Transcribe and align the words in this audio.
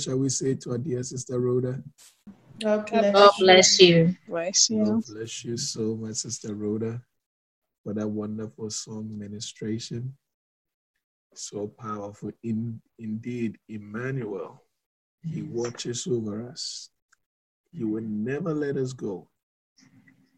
what 0.00 0.04
shall 0.04 0.18
we 0.18 0.30
say 0.30 0.54
to 0.54 0.70
our 0.70 0.78
dear 0.78 1.02
Sister 1.02 1.38
Rhoda? 1.38 1.82
God 2.58 2.86
bless, 2.90 3.12
God 3.12 3.32
bless 3.38 3.80
you. 3.80 4.16
Bless 4.26 4.70
you. 4.70 4.82
God 4.82 5.04
bless 5.06 5.44
you 5.44 5.58
so 5.58 5.94
much, 5.94 6.16
Sister 6.16 6.54
Rhoda, 6.54 7.02
for 7.84 7.92
that 7.92 8.08
wonderful 8.08 8.70
song 8.70 9.10
ministration. 9.18 10.14
So 11.34 11.68
powerful. 11.68 12.32
In, 12.42 12.80
indeed, 12.98 13.58
Emmanuel, 13.68 14.62
He 15.22 15.42
watches 15.42 16.06
over 16.06 16.48
us. 16.48 16.88
He 17.70 17.84
will 17.84 18.02
never 18.02 18.54
let 18.54 18.78
us 18.78 18.94
go. 18.94 19.28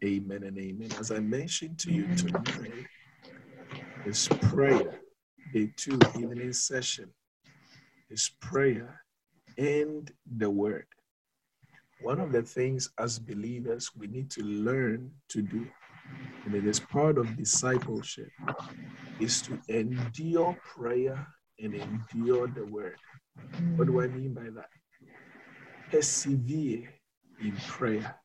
Amen 0.03 0.43
and 0.43 0.57
amen. 0.57 0.89
As 0.99 1.09
I 1.09 1.19
mentioned 1.19 1.79
to 1.79 1.91
you 1.93 2.13
tonight, 2.17 2.85
is 4.05 4.27
prayer, 4.41 4.99
day 5.53 5.71
two, 5.77 5.97
evening 6.19 6.51
session 6.51 7.09
is 8.09 8.29
prayer 8.41 9.02
and 9.57 10.11
the 10.37 10.49
word. 10.49 10.85
One 12.01 12.19
of 12.19 12.31
the 12.31 12.41
things 12.41 12.89
as 12.99 13.19
believers 13.19 13.91
we 13.95 14.07
need 14.07 14.29
to 14.31 14.43
learn 14.43 15.11
to 15.29 15.41
do, 15.41 15.65
and 16.45 16.53
it 16.53 16.65
is 16.65 16.79
part 16.79 17.17
of 17.17 17.37
discipleship, 17.37 18.29
is 19.19 19.41
to 19.43 19.57
endure 19.69 20.57
prayer 20.75 21.25
and 21.61 21.73
endure 21.73 22.47
the 22.47 22.65
word. 22.65 22.97
What 23.75 23.87
do 23.87 24.01
I 24.01 24.07
mean 24.07 24.33
by 24.33 24.49
that? 24.55 24.69
Persevere 25.91 26.89
in 27.41 27.55
prayer 27.67 28.15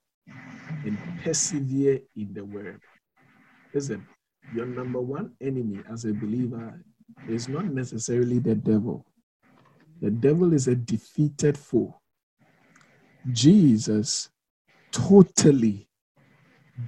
and 0.85 0.99
persevere 1.23 2.01
in 2.17 2.33
the 2.33 2.45
word. 2.45 2.81
Listen, 3.75 4.07
your 4.55 4.67
number 4.67 5.01
one 5.01 5.33
enemy 5.41 5.81
as 5.91 6.05
a 6.05 6.13
believer 6.13 6.83
is 7.29 7.49
not 7.49 7.67
necessarily 7.67 8.39
the 8.39 8.55
devil. 8.55 9.05
The 10.01 10.11
devil 10.11 10.53
is 10.53 10.69
a 10.69 10.77
defeated 10.77 11.59
foe. 11.59 12.01
Jesus 13.33 14.31
totally 14.93 15.89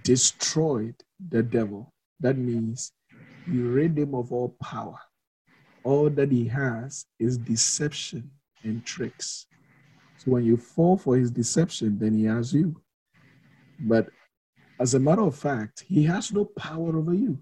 destroyed 0.05 0.95
the 1.29 1.43
devil. 1.43 1.93
That 2.21 2.39
means 2.39 2.93
he 3.47 3.61
rid 3.61 3.99
him 3.99 4.15
of 4.15 4.33
all 4.33 4.57
power. 4.63 4.99
All 5.83 6.11
that 6.11 6.31
he 6.31 6.47
has 6.49 7.07
is 7.19 7.39
deception 7.39 8.31
and 8.63 8.85
tricks. 8.85 9.47
So 10.19 10.33
when 10.33 10.45
you 10.45 10.57
fall 10.57 10.97
for 10.97 11.17
his 11.17 11.31
deception, 11.31 11.99
then 11.99 12.15
he 12.15 12.25
has 12.25 12.53
you. 12.53 12.81
But 13.81 14.11
as 14.79 14.95
a 14.95 15.01
matter 15.01 15.23
of 15.23 15.35
fact, 15.35 15.85
he 15.87 16.05
has 16.05 16.33
no 16.33 16.45
power 16.45 16.97
over 16.97 17.15
you. 17.15 17.39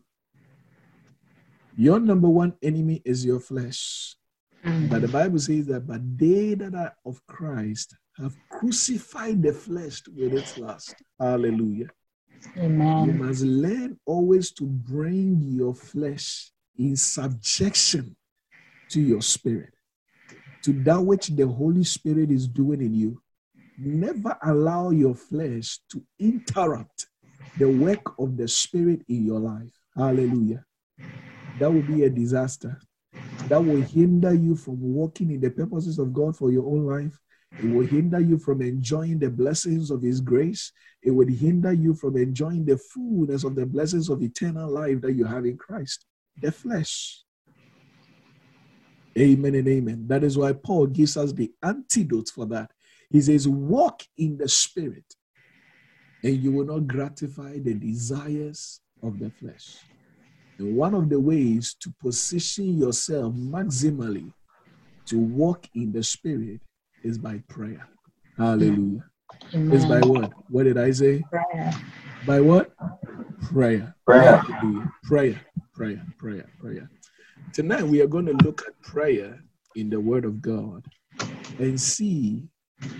Your 1.77 2.01
number 2.01 2.29
one 2.29 2.55
enemy 2.63 3.03
is 3.05 3.25
your 3.25 3.41
flesh. 3.41 4.17
Mm. 4.65 4.91
But 4.91 5.03
the 5.03 5.09
Bible 5.09 5.39
says 5.39 5.67
that, 5.67 5.87
but 5.87 6.01
they 6.19 6.55
that 6.55 6.75
are 6.75 6.95
of 7.05 7.25
Christ 7.27 7.95
have 8.17 8.37
crucified 8.49 9.43
the 9.43 9.53
flesh 9.53 10.03
with 10.15 10.35
its 10.35 10.57
lust. 10.57 11.03
Hallelujah. 11.19 11.89
Amen. 12.57 13.07
You 13.07 13.13
must 13.13 13.43
learn 13.43 13.99
always 14.07 14.51
to 14.53 14.65
bring 14.65 15.41
your 15.43 15.75
flesh 15.75 16.51
in 16.77 16.97
subjection 16.97 18.17
to 18.91 19.01
your 19.01 19.23
spirit, 19.23 19.75
to 20.65 20.73
that 20.73 21.01
which 21.01 21.29
the 21.29 21.47
Holy 21.47 21.85
Spirit 21.85 22.31
is 22.31 22.49
doing 22.49 22.81
in 22.81 22.95
you. 22.95 23.23
Never 23.79 24.37
allow 24.43 24.91
your 24.91 25.15
flesh 25.15 25.79
to 25.91 26.03
interrupt 26.19 27.07
the 27.57 27.69
work 27.69 28.19
of 28.19 28.37
the 28.37 28.49
Spirit 28.49 29.03
in 29.09 29.25
your 29.25 29.39
life. 29.39 29.71
Hallelujah. 29.97 30.65
That 31.59 31.73
would 31.73 31.87
be 31.87 32.05
a 32.05 32.11
disaster 32.11 32.81
that 33.49 33.65
will 33.65 33.81
hinder 33.81 34.35
you 34.35 34.55
from 34.57 34.81
walking 34.81 35.31
in 35.31 35.41
the 35.41 35.51
purposes 35.51 35.99
of 35.99 36.13
God 36.13 36.37
for 36.37 36.51
your 36.51 36.67
own 36.67 36.85
life. 36.85 37.19
It 37.63 37.71
will 37.71 37.87
hinder 37.87 38.21
you 38.21 38.39
from 38.39 38.61
enjoying 38.61 39.19
the 39.19 39.31
blessings 39.31 39.91
of 39.91 40.03
His 40.03 40.21
grace. 40.21 40.73
It 41.03 41.11
would 41.11 41.31
hinder 41.31 41.73
you 41.73 41.95
from 41.95 42.17
enjoying 42.17 42.67
the 42.67 42.77
fullness 42.77 43.45
of 43.45 43.55
the 43.55 43.65
blessings 43.65 44.11
of 44.11 44.23
eternal 44.23 44.71
life 44.71 45.01
that 45.01 45.13
you 45.13 45.25
have 45.25 45.47
in 45.47 45.57
Christ. 45.57 46.05
The 46.41 46.53
flesh. 46.53 47.23
Amen 49.19 49.55
and 49.55 49.67
amen. 49.67 50.05
That 50.07 50.25
is 50.25 50.37
why 50.37 50.53
Paul 50.53 50.87
gives 50.87 51.17
us 51.17 51.33
the 51.33 51.51
antidote 51.63 52.29
for 52.29 52.47
that. 52.47 52.71
He 53.11 53.21
says, 53.23 53.49
Walk 53.49 54.03
in 54.19 54.37
the 54.37 54.49
Spirit, 54.49 55.15
and 56.23 56.37
you 56.37 56.53
will 56.53 56.67
not 56.67 56.87
gratify 56.87 57.59
the 57.59 57.75
desires 57.75 58.81
of 59.03 59.19
the 59.19 59.31
flesh. 59.31 59.79
And 60.59 60.77
one 60.77 60.95
of 60.95 61.09
the 61.09 61.21
ways 61.21 61.77
to 61.81 61.93
position 62.03 62.79
yourself 62.79 63.33
maximally 63.35 64.33
to 65.07 65.19
walk 65.19 65.67
in 65.75 65.93
the 65.93 66.03
spirit 66.03 66.61
is 67.05 67.17
by 67.17 67.41
prayer. 67.49 67.89
Hallelujah. 68.37 69.05
Amen. 69.55 69.73
Is 69.73 69.87
by 69.87 70.01
what? 70.01 70.33
What 70.49 70.65
did 70.65 70.79
I 70.79 70.91
say? 70.91 71.23
Prayer. 71.31 71.73
By 72.27 72.41
what? 72.41 72.73
Prayer. 73.43 73.95
Prayer. 74.05 74.43
Prayer. 75.05 75.41
Prayer. 75.75 76.07
Prayer. 76.19 76.47
Prayer. 76.59 76.91
Tonight 77.53 77.85
we 77.85 78.03
are 78.03 78.09
going 78.09 78.27
to 78.27 78.35
look 78.45 78.63
at 78.67 78.81
prayer 78.83 79.41
in 79.77 79.89
the 79.89 80.01
Word 80.01 80.25
of 80.25 80.43
God 80.43 80.85
and 81.59 81.81
see 81.81 82.49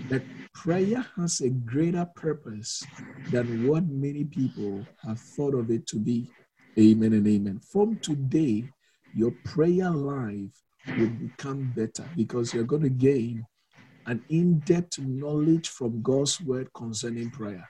that 0.09 0.23
prayer 0.53 1.05
has 1.17 1.41
a 1.41 1.49
greater 1.49 2.07
purpose 2.15 2.83
than 3.31 3.67
what 3.67 3.85
many 3.87 4.23
people 4.23 4.85
have 5.05 5.19
thought 5.19 5.53
of 5.53 5.69
it 5.71 5.85
to 5.87 5.97
be. 5.97 6.31
Amen 6.79 7.11
and 7.11 7.27
amen. 7.27 7.59
From 7.59 7.97
today, 7.97 8.63
your 9.13 9.31
prayer 9.43 9.89
life 9.89 10.63
will 10.97 11.09
become 11.09 11.73
better 11.75 12.05
because 12.15 12.53
you're 12.53 12.63
going 12.63 12.83
to 12.83 12.89
gain 12.89 13.45
an 14.05 14.23
in 14.29 14.59
depth 14.59 14.97
knowledge 14.99 15.67
from 15.67 16.01
God's 16.01 16.39
word 16.39 16.71
concerning 16.73 17.31
prayer. 17.31 17.67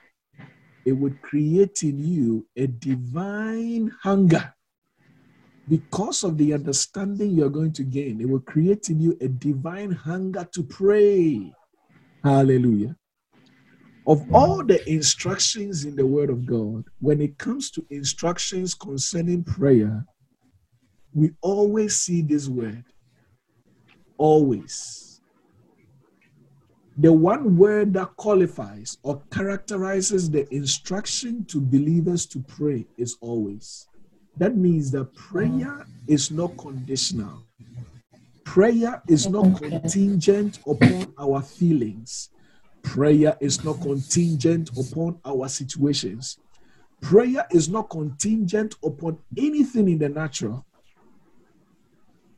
It 0.84 0.92
would 0.92 1.20
create 1.22 1.82
in 1.82 1.98
you 1.98 2.46
a 2.56 2.68
divine 2.68 3.92
hunger. 4.00 4.54
Because 5.68 6.22
of 6.22 6.38
the 6.38 6.54
understanding 6.54 7.32
you're 7.32 7.50
going 7.50 7.72
to 7.72 7.82
gain, 7.82 8.20
it 8.20 8.28
will 8.28 8.40
create 8.40 8.90
in 8.90 9.00
you 9.00 9.18
a 9.20 9.26
divine 9.26 9.90
hunger 9.90 10.48
to 10.52 10.62
pray. 10.62 11.52
Hallelujah. 12.22 12.94
Of 14.06 14.24
all 14.34 14.64
the 14.64 14.88
instructions 14.90 15.84
in 15.84 15.94
the 15.94 16.06
Word 16.06 16.30
of 16.30 16.46
God, 16.46 16.84
when 17.00 17.20
it 17.20 17.38
comes 17.38 17.70
to 17.72 17.84
instructions 17.90 18.74
concerning 18.74 19.44
prayer, 19.44 20.04
we 21.12 21.30
always 21.42 21.96
see 21.96 22.22
this 22.22 22.48
word. 22.48 22.84
Always. 24.16 25.20
The 26.96 27.12
one 27.12 27.56
word 27.56 27.94
that 27.94 28.16
qualifies 28.16 28.98
or 29.02 29.22
characterizes 29.32 30.30
the 30.30 30.52
instruction 30.54 31.44
to 31.46 31.60
believers 31.60 32.26
to 32.26 32.40
pray 32.40 32.86
is 32.96 33.16
always. 33.20 33.86
That 34.36 34.56
means 34.56 34.90
that 34.92 35.14
prayer 35.14 35.86
is 36.06 36.30
not 36.30 36.56
conditional. 36.58 37.42
Prayer 38.44 39.02
is 39.08 39.28
not 39.28 39.58
contingent 39.58 40.58
upon 40.66 41.12
our 41.18 41.42
feelings. 41.42 42.30
Prayer 42.82 43.36
is 43.40 43.64
not 43.64 43.80
contingent 43.80 44.70
upon 44.78 45.18
our 45.24 45.48
situations. 45.48 46.38
Prayer 47.00 47.46
is 47.50 47.68
not 47.68 47.88
contingent 47.90 48.74
upon 48.84 49.18
anything 49.36 49.88
in 49.88 49.98
the 49.98 50.08
natural. 50.08 50.64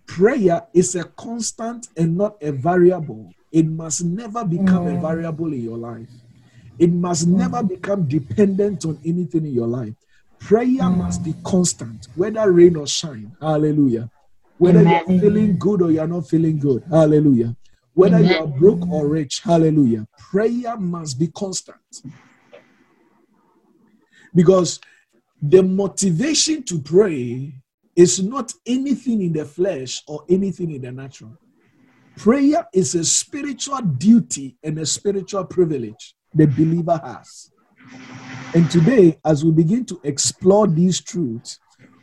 Prayer 0.07 0.63
is 0.75 0.95
a 0.95 1.05
constant 1.05 1.89
and 1.97 2.17
not 2.17 2.37
a 2.43 2.53
variable. 2.53 3.33
It 3.51 3.67
must 3.67 4.05
never 4.05 4.45
become 4.45 4.87
a 4.87 4.93
mm. 4.93 5.01
variable 5.01 5.53
in 5.53 5.63
your 5.63 5.79
life. 5.79 6.11
It 6.79 6.93
must 6.93 7.27
never 7.27 7.63
become 7.63 8.09
dependent 8.09 8.85
on 8.85 8.99
anything 9.05 9.47
in 9.47 9.53
your 9.53 9.67
life. 9.67 9.95
Prayer 10.39 10.83
mm. 10.83 10.97
must 10.97 11.25
be 11.25 11.35
constant, 11.45 12.09
whether 12.15 12.51
rain 12.51 12.77
or 12.77 12.87
shine. 12.87 13.35
Hallelujah. 13.41 14.11
Whether 14.59 14.81
Amen. 14.81 15.03
you're 15.09 15.21
feeling 15.21 15.59
good 15.59 15.83
or 15.83 15.91
you're 15.91 16.07
not 16.07 16.29
feeling 16.29 16.59
good. 16.59 16.85
Hallelujah. 16.91 17.57
Whether 17.95 18.17
Amen. 18.17 18.31
you 18.31 18.37
are 18.39 18.47
broke 18.47 18.89
or 18.89 19.09
rich. 19.09 19.41
Hallelujah. 19.41 20.07
Prayer 20.19 20.77
must 20.77 21.19
be 21.19 21.29
constant. 21.29 22.03
Because 24.35 24.81
the 25.41 25.63
motivation 25.63 26.63
to 26.65 26.81
pray 26.81 27.53
is 27.95 28.23
not 28.23 28.53
anything 28.67 29.21
in 29.21 29.33
the 29.33 29.45
flesh 29.45 30.03
or 30.07 30.25
anything 30.29 30.71
in 30.71 30.83
the 30.83 30.93
natural. 30.93 31.37
Prayer 32.17 32.67
is 32.73 32.95
a 32.95 33.05
spiritual 33.05 33.81
duty 33.81 34.57
and 34.63 34.79
a 34.79 34.87
spiritual 34.87 35.45
privilege 35.45 36.15
the 36.35 36.47
believer 36.47 37.01
has. 37.05 37.51
And 38.55 38.71
today, 38.71 39.19
as 39.25 39.45
we 39.45 39.51
begin 39.51 39.85
to 39.87 40.01
explore 40.05 40.67
these 40.67 41.01
truths, 41.01 41.59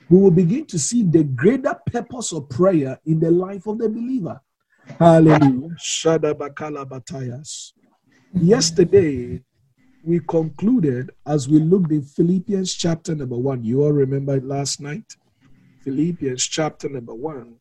we 0.09 0.19
will 0.19 0.31
begin 0.31 0.65
to 0.65 0.79
see 0.79 1.03
the 1.03 1.23
greater 1.23 1.75
purpose 1.91 2.33
of 2.33 2.49
prayer 2.49 2.99
in 3.05 3.19
the 3.19 3.29
life 3.29 3.67
of 3.67 3.77
the 3.77 3.87
believer. 3.87 4.41
Hallelujah. 4.97 5.75
Yesterday, 8.33 9.43
we 10.03 10.19
concluded 10.21 11.11
as 11.25 11.47
we 11.47 11.59
looked 11.59 11.91
in 11.91 12.01
Philippians 12.01 12.73
chapter 12.73 13.15
number 13.15 13.37
one. 13.37 13.63
You 13.63 13.83
all 13.83 13.91
remember 13.91 14.39
last 14.41 14.81
night? 14.81 15.05
Philippians 15.83 16.45
chapter 16.45 16.89
number 16.89 17.13
one. 17.13 17.55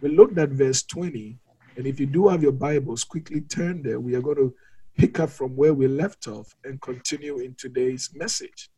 We 0.00 0.10
looked 0.10 0.38
at 0.38 0.50
verse 0.50 0.82
20. 0.82 1.38
And 1.76 1.86
if 1.86 2.00
you 2.00 2.06
do 2.06 2.28
have 2.28 2.42
your 2.42 2.52
Bibles, 2.52 3.04
quickly 3.04 3.40
turn 3.42 3.82
there. 3.82 4.00
We 4.00 4.14
are 4.14 4.20
going 4.20 4.36
to 4.36 4.54
pick 4.96 5.20
up 5.20 5.30
from 5.30 5.54
where 5.56 5.74
we 5.74 5.86
left 5.86 6.26
off 6.26 6.54
and 6.64 6.80
continue 6.80 7.38
in 7.38 7.54
today's 7.54 8.10
message. 8.14 8.70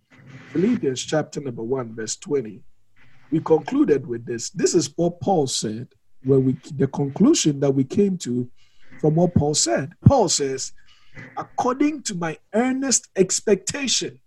Philippians 0.53 1.03
chapter 1.03 1.41
number 1.41 1.63
1, 1.63 1.95
verse 1.97 2.17
20. 2.17 2.63
We 3.31 3.41
concluded 3.41 4.07
with 4.07 4.27
this. 4.27 4.51
This 4.51 4.75
is 4.75 4.93
what 4.97 5.21
Paul 5.21 5.47
said, 5.47 5.89
where 6.25 6.39
we 6.41 6.57
the 6.77 6.87
conclusion 6.89 7.61
that 7.61 7.71
we 7.71 7.85
came 7.85 8.19
to 8.19 8.49
from 9.01 9.15
what 9.15 9.35
Paul 9.35 9.55
said. 9.55 9.93
Paul 10.05 10.29
says, 10.29 10.73
according 11.37 12.03
to 12.05 12.15
my 12.15 12.39
earnest 12.55 13.09
expectation 13.17 14.21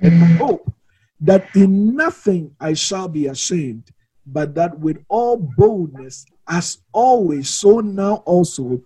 and 0.00 0.20
my 0.20 0.26
hope 0.26 0.72
that 1.20 1.54
in 1.54 1.94
nothing 1.94 2.54
I 2.60 2.74
shall 2.74 3.08
be 3.08 3.26
ashamed, 3.26 3.90
but 4.26 4.54
that 4.54 4.78
with 4.78 5.04
all 5.08 5.36
boldness, 5.36 6.24
as 6.48 6.78
always, 6.92 7.50
so 7.50 7.80
now 7.80 8.16
also 8.26 8.80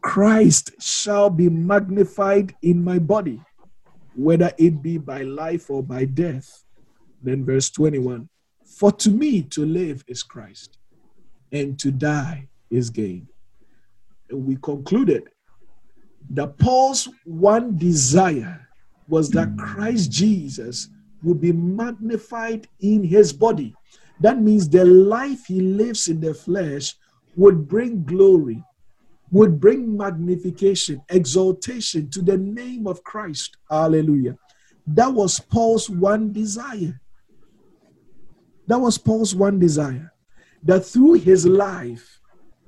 Christ 0.00 0.70
shall 0.80 1.30
be 1.30 1.48
magnified 1.48 2.54
in 2.62 2.84
my 2.84 2.98
body, 2.98 3.40
whether 4.14 4.52
it 4.58 4.82
be 4.82 4.98
by 4.98 5.22
life 5.22 5.70
or 5.70 5.82
by 5.82 6.04
death. 6.04 6.64
Then, 7.22 7.44
verse 7.44 7.70
21 7.70 8.28
For 8.66 8.92
to 8.92 9.10
me 9.10 9.42
to 9.44 9.64
live 9.64 10.04
is 10.06 10.22
Christ, 10.22 10.78
and 11.54 11.78
to 11.78 11.90
die 11.90 12.46
is 12.68 12.90
gain. 12.90 13.26
And 14.28 14.44
we 14.44 14.56
concluded 14.56 15.30
that 16.30 16.58
Paul's 16.58 17.08
one 17.24 17.78
desire 17.78 18.68
was 19.08 19.30
that 19.30 19.56
Christ 19.56 20.10
Jesus 20.10 20.88
would 21.22 21.40
be 21.40 21.52
magnified 21.52 22.68
in 22.80 23.04
his 23.04 23.32
body. 23.32 23.74
That 24.20 24.40
means 24.40 24.68
the 24.68 24.84
life 24.84 25.46
he 25.46 25.60
lives 25.60 26.08
in 26.08 26.20
the 26.20 26.34
flesh 26.34 26.94
would 27.36 27.66
bring 27.68 28.04
glory 28.04 28.62
would 29.34 29.60
bring 29.60 29.96
magnification, 29.96 31.02
exaltation 31.08 32.08
to 32.08 32.22
the 32.22 32.38
name 32.38 32.86
of 32.86 33.02
Christ. 33.02 33.56
Hallelujah. 33.68 34.36
That 34.86 35.12
was 35.12 35.40
Paul's 35.40 35.90
one 35.90 36.32
desire. 36.32 37.00
That 38.68 38.78
was 38.78 38.96
Paul's 38.96 39.34
one 39.34 39.58
desire. 39.58 40.13
That 40.64 40.84
through 40.84 41.14
his 41.14 41.46
life, 41.46 42.20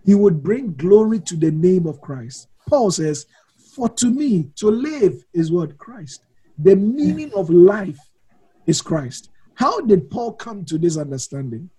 he 0.04 0.14
would 0.14 0.42
bring 0.42 0.74
glory 0.74 1.20
to 1.20 1.36
the 1.36 1.50
name 1.50 1.86
of 1.86 2.00
Christ. 2.00 2.48
Paul 2.68 2.90
says, 2.90 3.26
For 3.74 3.88
to 3.88 4.06
me, 4.06 4.50
to 4.56 4.70
live 4.70 5.24
is 5.32 5.50
what? 5.50 5.76
Christ. 5.78 6.22
The 6.58 6.76
meaning 6.76 7.32
of 7.34 7.50
life 7.50 7.98
is 8.66 8.80
Christ. 8.80 9.30
How 9.54 9.80
did 9.80 10.10
Paul 10.10 10.34
come 10.34 10.64
to 10.66 10.78
this 10.78 10.96
understanding? 10.96 11.70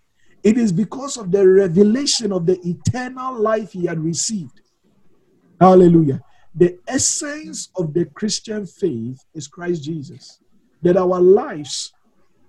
It 0.43 0.57
is 0.57 0.71
because 0.71 1.17
of 1.17 1.31
the 1.31 1.47
revelation 1.47 2.31
of 2.31 2.45
the 2.45 2.59
eternal 2.65 3.39
life 3.39 3.71
he 3.71 3.85
had 3.85 3.99
received. 3.99 4.61
Hallelujah. 5.59 6.21
The 6.55 6.79
essence 6.87 7.69
of 7.75 7.93
the 7.93 8.05
Christian 8.05 8.65
faith 8.65 9.23
is 9.33 9.47
Christ 9.47 9.83
Jesus. 9.83 10.39
That 10.81 10.97
our 10.97 11.19
lives 11.19 11.93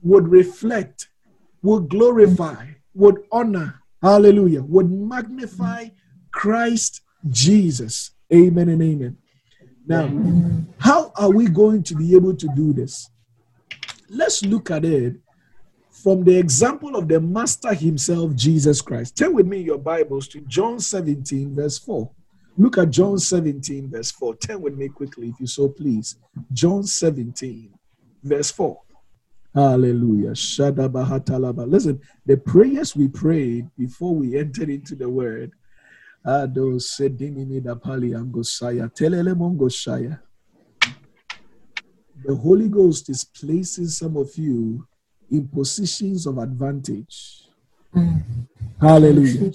would 0.03 0.29
reflect, 0.29 1.09
would 1.63 1.89
glorify, 1.89 2.67
would 2.99 3.23
honor, 3.31 3.81
hallelujah, 4.03 4.63
would 4.63 4.91
magnify 4.91 5.87
Christ 6.33 7.03
Jesus. 7.31 8.11
Amen 8.35 8.69
and 8.69 8.83
amen. 8.83 9.17
Now, 9.87 10.11
how 10.79 11.13
are 11.17 11.31
we 11.31 11.47
going 11.47 11.85
to 11.85 11.95
be 11.95 12.15
able 12.15 12.35
to 12.35 12.49
do 12.55 12.73
this? 12.73 13.09
Let's 14.11 14.45
look 14.45 14.71
at 14.71 14.85
it 14.85 15.15
from 15.91 16.25
the 16.25 16.37
example 16.37 16.97
of 16.97 17.09
the 17.09 17.21
Master 17.21 17.73
himself, 17.73 18.35
Jesus 18.35 18.83
Christ. 18.83 19.17
Turn 19.17 19.33
with 19.33 19.47
me 19.47 19.61
your 19.61 19.79
Bibles 19.79 20.27
to 20.29 20.41
John 20.43 20.81
17, 20.81 21.55
verse 21.55 21.79
4. 21.79 22.11
Look 22.57 22.79
at 22.79 22.91
John 22.91 23.19
17, 23.19 23.91
verse 23.91 24.11
4. 24.11 24.37
Turn 24.37 24.61
with 24.61 24.75
me 24.77 24.89
quickly, 24.89 25.29
if 25.29 25.39
you 25.39 25.47
so 25.47 25.69
please. 25.69 26.17
John 26.53 26.83
17, 26.83 27.73
verse 28.25 28.51
4. 28.51 28.81
Hallelujah. 29.55 30.31
Listen, 31.67 32.01
the 32.27 32.37
prayers 32.37 32.95
we 32.95 33.09
prayed 33.09 33.69
before 33.77 34.15
we 34.15 34.37
entered 34.39 34.69
into 34.71 34.95
the 34.95 35.09
word. 35.09 35.53
The 42.25 42.35
Holy 42.35 42.69
Ghost 42.69 43.09
is 43.09 43.25
placing 43.25 43.87
some 43.87 44.17
of 44.17 44.37
you 44.37 44.87
in 45.31 45.49
positions 45.49 46.27
of 46.27 46.39
advantage. 46.39 47.45
Hallelujah. 48.81 49.51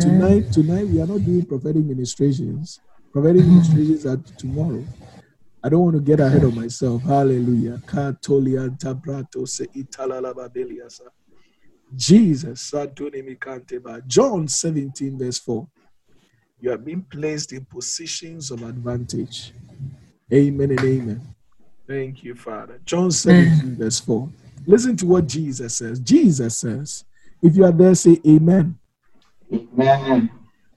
Tonight, 0.00 0.52
tonight 0.52 0.88
we 0.88 1.00
are 1.00 1.06
not 1.06 1.24
doing 1.24 1.44
prophetic 1.46 1.84
ministrations. 1.84 2.80
Prophetic 3.12 3.44
ministrations 3.44 4.04
are 4.06 4.18
tomorrow. 4.36 4.84
I 5.62 5.68
don't 5.68 5.82
want 5.82 5.96
to 5.96 6.02
get 6.02 6.20
ahead 6.20 6.44
of 6.44 6.54
myself. 6.62 7.02
Hallelujah. 7.02 7.80
Jesus. 11.94 12.74
John 14.06 14.48
17, 14.48 15.18
verse 15.18 15.38
4. 15.38 15.68
You 16.60 16.70
have 16.70 16.84
been 16.84 17.02
placed 17.02 17.52
in 17.52 17.64
positions 17.64 18.50
of 18.50 18.62
advantage. 18.62 19.52
Amen 20.32 20.70
and 20.70 20.80
amen. 20.80 21.34
Thank 21.86 22.24
you, 22.24 22.34
Father. 22.34 22.80
John 22.84 23.10
17, 23.10 23.76
verse 23.76 24.00
4. 24.00 24.28
Listen 24.66 24.96
to 24.96 25.06
what 25.06 25.26
Jesus 25.28 25.76
says. 25.76 26.00
Jesus 26.00 26.56
says, 26.56 27.04
if 27.42 27.54
you 27.56 27.64
are 27.64 27.72
there, 27.72 27.94
say 27.94 28.18
amen. 28.26 28.78
Amen. 29.52 30.30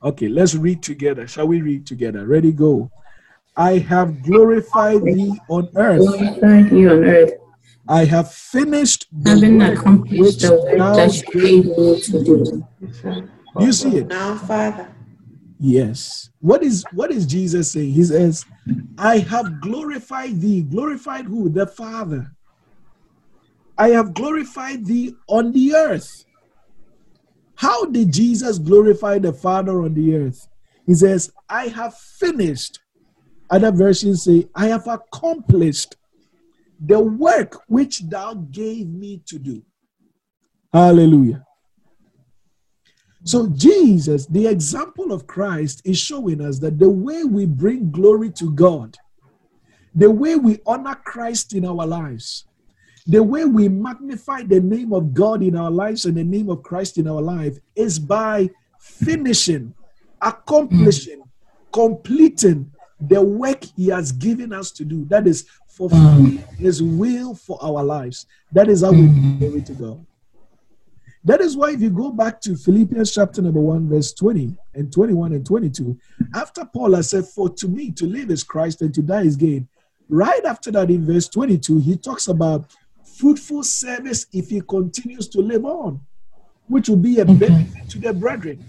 Okay, 0.03 0.27
let's 0.27 0.53
read 0.55 0.83
together. 0.83 1.27
Shall 1.27 1.48
we 1.48 1.62
read 1.62 1.88
together? 1.88 2.25
Ready, 2.27 2.51
go. 2.51 2.91
I 3.56 3.79
have 3.79 4.24
glorified 4.24 5.03
thee 5.03 5.39
on 5.50 5.70
earth. 5.75 6.00
Glorified 6.00 6.72
you 6.72 6.91
on 6.91 7.03
earth. 7.03 7.34
I 7.88 8.06
have 8.06 8.32
finished 8.32 9.08
the 9.12 9.32
Having 9.32 9.58
work 9.58 9.79
accomplished 9.79 10.22
which 10.22 10.38
the 10.38 10.53
work 10.53 10.77
that 10.77 11.34
you 11.34 11.41
gave 11.41 11.65
me 11.65 12.01
to 12.01 12.24
do. 12.24 12.68
You 13.60 13.74
see 13.74 13.98
it? 13.98 14.08
Now, 14.08 14.36
Father. 14.38 14.88
Yes. 15.60 16.29
What 16.39 16.63
is 16.63 16.86
what 16.94 17.12
is 17.12 17.25
Jesus 17.25 17.72
saying? 17.72 17.91
He 17.91 18.03
says, 18.03 18.46
I 18.98 19.18
have 19.18 19.60
glorified 19.60 20.39
thee. 20.39 20.62
Glorified 20.62 21.25
who? 21.25 21.50
The 21.50 21.68
Father. 21.68 22.32
I 23.77 23.89
have 23.89 24.13
glorified 24.13 24.86
thee 24.86 25.15
on 25.27 25.51
the 25.51 25.74
earth. 25.74 26.25
How 27.56 27.86
did 27.86 28.13
Jesus 28.13 28.58
glorify 28.58 29.20
the 29.20 29.34
Father 29.34 29.82
on 29.82 29.94
the 29.94 30.15
earth? 30.15 30.48
He 30.86 30.94
says, 30.94 31.32
I 31.50 31.68
have 31.68 31.94
finished. 31.98 32.79
Other 33.50 33.72
versions 33.72 34.24
say, 34.24 34.48
I 34.56 34.68
have 34.68 34.88
accomplished 34.88 35.96
the 36.79 37.00
work 37.00 37.62
which 37.68 38.01
thou 38.01 38.36
gave 38.36 38.88
me 38.88 39.22
to 39.25 39.39
do. 39.39 39.63
Hallelujah. 40.72 41.46
So, 43.24 43.48
Jesus, 43.48 44.27
the 44.27 44.48
example 44.48 45.12
of 45.12 45.27
Christ, 45.27 45.82
is 45.84 45.98
showing 45.98 46.41
us 46.41 46.60
that 46.60 46.79
the 46.79 46.89
way 46.89 47.24
we 47.24 47.46
bring 47.46 47.91
glory 47.91 48.32
to 48.32 48.51
God, 48.51 48.96
the 49.94 50.10
way 50.10 50.36
we 50.36 50.60
honor 50.65 50.96
Christ 50.96 51.53
in 51.53 51.65
our 51.65 51.86
lives, 51.86 52.46
the 53.08 53.22
way 53.22 53.44
we 53.44 53.68
magnify 53.68 54.44
the 54.44 54.62
name 54.62 54.94
of 54.94 55.13
God 55.13 55.41
in 55.44 55.58
our 55.58 55.72
lives 55.72 56.06
and 56.06 56.15
the 56.15 56.24
name 56.24 56.50
of 56.50 56.63
Christ 56.63 56.98
in 56.98 57.08
our 57.08 57.22
life 57.22 57.58
is 57.75 58.00
by 58.00 58.50
finishing, 58.79 59.74
accomplishing, 60.22 61.24
completing 61.74 62.72
the 63.01 63.22
work 63.22 63.63
He 63.75 63.88
has 63.88 64.12
given 64.12 64.53
us 64.53 64.72
to 64.72 64.86
do. 64.86 65.06
That 65.06 65.27
is 65.27 65.46
fulfilling 65.68 66.39
mm. 66.39 66.58
His 66.58 66.84
will 66.84 67.36
for 67.36 67.58
our 67.62 67.84
lives. 67.84 68.25
That 68.51 68.70
is 68.70 68.82
how 68.82 68.91
we 68.91 69.08
bring 69.08 69.39
glory 69.39 69.62
to 69.62 69.74
God. 69.74 70.06
That 71.24 71.41
is 71.41 71.58
why, 71.58 71.72
if 71.72 71.82
you 71.82 71.89
go 71.89 72.12
back 72.12 72.39
to 72.41 72.56
Philippians 72.56 73.13
chapter 73.13 73.41
number 73.41 73.60
1, 73.60 73.89
verse 73.89 74.13
20 74.13 74.56
and 74.74 74.91
21 74.91 75.34
and 75.34 75.46
22, 75.46 75.98
after 76.34 76.63
Paul 76.65 76.96
has 76.96 77.10
said, 77.10 77.25
For 77.25 77.50
to 77.50 77.68
me 77.68 77.91
to 77.91 78.06
live 78.06 78.32
is 78.32 78.44
Christ 78.44 78.82
and 78.82 78.94
to 78.94 79.01
die 79.01 79.24
is 79.24 79.36
gain, 79.36 79.68
right 80.08 80.44
after 80.46 80.72
that, 80.72 80.89
in 80.89 81.06
verse 81.06 81.27
22, 81.27 81.79
he 81.79 81.98
talks 81.98 82.29
about 82.29 82.72
fruitful 83.03 83.63
service 83.63 84.27
if 84.32 84.50
he 84.50 84.62
continues 84.62 85.27
to 85.29 85.41
live 85.41 85.65
on, 85.65 86.00
which 86.68 86.88
will 86.88 86.96
be 86.96 87.20
a 87.20 87.25
benefit 87.25 87.89
to 87.89 88.00
the 88.00 88.13
brethren. 88.13 88.63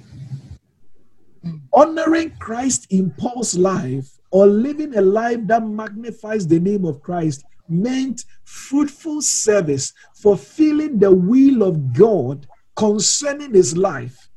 Mm. 1.45 1.61
Honoring 1.73 2.33
Christ 2.41 2.89
in 2.91 3.13
Paul's 3.13 3.57
life 3.57 4.20
or 4.31 4.47
living 4.47 4.97
a 4.97 5.01
life 5.01 5.39
that 5.47 5.67
magnifies 5.67 6.47
the 6.47 6.61
name 6.61 6.85
of 6.85 7.03
Christ 7.03 7.45
meant 7.69 8.25
fruitful 8.45 9.23
service, 9.23 9.93
fulfilling 10.15 10.99
the 10.99 11.13
will 11.13 11.63
of 11.63 11.93
God 11.93 12.47
concerning 12.77 13.55
his 13.55 13.77
life 13.77 14.29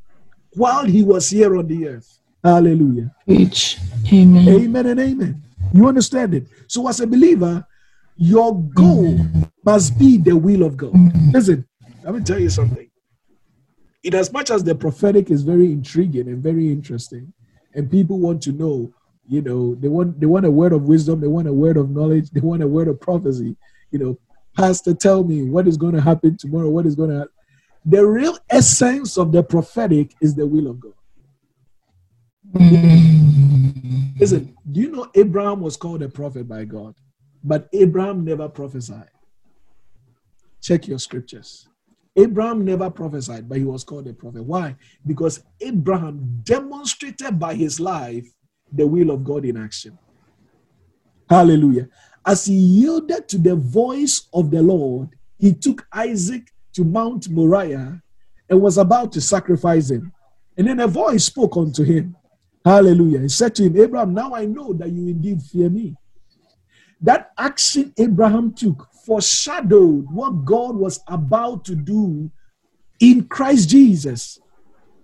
while 0.54 0.86
he 0.86 1.04
was 1.04 1.30
here 1.30 1.58
on 1.58 1.68
the 1.68 1.88
earth. 1.88 2.20
Hallelujah. 2.44 3.16
Preach. 3.26 3.78
Amen. 4.12 4.48
Amen 4.48 4.86
and 4.86 5.00
amen. 5.00 5.44
You 5.74 5.88
understand 5.88 6.34
it? 6.34 6.48
So, 6.68 6.88
as 6.88 7.00
a 7.00 7.08
believer, 7.08 7.66
your 8.16 8.62
goal 8.62 9.18
must 9.66 9.98
be 9.98 10.18
the 10.18 10.36
will 10.36 10.64
of 10.64 10.78
God. 10.78 10.94
Listen, 11.34 11.66
let 12.04 12.14
me 12.14 12.22
tell 12.22 12.40
you 12.40 12.50
something. 12.50 12.90
In 14.04 14.14
as 14.14 14.32
much 14.32 14.52
as 14.52 14.64
the 14.64 14.76
prophetic 14.76 15.32
is 15.32 15.44
very 15.44 15.72
intriguing 15.72 16.28
and 16.28 16.44
very 16.44 16.72
interesting, 16.72 17.34
and 17.74 17.90
people 17.90 18.20
want 18.20 18.42
to 18.44 18.52
know 18.52 18.94
you 19.28 19.42
know 19.42 19.76
they 19.76 19.88
want 19.88 20.20
they 20.20 20.26
want 20.26 20.46
a 20.46 20.52
word 20.52 20.74
of 20.74 20.84
wisdom 20.84 21.22
they 21.22 21.28
want 21.28 21.48
a 21.48 21.54
word 21.54 21.78
of 21.78 21.90
knowledge 21.90 22.30
they 22.32 22.42
want 22.42 22.64
a 22.64 22.68
word 22.68 22.88
of 22.88 23.00
prophecy. 23.00 23.56
You 23.92 24.00
know 24.00 24.20
pastor 24.56 24.94
tell 24.94 25.24
me 25.24 25.44
what 25.44 25.68
is 25.68 25.78
going 25.78 25.94
to 25.94 26.02
happen 26.02 26.38
tomorrow 26.38 26.70
what 26.70 26.86
is 26.86 26.96
going 26.96 27.10
to 27.10 27.18
happen 27.18 27.32
the 27.86 28.06
real 28.06 28.38
essence 28.50 29.18
of 29.18 29.32
the 29.32 29.44
prophetic 29.44 30.14
is 30.22 30.36
the 30.36 30.46
will 30.46 30.68
of 30.68 30.80
god. 30.80 30.94
Mm. 32.54 34.20
listen 34.20 34.56
do 34.72 34.82
you 34.82 34.92
know 34.92 35.10
abraham 35.16 35.62
was 35.62 35.76
called 35.78 36.04
a 36.04 36.10
prophet 36.10 36.48
by 36.48 36.66
god 36.66 36.94
but 37.44 37.68
abraham 37.74 38.24
never 38.24 38.48
prophesied? 38.48 39.10
Check 40.62 40.88
your 40.88 41.00
scriptures. 41.00 41.68
Abraham 42.16 42.64
never 42.64 42.90
prophesied 42.90 43.50
but 43.50 43.58
he 43.58 43.66
was 43.66 43.84
called 43.84 44.08
a 44.08 44.14
prophet. 44.14 44.44
Why? 44.44 44.76
Because 45.06 45.44
abraham 45.60 46.42
demonstrated 46.44 47.40
by 47.40 47.56
his 47.56 47.80
life 47.80 48.28
the 48.74 48.86
will 48.86 49.12
of 49.12 49.24
God 49.24 49.46
in 49.46 49.58
action. 49.58 49.98
Hallelujah. 51.30 51.90
As 52.26 52.46
he 52.46 52.54
yielded 52.54 53.28
to 53.30 53.38
the 53.38 53.56
voice 53.56 54.28
of 54.34 54.52
the 54.52 54.62
Lord, 54.62 55.10
he 55.38 55.54
took 55.54 55.86
Isaac 55.92 56.52
to 56.74 56.84
Mount 56.84 57.30
Moriah 57.30 58.02
and 58.50 58.62
was 58.62 58.78
about 58.78 59.12
to 59.14 59.22
sacrifice 59.22 59.90
him. 59.90 60.12
And 60.58 60.68
then 60.68 60.80
a 60.80 60.88
voice 60.88 61.26
spoke 61.26 61.58
unto 61.58 61.84
him. 61.84 62.16
Hallelujah. 62.64 63.20
He 63.20 63.30
said 63.30 63.56
to 63.56 63.64
him, 63.64 63.78
Abraham, 63.80 64.14
now 64.14 64.34
I 64.34 64.46
know 64.46 64.74
that 64.74 64.90
you 64.90 65.08
indeed 65.08 65.42
fear 65.42 65.70
me. 65.70 65.96
That 67.02 67.32
action 67.38 67.94
Abraham 67.98 68.54
took 68.54 68.88
foreshadowed 69.06 70.06
what 70.10 70.46
God 70.46 70.76
was 70.76 71.02
about 71.08 71.66
to 71.66 71.76
do 71.76 72.32
in 73.00 73.28
Christ 73.28 73.70
Jesus. 73.70 74.40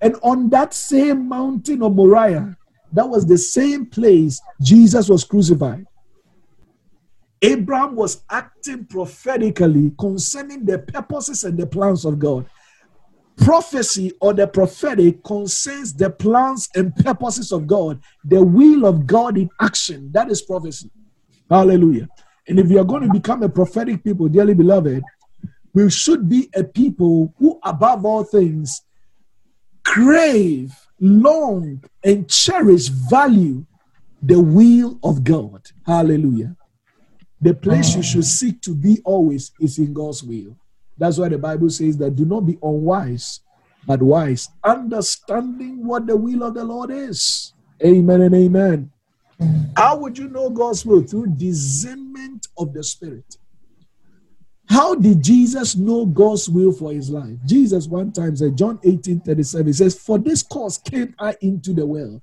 And 0.01 0.15
on 0.23 0.49
that 0.51 0.73
same 0.73 1.27
mountain 1.27 1.83
of 1.83 1.93
Moriah, 1.93 2.55
that 2.93 3.07
was 3.07 3.25
the 3.25 3.37
same 3.37 3.85
place 3.85 4.41
Jesus 4.61 5.09
was 5.09 5.23
crucified. 5.23 5.85
Abraham 7.41 7.95
was 7.95 8.23
acting 8.29 8.85
prophetically 8.85 9.93
concerning 9.97 10.65
the 10.65 10.79
purposes 10.79 11.43
and 11.43 11.57
the 11.57 11.65
plans 11.65 12.03
of 12.03 12.19
God. 12.19 12.45
Prophecy 13.37 14.11
or 14.19 14.33
the 14.33 14.45
prophetic 14.45 15.23
concerns 15.23 15.93
the 15.93 16.09
plans 16.09 16.67
and 16.75 16.93
purposes 16.97 17.53
of 17.53 17.65
God, 17.65 18.01
the 18.25 18.43
will 18.43 18.85
of 18.85 19.07
God 19.07 19.37
in 19.37 19.49
action. 19.61 20.11
That 20.11 20.29
is 20.29 20.41
prophecy. 20.41 20.91
Hallelujah. 21.49 22.09
And 22.49 22.59
if 22.59 22.69
you 22.69 22.79
are 22.79 22.83
going 22.83 23.03
to 23.03 23.13
become 23.13 23.43
a 23.43 23.49
prophetic 23.49 24.03
people, 24.03 24.27
dearly 24.27 24.53
beloved, 24.53 25.03
we 25.73 25.89
should 25.89 26.27
be 26.27 26.49
a 26.55 26.63
people 26.63 27.33
who, 27.37 27.59
above 27.63 28.03
all 28.03 28.23
things, 28.23 28.81
crave 29.85 30.75
long 30.99 31.83
and 32.03 32.29
cherish, 32.29 32.87
value 32.87 33.65
the 34.21 34.39
will 34.39 34.99
of 35.03 35.23
God. 35.23 35.61
Hallelujah. 35.85 36.55
The 37.41 37.53
place 37.53 37.95
you 37.95 38.03
should 38.03 38.25
seek 38.25 38.61
to 38.63 38.75
be 38.75 38.99
always 39.05 39.51
is 39.59 39.79
in 39.79 39.93
God's 39.93 40.23
will. 40.23 40.57
That's 40.97 41.17
why 41.17 41.29
the 41.29 41.37
Bible 41.37 41.69
says 41.69 41.97
that 41.97 42.15
do 42.15 42.25
not 42.25 42.41
be 42.41 42.57
unwise, 42.61 43.39
but 43.87 44.01
wise, 44.01 44.49
understanding 44.63 45.87
what 45.87 46.05
the 46.05 46.17
will 46.17 46.43
of 46.43 46.53
the 46.53 46.65
Lord 46.65 46.91
is. 46.91 47.53
Amen 47.83 48.21
and 48.21 48.35
amen. 48.35 48.91
How 49.77 49.97
would 49.97 50.17
you 50.17 50.27
know 50.27 50.49
God's 50.49 50.85
will? 50.85 51.01
Through 51.01 51.27
discernment 51.37 52.47
of 52.57 52.73
the 52.73 52.83
Spirit. 52.83 53.37
How 54.69 54.93
did 54.93 55.23
Jesus 55.23 55.75
know 55.75 56.05
God's 56.05 56.47
will 56.47 56.71
for 56.71 56.91
his 56.91 57.09
life? 57.09 57.37
Jesus 57.45 57.87
one 57.87 58.11
time 58.11 58.35
said, 58.35 58.55
John 58.55 58.79
18 58.83 59.21
37 59.21 59.73
says, 59.73 59.99
For 59.99 60.19
this 60.19 60.43
cause 60.43 60.77
came 60.77 61.15
I 61.19 61.35
into 61.41 61.73
the 61.73 61.85
world. 61.85 62.21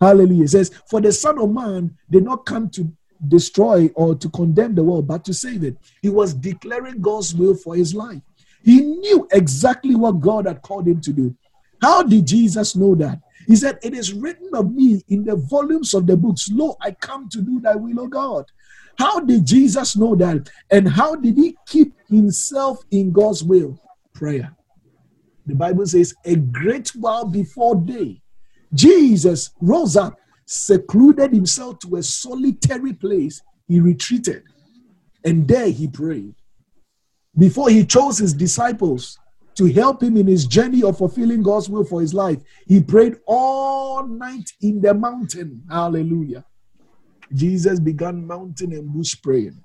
Hallelujah. 0.00 0.44
It 0.44 0.50
says, 0.50 0.70
For 0.88 1.00
the 1.00 1.12
Son 1.12 1.38
of 1.38 1.50
Man 1.50 1.94
did 2.10 2.24
not 2.24 2.46
come 2.46 2.70
to 2.70 2.90
destroy 3.26 3.90
or 3.94 4.14
to 4.14 4.30
condemn 4.30 4.74
the 4.74 4.84
world, 4.84 5.06
but 5.06 5.24
to 5.26 5.34
save 5.34 5.62
it. 5.62 5.76
He 6.00 6.08
was 6.08 6.32
declaring 6.32 7.02
God's 7.02 7.34
will 7.34 7.54
for 7.54 7.76
his 7.76 7.94
life. 7.94 8.22
He 8.62 8.80
knew 8.80 9.28
exactly 9.32 9.94
what 9.94 10.20
God 10.20 10.46
had 10.46 10.62
called 10.62 10.86
him 10.86 11.00
to 11.02 11.12
do. 11.12 11.34
How 11.82 12.02
did 12.02 12.26
Jesus 12.26 12.76
know 12.76 12.94
that? 12.94 13.20
He 13.46 13.56
said, 13.56 13.78
It 13.82 13.94
is 13.94 14.12
written 14.12 14.50
of 14.54 14.72
me 14.72 15.02
in 15.08 15.24
the 15.24 15.36
volumes 15.36 15.94
of 15.94 16.06
the 16.06 16.16
books, 16.16 16.48
Lo, 16.50 16.76
I 16.80 16.92
come 16.92 17.28
to 17.30 17.42
do 17.42 17.60
thy 17.60 17.74
will, 17.74 18.00
O 18.00 18.06
God. 18.06 18.46
How 18.98 19.20
did 19.20 19.46
Jesus 19.46 19.96
know 19.96 20.16
that? 20.16 20.50
And 20.70 20.88
how 20.88 21.14
did 21.14 21.36
he 21.36 21.56
keep 21.66 21.94
himself 22.08 22.82
in 22.90 23.12
God's 23.12 23.44
will? 23.44 23.80
Prayer. 24.12 24.54
The 25.46 25.54
Bible 25.54 25.86
says, 25.86 26.14
a 26.24 26.36
great 26.36 26.88
while 26.88 27.24
before 27.24 27.76
day, 27.76 28.20
Jesus 28.74 29.50
rose 29.60 29.96
up, 29.96 30.18
secluded 30.46 31.32
himself 31.32 31.78
to 31.80 31.96
a 31.96 32.02
solitary 32.02 32.92
place. 32.92 33.40
He 33.66 33.80
retreated, 33.80 34.42
and 35.24 35.46
there 35.46 35.70
he 35.70 35.88
prayed. 35.88 36.34
Before 37.36 37.70
he 37.70 37.84
chose 37.84 38.18
his 38.18 38.34
disciples 38.34 39.18
to 39.54 39.72
help 39.72 40.02
him 40.02 40.16
in 40.16 40.26
his 40.26 40.46
journey 40.46 40.82
of 40.82 40.98
fulfilling 40.98 41.42
God's 41.42 41.68
will 41.68 41.84
for 41.84 42.00
his 42.00 42.14
life, 42.14 42.40
he 42.66 42.82
prayed 42.82 43.16
all 43.26 44.06
night 44.06 44.50
in 44.60 44.80
the 44.80 44.92
mountain. 44.92 45.62
Hallelujah. 45.70 46.44
Jesus 47.32 47.80
began 47.80 48.26
mountain 48.26 48.72
and 48.72 48.88
bush 48.92 49.16
praying. 49.22 49.60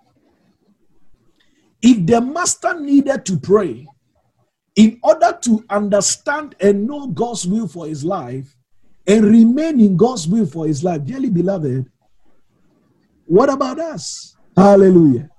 If 1.82 2.06
the 2.06 2.22
master 2.22 2.80
needed 2.80 3.26
to 3.26 3.38
pray 3.38 3.88
in 4.76 5.00
order 5.04 5.38
to 5.44 5.64
understand 5.70 6.56
and 6.60 6.88
know 6.88 7.08
God's 7.08 7.46
will 7.46 7.68
for 7.68 7.88
his 7.88 8.04
life 8.04 8.56
and 9.06 9.26
remain 9.26 9.80
in 9.80 9.98
God's 9.98 10.28
will 10.28 10.46
for 10.46 10.66
his 10.66 10.84
life, 10.84 11.04
dearly 11.06 11.30
beloved, 11.30 11.90
what 13.26 13.52
about 13.52 13.80
us? 13.80 14.36
Hallelujah. 14.56 15.30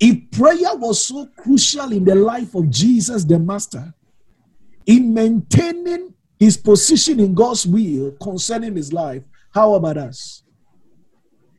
If 0.00 0.30
prayer 0.30 0.76
was 0.76 1.04
so 1.04 1.26
crucial 1.36 1.92
in 1.92 2.04
the 2.04 2.14
life 2.14 2.54
of 2.54 2.70
Jesus 2.70 3.24
the 3.24 3.38
Master, 3.38 3.92
in 4.86 5.12
maintaining 5.12 6.14
his 6.38 6.56
position 6.56 7.20
in 7.20 7.34
God's 7.34 7.66
will 7.66 8.12
concerning 8.22 8.76
his 8.76 8.92
life, 8.92 9.22
how 9.52 9.74
about 9.74 9.98
us? 9.98 10.42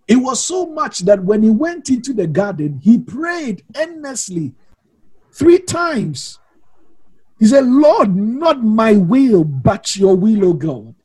It 0.09 0.15
was 0.15 0.43
so 0.43 0.65
much 0.65 0.99
that 1.01 1.23
when 1.23 1.43
he 1.43 1.51
went 1.51 1.89
into 1.89 2.13
the 2.13 2.25
garden, 2.25 2.79
he 2.83 2.97
prayed 2.97 3.63
endlessly 3.75 4.55
three 5.31 5.59
times. 5.59 6.39
He 7.37 7.45
said, 7.45 7.67
Lord, 7.67 8.15
not 8.15 8.63
my 8.63 8.93
will, 8.93 9.43
but 9.43 9.95
your 9.95 10.15
will, 10.15 10.45
O 10.45 10.53
God. 10.53 10.95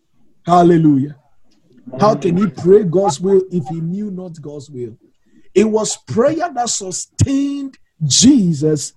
Hallelujah. 0.46 1.16
How 2.00 2.14
can 2.14 2.38
he 2.38 2.46
pray 2.46 2.84
God's 2.84 3.20
will 3.20 3.42
if 3.52 3.68
he 3.68 3.82
knew 3.82 4.10
not 4.10 4.40
God's 4.40 4.70
will? 4.70 4.96
It 5.54 5.64
was 5.64 5.98
prayer 6.08 6.50
that 6.54 6.70
sustained 6.70 7.76
Jesus 8.06 8.94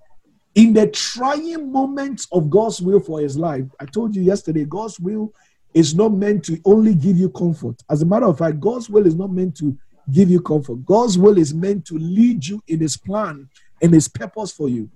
in 0.56 0.72
the 0.72 0.88
trying 0.88 1.70
moments 1.70 2.28
of 2.32 2.50
God's 2.50 2.82
will 2.82 3.02
for 3.02 3.20
his 3.20 3.38
life. 3.38 3.66
I 3.78 3.86
told 3.86 4.16
you 4.16 4.22
yesterday, 4.22 4.64
God's 4.64 5.02
will 5.02 5.34
is 5.74 5.94
not 5.94 6.14
meant 6.14 6.46
to 6.46 6.60
only 6.64 6.96
give 6.96 7.18
you 7.18 7.30
comfort. 7.30 7.76
As 7.90 8.02
a 8.02 8.06
matter 8.06 8.26
of 8.26 8.38
fact, 8.38 8.62
God's 8.62 8.90
will 8.90 9.06
is 9.06 9.16
not 9.16 9.32
meant 9.32 9.58
to 9.58 9.78
give 10.12 10.30
you 10.30 10.42
comfort. 10.42 10.86
God's 10.86 11.18
will 11.18 11.38
is 11.38 11.54
meant 11.54 11.86
to 11.86 11.98
lead 11.98 12.46
you 12.46 12.62
in 12.68 12.80
his 12.80 12.98
plan 12.98 13.50
and 13.82 13.94
his 13.94 14.08
purpose 14.08 14.52
for 14.52 14.70
you. 14.70 14.90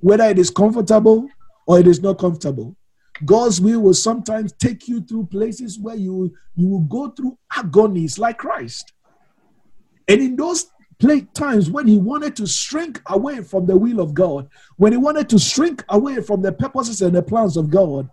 Whether 0.00 0.24
it 0.24 0.38
is 0.38 0.50
comfortable 0.50 1.28
or 1.66 1.78
it 1.78 1.86
is 1.86 2.00
not 2.00 2.18
comfortable. 2.18 2.76
God's 3.24 3.60
will 3.60 3.80
will 3.80 3.94
sometimes 3.94 4.52
take 4.52 4.88
you 4.88 5.00
through 5.00 5.26
places 5.26 5.78
where 5.78 5.96
you, 5.96 6.32
you 6.56 6.66
will 6.66 6.80
go 6.80 7.10
through 7.10 7.38
agonies 7.56 8.18
like 8.18 8.38
Christ. 8.38 8.92
And 10.08 10.20
in 10.20 10.36
those 10.36 10.66
times 11.34 11.70
when 11.70 11.86
he 11.86 11.98
wanted 11.98 12.36
to 12.36 12.46
shrink 12.46 13.00
away 13.06 13.42
from 13.42 13.66
the 13.66 13.76
will 13.76 14.00
of 14.00 14.14
God, 14.14 14.48
when 14.76 14.92
he 14.92 14.98
wanted 14.98 15.28
to 15.30 15.38
shrink 15.38 15.84
away 15.88 16.20
from 16.20 16.42
the 16.42 16.52
purposes 16.52 17.02
and 17.02 17.14
the 17.14 17.22
plans 17.22 17.56
of 17.56 17.70
God, 17.70 18.08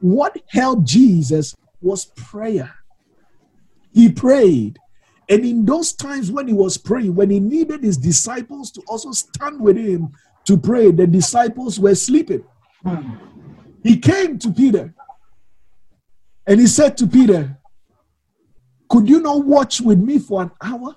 what 0.00 0.36
helped 0.48 0.84
Jesus 0.84 1.54
was 1.80 2.06
prayer. 2.16 2.74
He 3.92 4.10
prayed. 4.10 4.78
And 5.28 5.44
in 5.44 5.64
those 5.64 5.92
times 5.92 6.30
when 6.30 6.48
he 6.48 6.54
was 6.54 6.76
praying, 6.76 7.14
when 7.14 7.30
he 7.30 7.40
needed 7.40 7.82
his 7.82 7.96
disciples 7.96 8.70
to 8.72 8.82
also 8.88 9.12
stand 9.12 9.60
with 9.60 9.76
him 9.76 10.10
to 10.44 10.56
pray, 10.56 10.90
the 10.90 11.06
disciples 11.06 11.80
were 11.80 11.94
sleeping. 11.94 12.44
He 13.82 13.98
came 13.98 14.38
to 14.38 14.52
Peter 14.52 14.94
and 16.46 16.60
he 16.60 16.66
said 16.66 16.96
to 16.98 17.06
Peter, 17.06 17.58
Could 18.88 19.08
you 19.08 19.20
not 19.20 19.44
watch 19.44 19.80
with 19.80 19.98
me 19.98 20.18
for 20.18 20.42
an 20.42 20.50
hour? 20.62 20.96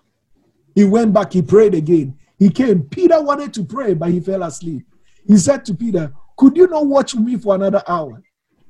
He 0.75 0.84
went 0.84 1.13
back, 1.13 1.34
he 1.34 1.41
prayed 1.41 1.74
again. 1.74 2.17
He 2.38 2.50
came. 2.50 2.84
Peter 2.84 3.22
wanted 3.22 3.53
to 3.55 3.65
pray, 3.65 3.93
but 3.93 4.12
he 4.12 4.19
fell 4.19 4.43
asleep. 4.43 4.86
He 5.25 5.38
said 5.38 5.65
to 5.65 5.74
Peter, 5.74 6.13
Could 6.38 6.55
you 6.55 6.67
not 6.67 6.86
watch 6.86 7.15
with 7.15 7.24
me 7.24 7.38
for 7.38 7.55
another 7.55 7.81
hour? 7.88 8.22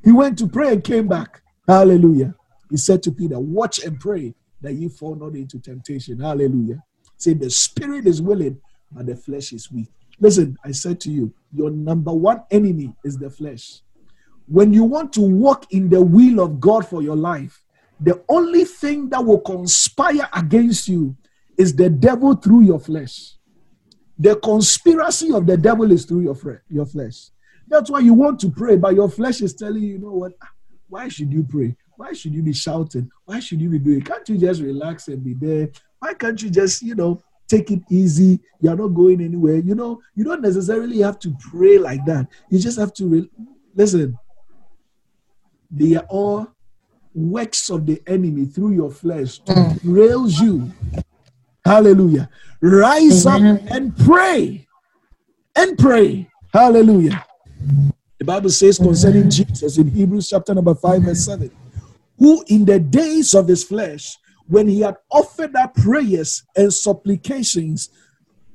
He 0.03 0.11
went 0.11 0.37
to 0.39 0.47
pray 0.47 0.71
and 0.71 0.83
came 0.83 1.07
back. 1.07 1.41
Hallelujah. 1.67 2.33
He 2.69 2.77
said 2.77 3.03
to 3.03 3.11
Peter, 3.11 3.39
Watch 3.39 3.83
and 3.83 3.99
pray 3.99 4.35
that 4.61 4.73
you 4.73 4.89
fall 4.89 5.15
not 5.15 5.35
into 5.35 5.59
temptation. 5.59 6.19
Hallelujah. 6.19 6.83
Say, 7.17 7.33
The 7.33 7.49
spirit 7.49 8.07
is 8.07 8.21
willing, 8.21 8.59
but 8.91 9.05
the 9.05 9.15
flesh 9.15 9.53
is 9.53 9.71
weak. 9.71 9.89
Listen, 10.19 10.57
I 10.63 10.71
said 10.71 10.99
to 11.01 11.11
you, 11.11 11.33
your 11.53 11.69
number 11.69 12.13
one 12.13 12.43
enemy 12.49 12.93
is 13.03 13.17
the 13.17 13.29
flesh. 13.29 13.81
When 14.47 14.73
you 14.73 14.83
want 14.83 15.13
to 15.13 15.21
walk 15.21 15.71
in 15.73 15.89
the 15.89 16.01
will 16.01 16.39
of 16.39 16.60
God 16.60 16.88
for 16.88 17.01
your 17.01 17.15
life, 17.15 17.62
the 17.99 18.23
only 18.29 18.63
thing 18.63 19.10
that 19.10 19.23
will 19.23 19.39
conspire 19.41 20.27
against 20.34 20.88
you 20.88 21.15
is 21.58 21.75
the 21.75 21.89
devil 21.89 22.36
through 22.36 22.62
your 22.62 22.79
flesh. 22.79 23.34
The 24.17 24.36
conspiracy 24.38 25.32
of 25.34 25.45
the 25.45 25.58
devil 25.58 25.91
is 25.91 26.05
through 26.05 26.21
your, 26.21 26.63
your 26.69 26.86
flesh. 26.86 27.29
That's 27.67 27.89
why 27.89 27.99
you 27.99 28.13
want 28.13 28.39
to 28.41 28.49
pray, 28.49 28.77
but 28.77 28.95
your 28.95 29.10
flesh 29.10 29.41
is 29.41 29.53
telling 29.53 29.84
you, 29.84 29.93
you 29.93 29.99
know 29.99 30.12
what? 30.12 30.34
Ah, 30.41 30.49
why 30.88 31.10
should 31.10 31.32
you 31.32 31.43
pray? 31.43 31.75
Why 31.97 32.13
should 32.13 32.33
you 32.33 32.43
be 32.43 32.53
shouting? 32.53 33.12
Why 33.25 33.39
should 33.39 33.60
you 33.60 33.69
be 33.69 33.79
doing? 33.79 34.01
Can't 34.01 34.27
you 34.29 34.38
just 34.38 34.62
relax 34.62 35.07
and 35.07 35.23
be 35.23 35.33
there? 35.33 35.69
Why 35.99 36.13
can't 36.13 36.41
you 36.41 36.51
just, 36.51 36.83
you 36.83 36.93
know, 36.93 37.21
take 37.47 37.71
it 37.71 37.81
easy? 37.89 38.39
You're 38.62 38.75
not 38.75 38.89
going 38.89 39.19
anywhere. 39.19 39.55
You 39.55 39.73
know, 39.73 39.99
you 40.15 40.23
don't 40.23 40.43
necessarily 40.43 40.99
have 40.99 41.17
to 41.19 41.36
pray 41.51 41.79
like 41.79 42.05
that. 42.05 42.27
You 42.49 42.60
just 42.60 42.77
have 42.77 42.93
to 42.93 43.07
re- 43.07 43.31
listen. 43.73 44.17
They 45.71 45.95
are 45.95 46.05
all 46.07 46.47
works 47.15 47.71
of 47.71 47.88
the 47.88 47.99
enemy 48.05 48.45
through 48.45 48.73
your 48.73 48.91
flesh 48.91 49.39
to 49.39 49.53
mm. 49.53 49.79
rails 49.83 50.39
you. 50.39 50.71
Hallelujah. 51.65 52.29
Rise 52.62 53.25
Amen. 53.25 53.57
up 53.57 53.71
and 53.71 53.97
pray. 53.97 54.67
And 55.55 55.77
pray. 55.79 56.29
Hallelujah. 56.53 57.25
The 58.19 58.25
Bible 58.25 58.51
says 58.51 58.77
concerning 58.77 59.29
Jesus 59.31 59.77
in 59.77 59.89
Hebrews 59.89 60.29
chapter 60.29 60.53
number 60.53 60.75
5, 60.75 61.01
verse 61.01 61.25
7, 61.25 61.51
who 62.17 62.43
in 62.47 62.65
the 62.65 62.80
days 62.80 63.34
of 63.34 63.47
his 63.47 63.63
flesh, 63.63 64.17
when 64.47 64.67
he 64.67 64.82
had 64.82 64.95
offered 65.12 65.56
up 65.56 65.75
prayers 65.75 66.43
and 66.56 66.73
supplications 66.73 67.89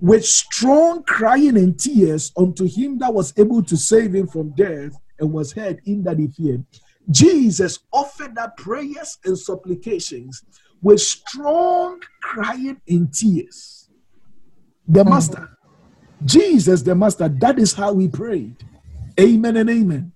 with 0.00 0.26
strong 0.26 1.02
crying 1.04 1.56
and 1.56 1.78
tears 1.78 2.32
unto 2.36 2.66
him 2.66 2.98
that 2.98 3.12
was 3.12 3.32
able 3.38 3.62
to 3.62 3.76
save 3.76 4.14
him 4.14 4.26
from 4.26 4.50
death 4.50 4.92
and 5.20 5.32
was 5.32 5.52
heard 5.52 5.80
in 5.84 6.02
that 6.02 6.18
he 6.18 6.26
feared. 6.28 6.64
Jesus 7.10 7.80
offered 7.92 8.36
up 8.38 8.56
prayers 8.56 9.18
and 9.24 9.38
supplications 9.38 10.42
with 10.82 11.00
strong 11.00 12.00
crying 12.20 12.80
and 12.88 13.12
tears. 13.14 13.88
The 14.88 15.04
hmm. 15.04 15.10
Master, 15.10 15.58
Jesus, 16.24 16.82
the 16.82 16.94
Master, 16.94 17.28
that 17.28 17.58
is 17.58 17.72
how 17.72 17.96
he 17.96 18.08
prayed. 18.08 18.56
Amen 19.20 19.56
and 19.56 19.70
amen. 19.70 20.12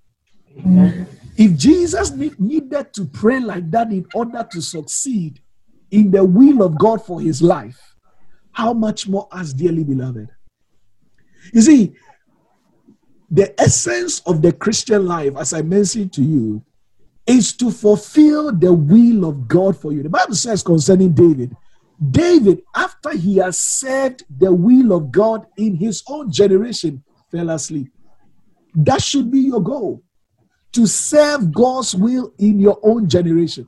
amen. 0.59 1.07
If 1.37 1.57
Jesus 1.57 2.13
need, 2.13 2.39
needed 2.41 2.93
to 2.95 3.05
pray 3.05 3.41
like 3.41 3.71
that 3.71 3.91
in 3.91 4.07
order 4.15 4.47
to 4.53 4.63
succeed 4.63 5.41
in 5.91 6.11
the 6.11 6.25
will 6.25 6.63
of 6.63 6.79
God 6.79 7.05
for 7.05 7.21
his 7.21 7.43
life, 7.43 7.95
how 8.53 8.73
much 8.73 9.07
more 9.07 9.29
us, 9.31 9.53
dearly 9.53 9.85
beloved? 9.85 10.29
You 11.53 11.61
see, 11.61 11.95
the 13.31 13.59
essence 13.61 14.21
of 14.21 14.41
the 14.41 14.53
Christian 14.53 15.07
life, 15.07 15.35
as 15.37 15.53
I 15.53 15.63
mentioned 15.63 16.13
to 16.15 16.23
you, 16.23 16.63
is 17.27 17.53
to 17.55 17.71
fulfill 17.71 18.53
the 18.53 18.73
will 18.73 19.29
of 19.29 19.47
God 19.47 19.77
for 19.77 19.93
you. 19.93 20.03
The 20.03 20.09
Bible 20.09 20.35
says 20.35 20.63
concerning 20.63 21.13
David, 21.13 21.55
David, 22.11 22.63
after 22.75 23.11
he 23.11 23.37
has 23.39 23.59
served 23.59 24.25
the 24.39 24.53
will 24.53 24.93
of 24.93 25.11
God 25.11 25.47
in 25.59 25.75
his 25.75 26.03
own 26.09 26.31
generation, 26.31 27.03
fell 27.31 27.51
asleep. 27.51 27.89
That 28.75 29.03
should 29.03 29.31
be 29.31 29.41
your 29.41 29.63
goal 29.63 30.03
to 30.77 30.87
serve 30.87 31.53
God's 31.53 31.95
will 31.95 32.33
in 32.39 32.61
your 32.61 32.79
own 32.83 33.09
generation. 33.09 33.67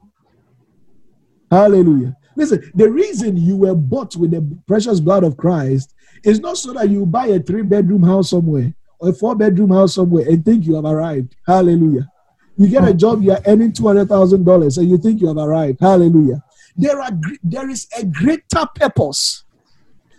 Hallelujah. 1.51 2.14
Listen, 2.37 2.71
the 2.75 2.90
reason 2.90 3.37
you 3.38 3.57
were 3.57 3.75
bought 3.75 4.14
with 4.14 4.31
the 4.31 4.59
precious 4.66 5.01
blood 5.01 5.25
of 5.25 5.38
Christ 5.38 5.94
is 6.23 6.38
not 6.38 6.59
so 6.59 6.75
that 6.75 6.90
you 6.90 7.07
buy 7.07 7.29
a 7.29 7.40
three 7.40 7.62
bedroom 7.62 8.03
house 8.03 8.31
somewhere 8.31 8.75
or 8.99 9.09
a 9.09 9.12
four 9.14 9.35
bedroom 9.35 9.71
house 9.71 9.94
somewhere 9.94 10.29
and 10.29 10.44
think 10.44 10.66
you 10.66 10.75
have 10.75 10.85
arrived. 10.85 11.35
Hallelujah. 11.47 12.11
You 12.59 12.68
get 12.68 12.87
a 12.87 12.92
job, 12.92 13.23
you 13.23 13.33
are 13.33 13.40
earning 13.47 13.73
$200,000 13.73 14.79
and 14.79 14.90
you 14.90 14.99
think 14.99 15.23
you 15.23 15.29
have 15.29 15.38
arrived. 15.38 15.81
Hallelujah. 15.81 16.42
There, 16.77 17.01
are, 17.01 17.11
there 17.42 17.71
is 17.71 17.88
a 17.99 18.05
greater 18.05 18.66
purpose. 18.75 19.44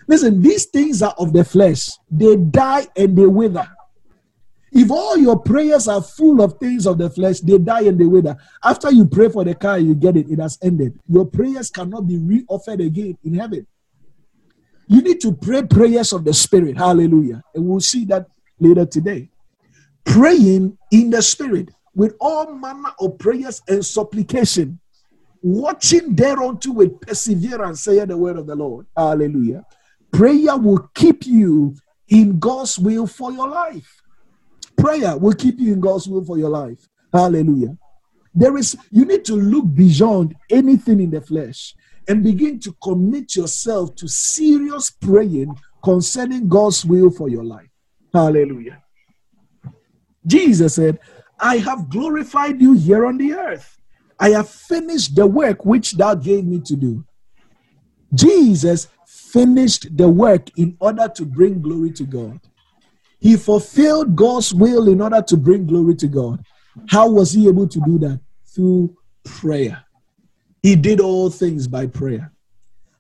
Listen, 0.08 0.41
these 0.41 0.65
things 0.65 1.04
are 1.04 1.13
of 1.19 1.34
the 1.34 1.43
flesh, 1.43 1.91
they 2.10 2.36
die 2.36 2.88
and 2.95 3.15
they 3.15 3.28
wither. 3.28 3.69
If 4.71 4.91
all 4.91 5.17
your 5.17 5.39
prayers 5.39 5.88
are 5.88 6.01
full 6.01 6.41
of 6.41 6.60
things 6.60 6.86
of 6.86 6.97
the 6.97 7.10
flesh, 7.10 7.39
they 7.39 7.58
die 7.58 7.84
and 7.84 7.99
they 7.99 8.05
wither. 8.05 8.38
After 8.63 8.91
you 8.91 9.05
pray 9.05 9.29
for 9.29 9.43
the 9.43 9.55
car, 9.55 9.79
you 9.79 9.95
get 9.95 10.15
it, 10.15 10.29
it 10.29 10.39
has 10.39 10.58
ended. 10.62 10.99
Your 11.08 11.25
prayers 11.25 11.69
cannot 11.69 12.08
be 12.08 12.17
re-offered 12.17 12.82
again 12.82 13.17
in 13.23 13.36
heaven. 13.36 13.65
You 14.88 15.01
need 15.01 15.21
to 15.21 15.34
pray 15.34 15.63
prayers 15.63 16.13
of 16.13 16.23
the 16.23 16.34
spirit. 16.34 16.77
Hallelujah. 16.77 17.43
And 17.53 17.65
we'll 17.65 17.79
see 17.79 18.05
that 18.05 18.27
later 18.60 18.86
today. 18.86 19.29
Praying 20.05 20.77
in 20.91 21.10
the 21.10 21.21
spirit 21.21 21.69
with 21.95 22.15
all 22.19 22.53
manner 22.53 22.91
of 22.99 23.17
prayers 23.19 23.62
and 23.67 23.86
supplication, 23.86 24.79
watching 25.41 26.15
thereunto 26.15 26.71
with 26.71 26.99
perseverance, 27.01 27.84
say 27.84 28.03
the 28.05 28.17
word 28.17 28.38
of 28.38 28.47
the 28.47 28.55
Lord. 28.55 28.88
Hallelujah. 28.95 29.65
Prayer 30.12 30.58
will 30.58 30.89
keep 30.93 31.25
you 31.25 31.75
in 32.08 32.39
God's 32.39 32.79
will 32.79 33.05
for 33.05 33.32
your 33.32 33.47
life. 33.47 33.99
Prayer 34.80 35.18
will 35.18 35.34
keep 35.34 35.60
you 35.60 35.74
in 35.74 35.80
God's 35.80 36.08
will 36.08 36.24
for 36.24 36.38
your 36.38 36.50
life. 36.50 36.88
Hallelujah. 37.13 37.78
There 38.34 38.58
is, 38.58 38.78
you 38.92 39.06
need 39.06 39.26
to 39.26 39.36
look 39.36 39.65
beyond 39.74 40.36
anything 40.50 41.02
in 41.02 41.10
the 41.10 41.22
flesh 41.22 41.76
and 42.08 42.24
begin 42.24 42.60
to 42.62 42.76
commit 42.82 43.36
yourself 43.36 43.96
to 43.96 44.08
serious 44.08 44.89
praying 44.89 45.56
concerning 45.84 46.48
God's 46.48 46.86
will 46.86 47.10
for 47.10 47.30
your 47.30 47.44
life. 47.44 47.70
Hallelujah. 48.13 48.82
Jesus 50.26 50.76
said, 50.76 51.00
I 51.39 51.58
have 51.58 51.89
glorified 51.89 52.62
you 52.62 52.74
here 52.74 53.06
on 53.06 53.18
the 53.18 53.34
earth. 53.34 53.78
I 54.20 54.30
have 54.32 54.50
finished 54.50 55.15
the 55.15 55.26
work 55.26 55.65
which 55.65 55.94
thou 55.94 56.15
gave 56.15 56.46
me 56.46 56.60
to 56.62 56.76
do. 56.76 57.06
Jesus 58.13 58.88
finished 59.06 59.96
the 59.96 60.10
work 60.10 60.50
in 60.58 60.76
order 60.80 61.08
to 61.15 61.26
bring 61.26 61.62
glory 61.62 61.92
to 61.92 62.04
God. 62.04 62.39
He 63.19 63.36
fulfilled 63.36 64.15
God's 64.15 64.53
will 64.53 64.88
in 64.88 65.01
order 65.01 65.21
to 65.21 65.38
bring 65.38 65.65
glory 65.65 65.95
to 65.95 66.08
God. 66.08 66.43
How 66.89 67.10
was 67.10 67.34
he 67.34 67.47
able 67.47 67.67
to 67.67 67.79
do 67.82 67.97
that? 67.99 68.19
Through 68.45 68.95
prayer. 69.23 69.84
He 70.63 70.75
did 70.75 70.99
all 70.99 71.29
things 71.29 71.67
by 71.67 71.88
prayer. 71.88 72.32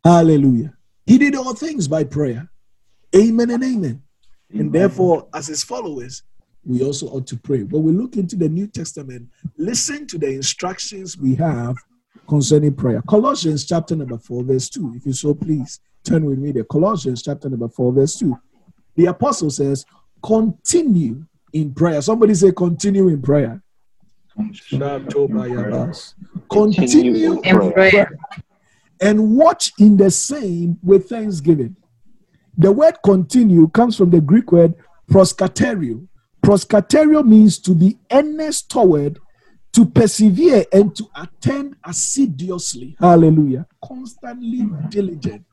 Hallelujah. 0.03 0.73
He 1.05 1.17
did 1.17 1.35
all 1.35 1.53
things 1.53 1.87
by 1.87 2.03
prayer. 2.03 2.49
Amen 3.15 3.49
and 3.49 3.63
amen. 3.63 3.75
amen. 3.75 4.01
And 4.53 4.73
therefore, 4.73 5.27
as 5.33 5.47
his 5.47 5.63
followers, 5.63 6.23
we 6.63 6.83
also 6.83 7.07
ought 7.07 7.27
to 7.27 7.37
pray. 7.37 7.63
But 7.63 7.79
we 7.79 7.91
look 7.91 8.15
into 8.15 8.35
the 8.35 8.49
New 8.49 8.67
Testament, 8.67 9.27
listen 9.57 10.05
to 10.07 10.17
the 10.17 10.27
instructions 10.27 11.17
we 11.17 11.35
have 11.35 11.75
concerning 12.27 12.75
prayer. 12.75 13.01
Colossians 13.09 13.65
chapter 13.65 13.95
number 13.95 14.17
4, 14.17 14.43
verse 14.43 14.69
2. 14.69 14.93
If 14.95 15.05
you 15.05 15.13
so 15.13 15.33
please, 15.33 15.79
turn 16.03 16.25
with 16.25 16.37
me 16.37 16.51
there. 16.51 16.63
Colossians 16.65 17.23
chapter 17.23 17.49
number 17.49 17.69
4, 17.69 17.93
verse 17.93 18.17
2. 18.19 18.37
The 18.95 19.05
apostle 19.07 19.49
says, 19.49 19.85
continue 20.23 21.25
in 21.53 21.73
prayer. 21.73 22.01
Somebody 22.01 22.33
say, 22.35 22.51
continue 22.51 23.07
in 23.07 23.21
prayer. 23.21 23.61
Continue 26.49 27.41
in 27.41 27.71
prayer. 27.73 28.11
And 29.01 29.35
watch 29.35 29.71
in 29.79 29.97
the 29.97 30.11
same 30.11 30.77
with 30.83 31.09
thanksgiving. 31.09 31.75
The 32.57 32.71
word 32.71 32.97
continue 33.03 33.69
comes 33.69 33.95
from 33.95 34.09
the 34.09 34.19
Greek 34.19 34.51
word 34.51 34.73
proskartereo. 35.09 36.05
Proskartereo 36.43 37.25
means 37.25 37.59
to 37.59 37.73
be 37.73 37.97
earnest 38.11 38.69
toward, 38.69 39.19
to 39.73 39.85
persevere, 39.85 40.65
and 40.73 40.95
to 40.95 41.05
attend 41.15 41.75
assiduously. 41.85 42.95
Hallelujah. 42.99 43.65
Constantly 43.83 44.69
diligent. 44.89 45.45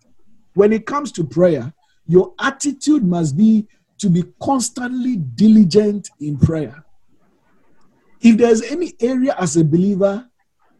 When 0.55 0.72
it 0.72 0.87
comes 0.87 1.12
to 1.12 1.24
prayer, 1.24 1.72
your 2.07 2.35
attitude 2.40 3.05
must 3.05 3.37
be 3.37 3.68
to 3.99 4.09
be 4.09 4.25
constantly 4.41 5.17
diligent 5.17 6.11
in 6.21 6.39
prayer. 6.39 6.85
If 8.21 8.37
there's 8.37 8.63
any 8.63 8.95
area 9.01 9.35
as 9.39 9.57
a 9.57 9.65
believer 9.65 10.29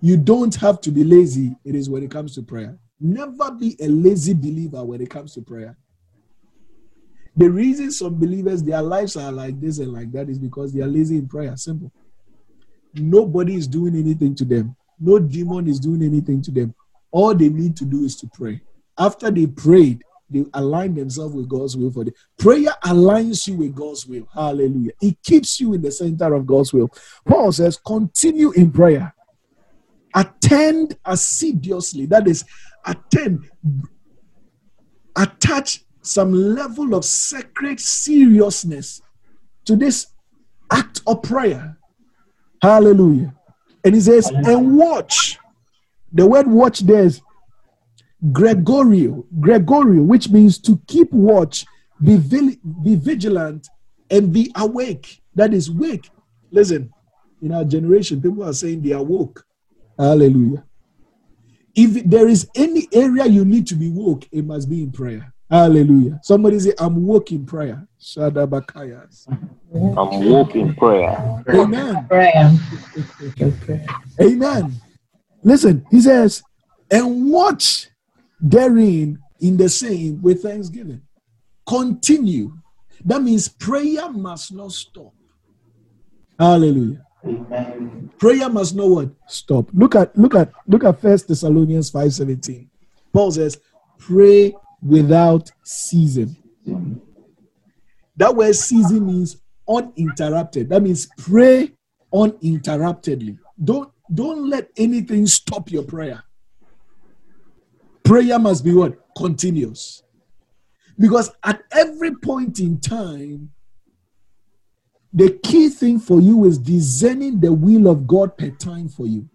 you 0.01 0.17
don't 0.17 0.55
have 0.57 0.81
to 0.83 0.91
be 0.91 1.05
lazy, 1.05 1.57
it 1.65 1.75
is 1.75 1.89
when 1.89 2.03
it 2.03 2.11
comes 2.11 2.35
to 2.35 2.43
prayer. 2.43 2.79
Never 3.01 3.51
be 3.51 3.77
a 3.81 3.89
lazy 3.89 4.35
believer 4.35 4.85
when 4.85 5.01
it 5.01 5.11
comes 5.11 5.35
to 5.35 5.43
prayer. 5.43 5.77
The 7.37 7.51
reason 7.51 7.91
some 7.91 8.15
believers, 8.19 8.63
their 8.63 8.83
lives 8.83 9.17
are 9.17 9.33
like 9.33 9.61
this 9.61 9.79
and 9.79 9.93
like 9.93 10.11
that 10.13 10.29
is 10.29 10.39
because 10.39 10.73
they 10.73 10.81
are 10.81 10.87
lazy 10.87 11.19
in 11.19 11.29
prayer. 11.29 11.57
Simple. 11.57 11.93
Nobody 12.95 13.57
is 13.57 13.67
doing 13.67 13.95
anything 13.95 14.35
to 14.37 14.45
them. 14.45 14.75
No 14.99 15.19
demon 15.19 15.69
is 15.69 15.79
doing 15.79 16.03
anything 16.03 16.41
to 16.43 16.51
them. 16.51 16.75
All 17.11 17.35
they 17.35 17.51
need 17.51 17.77
to 17.77 17.85
do 17.85 18.05
is 18.05 18.17
to 18.17 18.31
pray. 18.33 18.63
After 18.99 19.31
they 19.31 19.47
prayed, 19.47 20.03
they 20.29 20.45
align 20.55 20.95
themselves 20.95 21.35
with 21.35 21.49
God's 21.49 21.77
will 21.77 21.91
for 21.91 22.05
the 22.05 22.13
Prayer 22.39 22.73
aligns 22.85 23.47
you 23.47 23.57
with 23.57 23.75
God's 23.75 24.07
will. 24.07 24.27
Hallelujah. 24.33 24.93
It 25.01 25.23
keeps 25.23 25.61
you 25.61 25.75
in 25.75 25.83
the 25.83 25.93
center 25.93 26.35
of 26.35 26.47
God's 26.47 26.73
will. 26.73 26.91
Paul 27.25 27.53
says, 27.53 27.79
continue 27.79 28.51
in 28.53 28.73
prayer. 28.73 29.15
Attend 30.15 30.97
assiduously. 31.05 32.07
That 32.07 32.27
is, 32.27 32.45
attend. 32.85 33.49
Attach 35.17 35.85
some 36.03 36.33
level 36.33 36.95
of 36.95 37.05
sacred 37.05 37.81
seriousness 37.81 39.01
to 39.65 39.77
this 39.77 40.09
act 40.71 41.03
of 41.07 41.23
prayer. 41.23 41.79
Hallelujah. 42.63 43.35
And 43.85 43.95
he 43.95 44.01
says, 44.01 44.29
and 44.31 44.77
watch. 44.77 45.39
The 46.13 46.27
word 46.27 46.47
watch 46.47 46.81
there 46.81 47.03
is 47.03 47.21
Gregoreo, 48.33 49.25
gregoreo, 49.39 50.05
which 50.05 50.31
means 50.31 50.59
to 50.59 50.81
keep 50.87 51.13
watch, 51.13 51.65
be, 52.03 52.17
be 52.17 52.97
vigilant, 52.97 53.69
and 54.11 54.33
be 54.33 54.51
awake. 54.57 55.21
That 55.35 55.53
is 55.53 55.71
wake. 55.71 56.11
Listen, 56.51 56.93
in 57.43 57.53
our 57.53 57.65
generation, 57.65 58.21
people 58.23 58.45
are 58.45 58.53
saying 58.53 58.83
they 58.83 58.93
are 58.93 59.03
woke. 59.03 59.45
Hallelujah. 59.99 60.65
If 61.75 62.05
there 62.09 62.29
is 62.29 62.49
any 62.55 62.89
area 62.93 63.27
you 63.27 63.45
need 63.45 63.67
to 63.69 63.75
be 63.75 63.91
woke, 63.91 64.27
it 64.33 64.45
must 64.45 64.69
be 64.71 64.83
in 64.83 64.93
prayer. 64.93 65.33
Hallelujah. 65.51 66.19
Somebody 66.23 66.59
say, 66.59 66.73
I'm 66.79 67.07
woke 67.07 67.33
in 67.33 67.45
prayer. 67.45 67.87
Shadabakayas. 68.01 69.29
I'm 69.29 70.31
woke 70.31 70.57
in 70.57 70.75
prayer. 70.75 71.45
Amen. 71.51 72.07
Prayer. 72.09 72.51
Amen. 74.21 74.75
Listen, 75.43 75.87
he 75.91 76.01
says, 76.01 76.43
and 76.91 77.31
watch 77.31 77.91
therein 78.41 79.19
in 79.41 79.57
the 79.57 79.69
same 79.69 80.21
with 80.23 80.43
thanksgiving. 80.43 81.03
Continue. 81.67 82.53
That 83.05 83.23
means 83.23 83.49
prayer 83.49 84.11
must 84.11 84.53
not 84.53 84.73
stop. 84.73 85.13
Hallelujah. 86.39 87.05
Amen. 87.25 88.11
Prayer 88.19 88.49
must 88.49 88.75
not 88.75 88.89
what? 88.89 89.11
Stop. 89.27 89.71
Look 89.73 89.95
at 89.95 90.17
look 90.17 90.35
at 90.35 90.53
look 90.67 90.85
at 90.85 91.01
First 91.01 91.29
Thessalonians 91.29 91.91
5:17. 91.91 92.69
Paul 93.13 93.31
says, 93.33 93.59
pray 93.99 94.55
without 94.83 95.51
season. 95.65 96.37
That 98.17 98.35
word 98.35 98.55
season 98.55 99.07
means 99.07 99.39
uninterrupted. 99.69 100.69
That 100.69 100.83
means 100.83 101.09
pray 101.19 101.73
uninterruptedly. 102.13 103.39
Don't 103.63 103.91
don't 104.13 104.49
let 104.49 104.69
anything 104.77 105.27
stop 105.27 105.71
your 105.71 105.83
prayer. 105.83 106.23
Prayer 108.07 108.39
must 108.39 108.65
be 108.65 108.73
what? 108.73 108.97
Continuous. 109.17 110.05
Because 110.97 111.29
at 111.43 111.63
every 111.73 112.15
point 112.15 112.61
in 112.61 112.79
time, 112.79 113.51
the 115.13 115.41
key 115.43 115.69
thing 115.69 115.99
for 115.99 116.21
you 116.21 116.45
is 116.45 116.57
discerning 116.57 117.41
the 117.41 117.53
will 117.53 117.89
of 117.89 118.07
God 118.07 118.39
per 118.39 118.51
time 118.51 118.89
for 118.89 119.07
you 119.07 119.29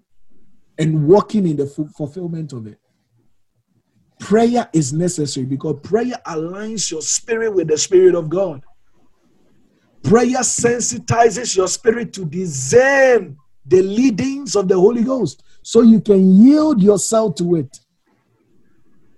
and 0.78 1.06
walking 1.06 1.46
in 1.46 1.58
the 1.58 1.68
fulfillment 1.68 2.54
of 2.54 2.66
it. 2.66 2.80
Prayer 4.22 4.70
is 4.72 4.94
necessary 4.94 5.46
because 5.46 5.76
prayer 5.84 6.16
aligns 6.26 6.90
your 6.90 7.02
spirit 7.02 7.54
with 7.54 7.68
the 7.68 7.78
spirit 7.78 8.16
of 8.16 8.30
God. 8.30 8.64
Prayer 10.04 10.40
sensitizes 10.40 11.58
your 11.58 11.68
spirit 11.68 12.14
to 12.14 12.24
discern 12.24 13.36
the 13.66 13.82
leadings 13.82 14.56
of 14.56 14.70
the 14.70 14.76
Holy 14.76 15.04
Ghost 15.04 15.44
so 15.62 15.82
you 15.82 16.00
can 16.00 16.42
yield 16.42 16.82
yourself 16.82 17.36
to 17.36 17.58
it. 17.58 17.80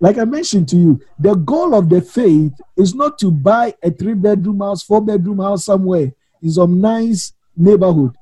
Like 0.04 0.18
I 0.18 0.26
mentioned 0.26 0.68
to 0.68 0.76
you, 0.76 1.00
the 1.18 1.34
goal 1.34 1.74
of 1.74 1.88
the 1.88 2.02
faith 2.02 2.52
is 2.76 2.94
not 2.94 3.18
to 3.20 3.30
buy 3.30 3.72
a 3.82 3.90
three 3.90 4.12
bedroom 4.12 4.60
house, 4.60 4.82
four 4.82 5.00
bedroom 5.00 5.38
house 5.38 5.64
somewhere 5.64 6.12
in 6.42 6.50
some 6.50 6.78
nice 6.78 7.32
neighborhood, 7.56 8.14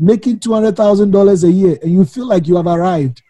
making 0.00 0.40
$200,000 0.40 1.44
a 1.44 1.52
year, 1.52 1.78
and 1.80 1.92
you 1.92 2.04
feel 2.04 2.26
like 2.26 2.48
you 2.48 2.56
have 2.56 2.66
arrived. 2.66 3.22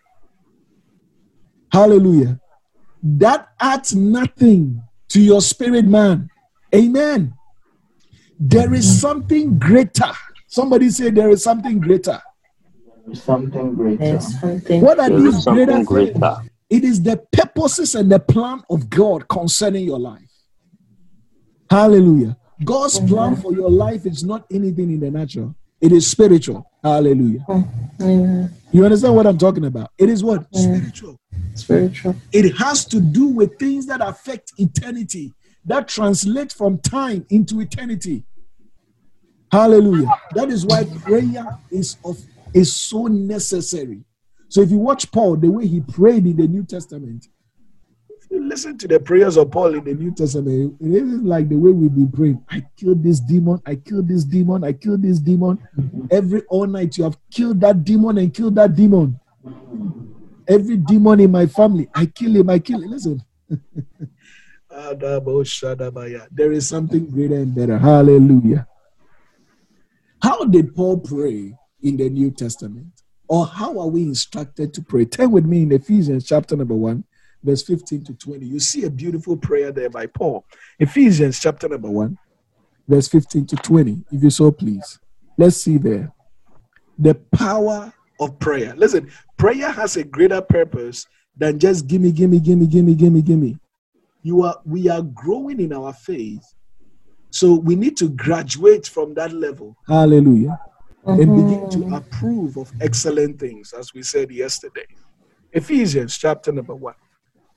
Hallelujah. 1.71 2.41
That 3.03 3.49
adds 3.61 3.95
nothing 3.95 4.81
to 5.11 5.21
your 5.21 5.43
spirit, 5.43 5.85
man. 5.85 6.31
Amen. 6.75 7.35
There 8.41 8.73
is 8.73 9.03
something 9.03 9.59
greater. 9.59 10.13
Somebody 10.47 10.89
say 10.89 11.11
there 11.11 11.29
is 11.29 11.43
something 11.43 11.79
greater. 11.79 12.23
Something 13.13 13.75
greater. 13.75 13.99
There's 13.99 14.41
something. 14.41 14.81
What 14.81 14.99
are 14.99 15.11
these 15.11 15.35
is 15.35 15.45
greater 15.45 15.73
things? 15.73 15.89
greater. 15.89 16.39
It 16.71 16.85
is 16.85 17.03
the 17.03 17.17
purposes 17.33 17.95
and 17.95 18.11
the 18.13 18.19
plan 18.19 18.63
of 18.69 18.91
God 18.91 19.29
concerning 19.29 19.85
your 19.85 19.99
life. 19.99 20.23
Hallelujah. 21.71 22.37
God's 22.65 22.99
plan 22.99 23.37
for 23.37 23.53
your 23.53 23.71
life 23.71 24.05
is 24.05 24.25
not 24.25 24.45
anything 24.51 24.91
in 24.91 25.01
the 25.01 25.11
natural, 25.11 25.55
it 25.81 25.93
is 25.93 26.07
spiritual. 26.07 26.71
Hallelujah. 26.83 27.45
You 28.73 28.85
understand 28.85 29.15
what 29.15 29.27
I'm 29.27 29.39
talking 29.39 29.65
about? 29.65 29.91
It 29.99 30.09
is 30.09 30.23
what? 30.23 30.47
Spiritual. 30.55 31.19
Spiritual. 31.55 32.17
It 32.33 32.57
has 32.57 32.85
to 32.87 33.01
do 33.01 33.29
with 33.29 33.59
things 33.59 33.87
that 33.87 34.01
affect 34.01 34.53
eternity, 34.59 35.33
that 35.65 35.89
translate 35.89 36.53
from 36.53 36.79
time 36.79 37.27
into 37.31 37.61
eternity. 37.61 38.25
Hallelujah. 39.51 40.11
That 40.35 40.51
is 40.51 40.67
why 40.67 40.85
prayer 40.85 41.59
is 41.71 41.97
of 42.05 42.19
is 42.55 42.75
so 42.75 43.07
necessary. 43.07 44.05
So 44.49 44.63
if 44.63 44.71
you 44.71 44.79
watch 44.79 45.11
Paul, 45.13 45.37
the 45.37 45.51
way 45.51 45.67
he 45.67 45.81
prayed 45.81 46.27
in 46.27 46.37
the 46.37 46.47
New 46.49 46.65
Testament, 46.65 47.29
if 48.09 48.31
you 48.31 48.43
listen 48.43 48.79
to 48.79 48.89
the 48.89 48.99
prayers 48.99 49.37
of 49.37 49.51
Paul 49.51 49.75
in 49.75 49.85
the 49.85 49.95
New 49.95 50.15
Testament, 50.15 50.77
it 50.81 50.89
isn't 50.89 51.25
like 51.25 51.49
the 51.49 51.57
way 51.57 51.71
we've 51.71 51.95
been 51.95 52.11
praying. 52.11 52.43
I 52.49 52.65
killed 52.77 53.03
this 53.03 53.21
demon, 53.21 53.61
I 53.67 53.77
killed 53.77 54.09
this 54.09 54.25
demon, 54.25 54.65
I 54.65 54.73
killed 54.73 55.03
this 55.03 55.19
demon. 55.19 55.59
Every 56.11 56.43
all 56.49 56.67
night 56.67 56.97
you 56.97 57.05
have 57.05 57.19
killed 57.31 57.61
that 57.61 57.85
demon 57.85 58.19
and 58.19 58.33
killed 58.33 58.55
that 58.55 58.75
demon. 58.75 59.21
Every 60.47 60.79
demon 60.79 61.21
in 61.21 61.31
my 61.31 61.47
family, 61.47 61.89
I 61.95 62.07
kill 62.07 62.37
him, 62.37 62.49
I 62.49 62.59
kill 62.59 62.83
him. 62.83 62.91
Listen. 62.91 63.23
there 66.31 66.53
is 66.53 66.69
something 66.69 67.07
greater 67.07 67.37
and 67.37 67.55
better. 67.55 67.79
Hallelujah. 67.79 68.67
How 70.23 70.45
did 70.45 70.75
Paul 70.75 70.99
pray 71.01 71.55
in 71.83 71.97
the 71.97 72.09
New 72.09 72.31
Testament? 72.31 72.98
Or 73.29 73.47
how 73.47 73.79
are 73.79 73.89
we 73.89 74.03
instructed 74.03 74.73
to 74.75 74.83
pray? 74.83 75.05
Turn 75.05 75.31
with 75.31 75.45
me 75.45 75.63
in 75.63 75.73
Ephesians 75.73 76.27
chapter 76.27 76.57
number 76.57 76.75
1, 76.75 77.05
verse 77.43 77.63
15 77.63 78.05
to 78.05 78.15
20. 78.15 78.47
You 78.47 78.59
see 78.59 78.85
a 78.85 78.91
beautiful 78.91 79.37
prayer 79.37 79.71
there 79.71 79.91
by 79.91 80.07
Paul. 80.07 80.47
Ephesians 80.79 81.39
chapter 81.39 81.69
number 81.69 81.91
1, 81.91 82.17
verse 82.89 83.09
15 83.09 83.47
to 83.47 83.57
20, 83.57 84.05
if 84.13 84.23
you 84.23 84.31
so 84.31 84.51
please. 84.51 84.99
Let's 85.37 85.59
see 85.59 85.79
there. 85.79 86.13
The 86.99 87.15
power 87.33 87.93
of 88.19 88.39
prayer. 88.39 88.75
Listen, 88.77 89.11
prayer 89.37 89.71
has 89.71 89.97
a 89.97 90.05
greater 90.05 90.41
purpose 90.41 91.07
than 91.37 91.59
just 91.59 91.87
gimme, 91.87 92.11
gimme, 92.11 92.41
gimme, 92.41 92.67
gimme, 92.67 92.95
gimme, 92.95 93.23
gimme. 93.23 93.59
You 94.23 94.43
are 94.43 94.61
we 94.65 94.89
are 94.89 95.03
growing 95.03 95.61
in 95.61 95.73
our 95.73 95.93
faith 95.93 96.43
So 97.31 97.55
we 97.55 97.77
need 97.77 97.97
to 97.99 98.09
graduate 98.09 98.87
from 98.87 99.15
that 99.15 99.33
level 99.33 99.77
Hallelujah. 99.87 100.59
And 101.09 101.19
begin 101.19 101.59
Mm-hmm. 101.69 101.91
to 101.91 101.97
approve 101.97 102.57
of 102.57 102.73
excellent 102.81 103.39
things, 103.39 103.73
as 103.73 103.93
we 103.93 104.03
said 104.03 104.31
yesterday. 104.31 104.87
Ephesians 105.53 106.17
chapter 106.17 106.53
number 106.53 106.75
one, 106.75 106.95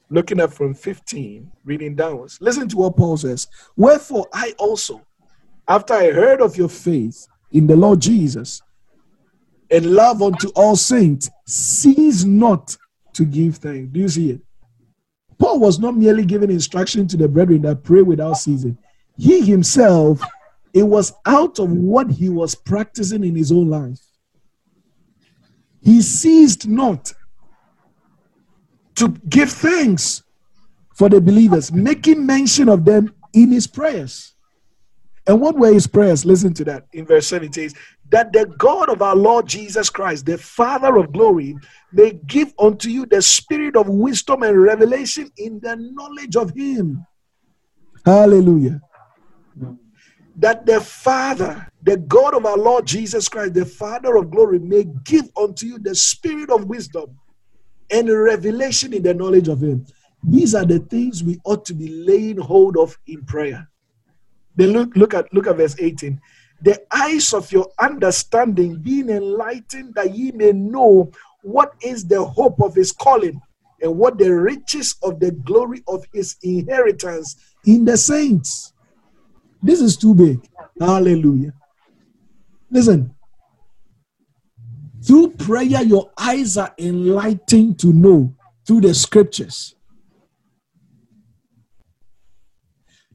looking 0.09 0.39
at 0.39 0.53
from 0.53 0.73
15, 0.73 1.49
reading 1.63 1.95
downwards. 1.95 2.37
Listen 2.41 2.67
to 2.69 2.77
what 2.77 2.97
Paul 2.97 3.17
says. 3.17 3.47
Wherefore, 3.77 4.27
I 4.33 4.53
also, 4.57 5.01
after 5.67 5.93
I 5.93 6.11
heard 6.11 6.41
of 6.41 6.57
your 6.57 6.69
faith 6.69 7.27
in 7.51 7.67
the 7.67 7.75
Lord 7.75 7.99
Jesus 8.01 8.61
and 9.69 9.85
love 9.85 10.21
unto 10.21 10.49
all 10.49 10.75
saints, 10.75 11.29
cease 11.45 12.23
not 12.23 12.75
to 13.13 13.25
give 13.25 13.57
thanks. 13.57 13.91
Do 13.93 13.99
you 13.99 14.09
see 14.09 14.31
it? 14.31 14.41
Paul 15.37 15.59
was 15.59 15.79
not 15.79 15.95
merely 15.95 16.25
giving 16.25 16.51
instruction 16.51 17.07
to 17.07 17.17
the 17.17 17.27
brethren 17.27 17.61
that 17.63 17.83
pray 17.83 18.01
without 18.01 18.33
ceasing. 18.33 18.77
He 19.17 19.41
himself, 19.41 20.21
it 20.73 20.83
was 20.83 21.13
out 21.25 21.59
of 21.59 21.71
what 21.71 22.11
he 22.11 22.29
was 22.29 22.55
practicing 22.55 23.23
in 23.23 23.35
his 23.35 23.51
own 23.51 23.69
life. 23.69 23.99
He 25.81 26.01
ceased 26.01 26.67
not 26.67 27.11
to 28.95 29.09
give 29.29 29.51
thanks 29.51 30.23
for 30.95 31.09
the 31.09 31.19
believers, 31.19 31.71
making 31.71 32.25
mention 32.25 32.69
of 32.69 32.85
them 32.85 33.13
in 33.33 33.51
his 33.51 33.67
prayers. 33.67 34.33
And 35.27 35.39
what 35.39 35.57
were 35.57 35.73
his 35.73 35.87
prayers? 35.87 36.25
Listen 36.25 36.53
to 36.55 36.63
that. 36.65 36.87
In 36.93 37.05
verse 37.05 37.27
7 37.27 37.47
it 37.47 37.55
says, 37.55 37.75
That 38.09 38.33
the 38.33 38.45
God 38.57 38.89
of 38.89 39.01
our 39.01 39.15
Lord 39.15 39.47
Jesus 39.47 39.89
Christ, 39.89 40.25
the 40.25 40.37
Father 40.37 40.97
of 40.97 41.11
glory, 41.11 41.55
may 41.91 42.11
give 42.27 42.53
unto 42.59 42.89
you 42.89 43.05
the 43.05 43.21
spirit 43.21 43.75
of 43.75 43.87
wisdom 43.87 44.43
and 44.43 44.61
revelation 44.61 45.31
in 45.37 45.59
the 45.59 45.75
knowledge 45.75 46.35
of 46.35 46.51
him. 46.51 47.05
Hallelujah. 48.05 48.81
That 50.41 50.65
the 50.65 50.81
Father, 50.81 51.67
the 51.83 51.97
God 51.97 52.33
of 52.33 52.47
our 52.47 52.57
Lord 52.57 52.87
Jesus 52.87 53.29
Christ, 53.29 53.53
the 53.53 53.65
Father 53.65 54.15
of 54.17 54.31
glory, 54.31 54.57
may 54.57 54.85
give 55.03 55.29
unto 55.37 55.67
you 55.67 55.77
the 55.77 55.93
spirit 55.93 56.49
of 56.49 56.65
wisdom 56.65 57.15
and 57.91 58.09
revelation 58.09 58.91
in 58.93 59.03
the 59.03 59.13
knowledge 59.13 59.47
of 59.47 59.61
him. 59.61 59.85
These 60.23 60.55
are 60.55 60.65
the 60.65 60.79
things 60.79 61.23
we 61.23 61.39
ought 61.45 61.63
to 61.65 61.75
be 61.75 61.89
laying 61.89 62.39
hold 62.39 62.75
of 62.75 62.97
in 63.05 63.23
prayer. 63.23 63.69
Then 64.55 64.71
look, 64.73 64.95
look 64.95 65.13
at 65.13 65.31
look 65.31 65.45
at 65.45 65.57
verse 65.57 65.75
18. 65.79 66.19
The 66.63 66.81
eyes 66.91 67.35
of 67.35 67.51
your 67.51 67.67
understanding 67.79 68.81
being 68.81 69.09
enlightened, 69.09 69.93
that 69.95 70.15
ye 70.15 70.31
may 70.31 70.53
know 70.53 71.11
what 71.43 71.73
is 71.83 72.07
the 72.07 72.23
hope 72.25 72.59
of 72.61 72.75
his 72.75 72.91
calling 72.91 73.39
and 73.81 73.95
what 73.95 74.17
the 74.17 74.29
riches 74.29 74.95
of 75.03 75.19
the 75.19 75.31
glory 75.31 75.83
of 75.87 76.03
his 76.13 76.35
inheritance 76.43 77.35
in 77.65 77.85
the 77.85 77.97
saints. 77.97 78.70
This 79.61 79.81
is 79.81 79.95
too 79.97 80.13
big. 80.13 80.47
Hallelujah. 80.79 81.53
Listen. 82.69 83.13
Through 85.03 85.31
prayer, 85.31 85.81
your 85.83 86.11
eyes 86.17 86.57
are 86.57 86.73
enlightened 86.77 87.79
to 87.79 87.93
know 87.93 88.35
through 88.65 88.81
the 88.81 88.93
scriptures. 88.93 89.75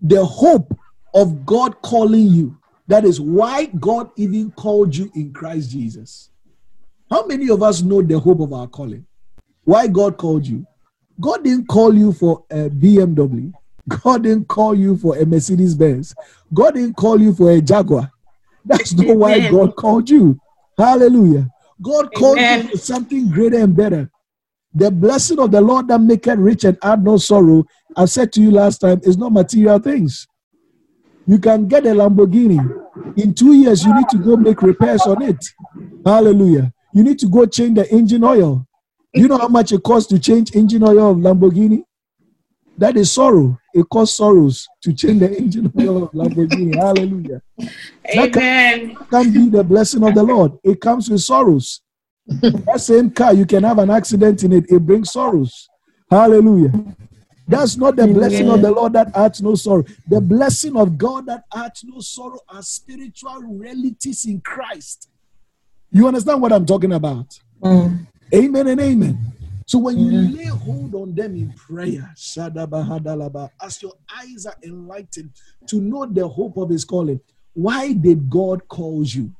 The 0.02 0.24
hope 0.24 0.76
of 1.14 1.46
God 1.46 1.80
calling 1.82 2.26
you. 2.26 2.58
That 2.88 3.04
is 3.04 3.20
why 3.20 3.66
God 3.66 4.10
even 4.16 4.50
called 4.52 4.94
you 4.94 5.10
in 5.14 5.32
Christ 5.32 5.70
Jesus. 5.70 6.30
How 7.10 7.26
many 7.26 7.48
of 7.50 7.62
us 7.62 7.82
know 7.82 8.02
the 8.02 8.18
hope 8.18 8.40
of 8.40 8.52
our 8.52 8.66
calling? 8.66 9.06
Why 9.64 9.86
God 9.86 10.16
called 10.16 10.46
you? 10.46 10.66
God 11.20 11.42
didn't 11.44 11.66
call 11.66 11.94
you 11.94 12.12
for 12.12 12.44
a 12.50 12.68
BMW. 12.68 13.52
God 13.88 14.24
didn't 14.24 14.48
call 14.48 14.74
you 14.74 14.96
for 14.96 15.16
a 15.16 15.24
Mercedes 15.24 15.74
Benz. 15.74 16.14
God 16.52 16.74
didn't 16.74 16.96
call 16.96 17.20
you 17.20 17.32
for 17.34 17.50
a 17.50 17.60
Jaguar. 17.60 18.10
That's 18.64 18.92
not 18.94 19.16
why 19.16 19.48
God 19.48 19.76
called 19.76 20.10
you. 20.10 20.40
Hallelujah. 20.76 21.48
God 21.82 22.12
called 22.14 22.38
you 22.38 22.68
for 22.70 22.78
something 22.78 23.30
greater 23.30 23.58
and 23.58 23.76
better. 23.76 24.10
The 24.74 24.90
blessing 24.90 25.38
of 25.38 25.52
the 25.52 25.60
Lord 25.60 25.88
that 25.88 26.00
maketh 26.00 26.38
rich 26.38 26.64
and 26.64 26.76
add 26.82 27.02
no 27.04 27.16
sorrow, 27.16 27.64
I 27.96 28.06
said 28.06 28.32
to 28.32 28.42
you 28.42 28.50
last 28.50 28.78
time, 28.78 29.00
is 29.04 29.16
not 29.16 29.32
material 29.32 29.78
things. 29.78 30.26
You 31.26 31.38
can 31.38 31.66
get 31.66 31.86
a 31.86 31.90
Lamborghini. 31.90 32.82
In 33.16 33.34
two 33.34 33.54
years, 33.54 33.84
you 33.84 33.94
need 33.94 34.08
to 34.10 34.18
go 34.18 34.36
make 34.36 34.62
repairs 34.62 35.02
on 35.06 35.22
it. 35.22 35.42
Hallelujah. 36.04 36.72
You 36.92 37.04
need 37.04 37.18
to 37.20 37.28
go 37.28 37.46
change 37.46 37.76
the 37.76 37.88
engine 37.90 38.24
oil. 38.24 38.66
You 39.14 39.28
know 39.28 39.38
how 39.38 39.48
much 39.48 39.72
it 39.72 39.82
costs 39.82 40.08
to 40.10 40.18
change 40.18 40.54
engine 40.54 40.82
oil 40.82 41.12
of 41.12 41.18
Lamborghini? 41.18 41.84
That 42.78 42.96
is 42.96 43.10
sorrow. 43.10 43.58
It 43.76 43.86
costs 43.90 44.16
sorrows 44.16 44.66
to 44.84 44.92
change 44.94 45.20
the 45.20 45.36
engine 45.36 45.70
oil 45.78 46.04
of 46.04 46.12
Lamborghini. 46.12 46.74
Hallelujah. 46.82 47.42
That 48.14 48.32
can, 48.32 48.42
Amen. 48.42 48.96
can 49.10 49.32
be 49.34 49.50
the 49.50 49.62
blessing 49.62 50.02
of 50.02 50.14
the 50.14 50.22
Lord. 50.22 50.52
It 50.64 50.80
comes 50.80 51.10
with 51.10 51.20
sorrows. 51.20 51.82
That 52.40 52.80
same 52.80 53.10
car, 53.10 53.34
you 53.34 53.44
can 53.44 53.62
have 53.64 53.78
an 53.78 53.90
accident 53.90 54.42
in 54.44 54.52
it. 54.52 54.64
It 54.70 54.80
brings 54.80 55.12
sorrows. 55.12 55.68
Hallelujah. 56.10 56.72
That's 57.46 57.76
not 57.76 57.96
the 57.96 58.06
blessing 58.06 58.48
of 58.48 58.62
the 58.62 58.70
Lord 58.70 58.94
that 58.94 59.14
adds 59.14 59.42
no 59.42 59.54
sorrow. 59.54 59.84
The 60.08 60.22
blessing 60.22 60.74
of 60.74 60.96
God 60.96 61.26
that 61.26 61.44
adds 61.54 61.84
no 61.84 62.00
sorrow 62.00 62.40
are 62.48 62.62
spiritual 62.62 63.42
realities 63.42 64.24
in 64.24 64.40
Christ. 64.40 65.10
You 65.90 66.08
understand 66.08 66.40
what 66.40 66.52
I'm 66.52 66.64
talking 66.64 66.94
about? 66.94 67.38
Mm. 67.62 68.06
Amen 68.34 68.68
and 68.68 68.80
amen. 68.80 69.35
So 69.66 69.78
when 69.80 69.98
you 69.98 70.12
lay 70.12 70.44
hold 70.44 70.94
on 70.94 71.14
them 71.14 71.34
in 71.34 71.52
prayer, 71.52 72.08
as 72.16 72.36
your 73.82 73.92
eyes 74.16 74.46
are 74.46 74.56
enlightened 74.62 75.30
to 75.66 75.80
know 75.80 76.06
the 76.06 76.26
hope 76.26 76.56
of 76.56 76.70
his 76.70 76.84
calling, 76.84 77.20
why 77.52 77.92
did 77.92 78.30
God 78.30 78.68
call 78.68 79.02
you? 79.02 79.34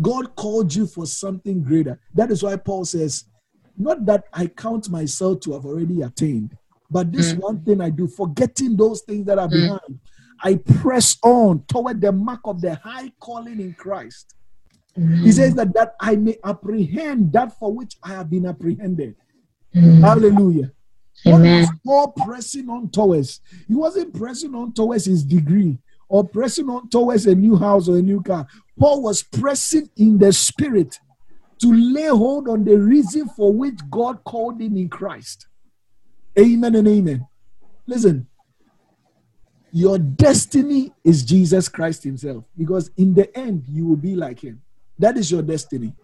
God 0.00 0.34
called 0.34 0.74
you 0.74 0.86
for 0.86 1.04
something 1.04 1.62
greater. 1.62 2.00
That 2.14 2.30
is 2.30 2.42
why 2.42 2.56
Paul 2.56 2.86
says, 2.86 3.24
Not 3.76 4.06
that 4.06 4.24
I 4.32 4.46
count 4.46 4.88
myself 4.88 5.40
to 5.40 5.52
have 5.52 5.66
already 5.66 6.00
attained, 6.00 6.56
but 6.90 7.12
this 7.12 7.34
mm. 7.34 7.38
one 7.38 7.62
thing 7.62 7.82
I 7.82 7.90
do, 7.90 8.08
forgetting 8.08 8.78
those 8.78 9.02
things 9.02 9.26
that 9.26 9.38
are 9.38 9.48
mm. 9.48 9.50
behind, 9.50 10.00
I 10.42 10.54
press 10.54 11.18
on 11.22 11.64
toward 11.68 12.00
the 12.00 12.12
mark 12.12 12.40
of 12.44 12.62
the 12.62 12.76
high 12.76 13.12
calling 13.20 13.60
in 13.60 13.74
Christ. 13.74 14.36
Mm. 14.98 15.22
He 15.22 15.32
says 15.32 15.54
that, 15.54 15.72
that 15.74 15.94
I 16.00 16.16
may 16.16 16.36
apprehend 16.44 17.32
that 17.32 17.58
for 17.58 17.72
which 17.72 17.96
I 18.02 18.08
have 18.10 18.30
been 18.30 18.46
apprehended. 18.46 19.16
Mm. 19.74 20.00
Hallelujah. 20.00 20.72
What 21.24 21.40
Amen. 21.40 21.60
was 21.60 21.70
Paul 21.84 22.12
pressing 22.24 22.68
on 22.68 22.90
towards? 22.90 23.40
He 23.68 23.74
wasn't 23.74 24.14
pressing 24.14 24.54
on 24.54 24.72
towards 24.72 25.04
his 25.04 25.22
degree 25.22 25.78
or 26.08 26.26
pressing 26.26 26.68
on 26.68 26.88
towards 26.88 27.26
a 27.26 27.34
new 27.34 27.56
house 27.56 27.88
or 27.88 27.98
a 27.98 28.02
new 28.02 28.22
car. 28.22 28.46
Paul 28.78 29.02
was 29.02 29.22
pressing 29.22 29.90
in 29.96 30.18
the 30.18 30.32
spirit 30.32 30.98
to 31.60 31.72
lay 31.72 32.06
hold 32.06 32.48
on 32.48 32.64
the 32.64 32.78
reason 32.78 33.28
for 33.28 33.52
which 33.52 33.78
God 33.90 34.24
called 34.24 34.60
him 34.60 34.76
in 34.76 34.88
Christ. 34.88 35.46
Amen 36.38 36.74
and 36.74 36.88
amen. 36.88 37.26
Listen, 37.86 38.26
your 39.72 39.98
destiny 39.98 40.92
is 41.04 41.24
Jesus 41.24 41.68
Christ 41.68 42.02
Himself 42.02 42.44
because 42.56 42.90
in 42.96 43.14
the 43.14 43.36
end, 43.36 43.64
you 43.68 43.86
will 43.86 43.96
be 43.96 44.16
like 44.16 44.40
Him. 44.40 44.62
That 45.00 45.16
is 45.16 45.30
your 45.30 45.40
destiny. 45.40 45.94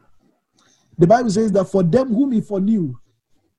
The 0.99 1.07
Bible 1.07 1.31
says 1.31 1.53
that 1.53 1.67
for 1.67 1.83
them 1.83 2.09
whom 2.09 2.33
He 2.33 2.41
foreknew, 2.41 2.95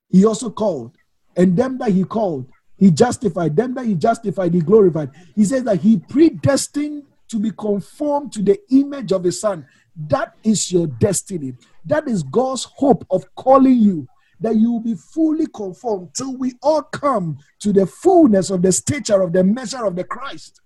He 0.10 0.26
also 0.26 0.50
called, 0.50 0.98
and 1.36 1.56
them 1.56 1.78
that 1.78 1.92
He 1.92 2.04
called, 2.04 2.50
He 2.76 2.90
justified, 2.90 3.56
them 3.56 3.76
that 3.76 3.86
He 3.86 3.94
justified, 3.94 4.56
He 4.56 4.62
glorified. 4.62 5.12
He 5.36 5.46
says 5.46 5.64
that 5.66 5.80
He 5.80 6.00
predestined 6.00 7.04
to 7.30 7.40
be 7.40 7.52
conformed 7.52 8.34
to 8.34 8.42
the 8.42 8.60
image 8.72 9.12
of 9.12 9.24
His 9.24 9.40
Son. 9.40 9.66
That 10.08 10.34
is 10.44 10.72
your 10.72 10.88
destiny. 10.88 11.54
That 11.86 12.08
is 12.08 12.24
God's 12.24 12.64
hope 12.64 13.06
of 13.12 13.24
calling 13.36 13.78
you 13.78 14.08
that 14.40 14.56
you 14.56 14.72
will 14.72 14.80
be 14.80 14.96
fully 14.96 15.48
conformed 15.48 16.10
till 16.16 16.36
we 16.36 16.54
all 16.64 16.82
come 16.82 17.38
to 17.60 17.74
the 17.74 17.86
fullness 17.86 18.50
of 18.50 18.62
the 18.64 18.72
stature 18.72 19.22
of 19.22 19.34
the 19.34 19.44
measure 19.44 19.86
of 19.86 19.96
the 19.96 20.04
Christ. 20.04 20.62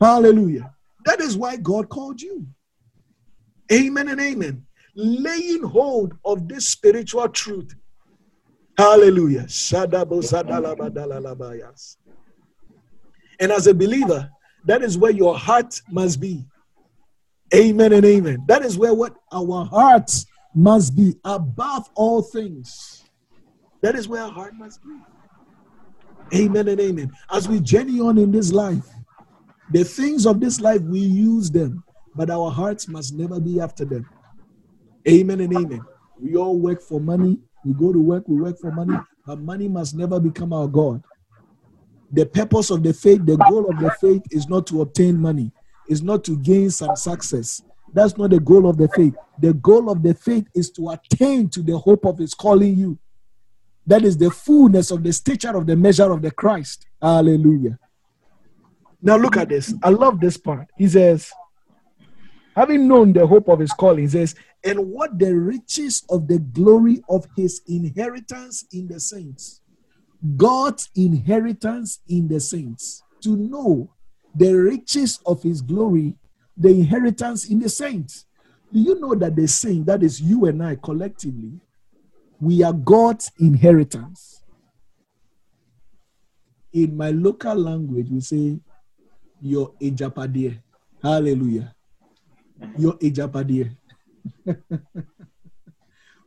Hallelujah. 0.00 0.74
That 1.04 1.20
is 1.20 1.36
why 1.36 1.56
God 1.56 1.88
called 1.88 2.20
you. 2.20 2.46
Amen 3.72 4.08
and 4.08 4.20
amen. 4.20 4.64
Laying 4.94 5.62
hold 5.62 6.14
of 6.24 6.48
this 6.48 6.68
spiritual 6.68 7.28
truth. 7.28 7.74
Hallelujah. 8.76 9.46
And 13.40 13.52
as 13.52 13.66
a 13.66 13.74
believer, 13.74 14.30
that 14.64 14.82
is 14.82 14.98
where 14.98 15.10
your 15.10 15.36
heart 15.36 15.80
must 15.90 16.20
be. 16.20 16.44
Amen 17.54 17.92
and 17.92 18.04
amen. 18.04 18.44
That 18.46 18.62
is 18.62 18.76
where 18.76 18.94
what 18.94 19.16
our 19.32 19.64
hearts 19.64 20.26
must 20.54 20.96
be 20.96 21.14
above 21.24 21.88
all 21.94 22.22
things. 22.22 23.04
That 23.82 23.94
is 23.94 24.08
where 24.08 24.22
our 24.22 24.30
heart 24.30 24.54
must 24.54 24.80
be. 24.82 26.38
Amen 26.38 26.68
and 26.68 26.80
amen. 26.80 27.10
As 27.30 27.48
we 27.48 27.60
journey 27.60 28.00
on 28.00 28.18
in 28.18 28.30
this 28.30 28.52
life, 28.52 28.86
the 29.70 29.84
things 29.84 30.26
of 30.26 30.40
this 30.40 30.60
life, 30.60 30.82
we 30.82 30.98
use 31.00 31.50
them, 31.50 31.84
but 32.18 32.30
our 32.30 32.50
hearts 32.50 32.88
must 32.88 33.14
never 33.14 33.38
be 33.38 33.60
after 33.60 33.84
them. 33.84 34.04
Amen 35.08 35.40
and 35.40 35.54
amen. 35.54 35.86
We 36.20 36.34
all 36.34 36.58
work 36.58 36.82
for 36.82 37.00
money. 37.00 37.38
We 37.64 37.74
go 37.74 37.92
to 37.92 38.00
work, 38.00 38.24
we 38.26 38.40
work 38.40 38.58
for 38.58 38.72
money, 38.72 38.98
but 39.24 39.38
money 39.38 39.68
must 39.68 39.94
never 39.94 40.18
become 40.18 40.52
our 40.52 40.66
God. 40.66 41.00
The 42.10 42.26
purpose 42.26 42.70
of 42.70 42.82
the 42.82 42.92
faith, 42.92 43.24
the 43.24 43.36
goal 43.36 43.70
of 43.70 43.78
the 43.78 43.92
faith 44.00 44.22
is 44.32 44.48
not 44.48 44.66
to 44.66 44.82
obtain 44.82 45.16
money, 45.16 45.52
is 45.88 46.02
not 46.02 46.24
to 46.24 46.36
gain 46.36 46.70
some 46.70 46.96
success. 46.96 47.62
That's 47.94 48.18
not 48.18 48.30
the 48.30 48.40
goal 48.40 48.68
of 48.68 48.78
the 48.78 48.88
faith. 48.88 49.14
The 49.38 49.54
goal 49.54 49.88
of 49.88 50.02
the 50.02 50.14
faith 50.14 50.48
is 50.56 50.72
to 50.72 50.90
attain 50.90 51.48
to 51.50 51.62
the 51.62 51.78
hope 51.78 52.04
of 52.04 52.18
his 52.18 52.34
calling 52.34 52.74
you. 52.74 52.98
That 53.86 54.02
is 54.02 54.18
the 54.18 54.32
fullness 54.32 54.90
of 54.90 55.04
the 55.04 55.12
stature 55.12 55.56
of 55.56 55.68
the 55.68 55.76
measure 55.76 56.10
of 56.10 56.20
the 56.22 56.32
Christ. 56.32 56.84
Hallelujah. 57.00 57.78
Now 59.00 59.16
look 59.16 59.36
at 59.36 59.50
this. 59.50 59.72
I 59.84 59.90
love 59.90 60.18
this 60.18 60.36
part. 60.36 60.66
He 60.76 60.88
says, 60.88 61.30
having 62.58 62.88
known 62.88 63.12
the 63.12 63.24
hope 63.24 63.46
of 63.46 63.60
his 63.60 63.72
calling, 63.72 64.08
says, 64.08 64.34
and 64.64 64.90
what 64.90 65.16
the 65.16 65.32
riches 65.32 66.02
of 66.10 66.26
the 66.26 66.40
glory 66.40 67.00
of 67.08 67.24
his 67.36 67.62
inheritance 67.68 68.64
in 68.72 68.88
the 68.88 68.98
saints. 68.98 69.60
God's 70.36 70.90
inheritance 70.96 72.00
in 72.08 72.26
the 72.26 72.40
saints. 72.40 73.00
To 73.22 73.36
know 73.36 73.94
the 74.34 74.52
riches 74.54 75.20
of 75.24 75.40
his 75.40 75.62
glory, 75.62 76.16
the 76.56 76.70
inheritance 76.70 77.48
in 77.48 77.60
the 77.60 77.68
saints. 77.68 78.26
Do 78.72 78.80
you 78.80 78.98
know 78.98 79.14
that 79.14 79.36
the 79.36 79.46
saint, 79.46 79.86
that 79.86 80.02
is 80.02 80.20
you 80.20 80.46
and 80.46 80.60
I 80.60 80.74
collectively, 80.74 81.60
we 82.40 82.64
are 82.64 82.72
God's 82.72 83.30
inheritance? 83.38 84.42
In 86.72 86.96
my 86.96 87.12
local 87.12 87.54
language, 87.54 88.08
we 88.10 88.20
say, 88.20 88.58
Your 89.40 89.74
ejapadie. 89.80 90.60
Hallelujah. 91.00 91.72
Your 92.76 92.94
ejapadie. 92.94 93.76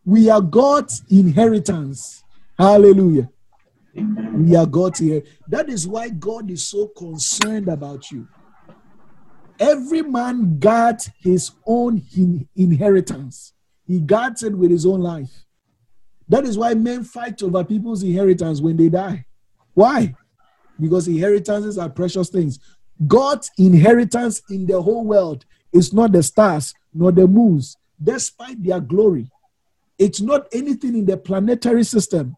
we 0.06 0.30
are 0.30 0.42
God's 0.42 1.04
inheritance. 1.10 2.24
Hallelujah. 2.58 3.30
We 3.94 4.56
are 4.56 4.66
God's 4.66 5.00
here. 5.00 5.24
That 5.48 5.70
is 5.70 5.88
why 5.88 6.10
God 6.10 6.50
is 6.50 6.68
so 6.68 6.88
concerned 6.88 7.68
about 7.68 8.12
you. 8.12 8.28
Every 9.60 10.02
man 10.02 10.58
guards 10.60 11.10
his 11.20 11.52
own 11.68 12.02
inheritance. 12.56 13.54
He 13.86 14.00
guards 14.00 14.44
it 14.44 14.58
with 14.58 14.72
his 14.72 14.86
own 14.86 15.02
life. 15.02 15.46
That 16.30 16.46
is 16.46 16.58
why 16.58 16.74
men 16.74 17.04
fight 17.04 17.44
over 17.44 17.64
people's 17.64 18.04
inheritance 18.04 18.62
when 18.62 18.78
they 18.78 18.90
die. 18.90 19.26
Why? 19.74 20.16
Because 20.80 21.08
inheritances 21.08 21.78
are 21.78 21.90
precious 21.90 22.30
things. 22.30 22.60
God's 23.06 23.52
inheritance 23.58 24.42
in 24.50 24.66
the 24.66 24.82
whole 24.82 25.04
world 25.04 25.46
is 25.72 25.94
not 25.94 26.12
the 26.12 26.24
stars 26.24 26.74
nor 26.94 27.12
the 27.12 27.28
moons, 27.28 27.78
despite 28.02 28.62
their 28.64 28.80
glory. 28.80 29.30
It's 29.98 30.22
not 30.22 30.48
anything 30.52 30.98
in 30.98 31.06
the 31.06 31.18
planetary 31.18 31.84
system. 31.84 32.36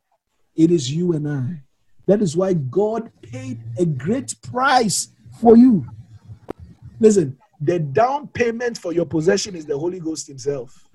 It 0.56 0.72
is 0.72 0.92
you 0.92 1.14
and 1.14 1.28
I. 1.28 1.62
That 2.06 2.22
is 2.22 2.36
why 2.36 2.54
God 2.54 3.12
paid 3.22 3.60
a 3.78 3.86
great 3.86 4.36
price 4.42 5.10
for 5.40 5.56
you. 5.56 5.86
Listen, 7.00 7.38
the 7.62 7.80
down 7.80 8.28
payment 8.28 8.78
for 8.78 8.94
your 8.94 9.06
possession 9.06 9.56
is 9.56 9.66
the 9.66 9.78
Holy 9.78 10.00
Ghost 10.00 10.28
Himself. 10.28 10.88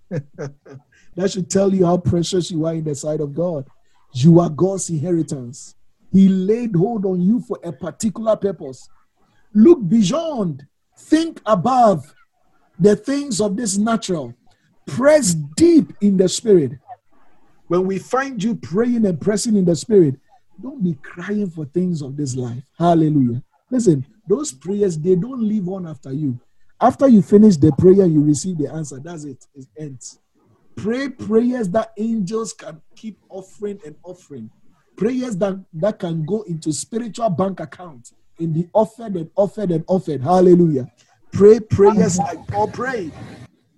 that 0.08 1.30
should 1.30 1.50
tell 1.50 1.72
you 1.72 1.84
how 1.84 1.98
precious 1.98 2.50
you 2.50 2.66
are 2.66 2.74
in 2.74 2.84
the 2.84 2.94
sight 2.94 3.20
of 3.20 3.34
God. 3.34 3.66
You 4.12 4.40
are 4.40 4.50
God's 4.50 4.90
inheritance. 4.90 5.76
He 6.12 6.28
laid 6.28 6.74
hold 6.74 7.04
on 7.04 7.20
you 7.20 7.40
for 7.40 7.58
a 7.62 7.72
particular 7.72 8.36
purpose. 8.36 8.88
Look 9.54 9.86
beyond, 9.86 10.66
think 11.00 11.40
above 11.46 12.14
the 12.78 12.94
things 12.94 13.40
of 13.40 13.56
this 13.56 13.76
natural. 13.76 14.34
Press 14.86 15.34
deep 15.34 15.92
in 16.00 16.16
the 16.16 16.28
spirit. 16.28 16.72
When 17.68 17.86
we 17.86 17.98
find 17.98 18.42
you 18.42 18.54
praying 18.56 19.06
and 19.06 19.20
pressing 19.20 19.56
in 19.56 19.64
the 19.64 19.76
spirit, 19.76 20.16
don't 20.60 20.82
be 20.82 20.94
crying 21.02 21.50
for 21.50 21.64
things 21.66 22.02
of 22.02 22.16
this 22.16 22.36
life. 22.36 22.62
Hallelujah. 22.78 23.42
Listen, 23.70 24.04
those 24.26 24.52
prayers, 24.52 24.98
they 24.98 25.14
don't 25.14 25.42
live 25.42 25.68
on 25.68 25.86
after 25.86 26.12
you. 26.12 26.38
After 26.80 27.08
you 27.08 27.22
finish 27.22 27.56
the 27.56 27.72
prayer, 27.72 28.06
you 28.06 28.22
receive 28.24 28.58
the 28.58 28.72
answer. 28.72 28.98
That's 28.98 29.24
it. 29.24 29.46
It 29.54 29.66
ends. 29.78 30.18
Pray 30.76 31.08
prayers 31.08 31.68
that 31.70 31.92
angels 31.98 32.52
can 32.52 32.80
keep 32.96 33.18
offering 33.28 33.80
and 33.84 33.94
offering. 34.02 34.50
Prayers 34.96 35.36
that, 35.38 35.62
that 35.74 35.98
can 35.98 36.24
go 36.24 36.42
into 36.42 36.72
spiritual 36.72 37.30
bank 37.30 37.60
accounts 37.60 38.14
in 38.40 38.52
the 38.52 38.66
offered 38.72 39.14
and 39.14 39.30
offered 39.36 39.70
and 39.70 39.84
offered. 39.86 40.22
Hallelujah. 40.22 40.90
Pray 41.32 41.60
prayers 41.60 42.18
like 42.18 42.46
Paul 42.48 42.68
prayed. 42.68 43.12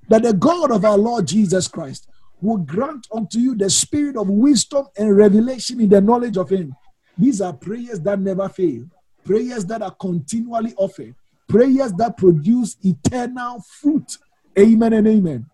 That 0.08 0.22
the 0.22 0.32
God 0.32 0.70
of 0.70 0.84
our 0.84 0.98
Lord 0.98 1.26
Jesus 1.26 1.68
Christ, 1.68 2.08
will 2.42 2.58
grant 2.58 3.06
unto 3.14 3.38
you 3.38 3.54
the 3.54 3.70
spirit 3.70 4.16
of 4.16 4.28
wisdom 4.28 4.86
and 4.98 5.16
revelation 5.16 5.80
in 5.80 5.88
the 5.88 6.00
knowledge 6.00 6.36
of 6.36 6.50
Him. 6.50 6.74
These 7.16 7.40
are 7.40 7.52
prayers 7.52 8.00
that 8.00 8.18
never 8.18 8.48
fail, 8.48 8.84
prayers 9.24 9.64
that 9.66 9.80
are 9.80 9.94
continually 9.94 10.74
offered, 10.76 11.14
prayers 11.48 11.92
that 11.94 12.16
produce 12.16 12.76
eternal 12.82 13.62
fruit. 13.80 14.16
Amen 14.58 14.92
and 14.92 15.06
amen. 15.06 15.46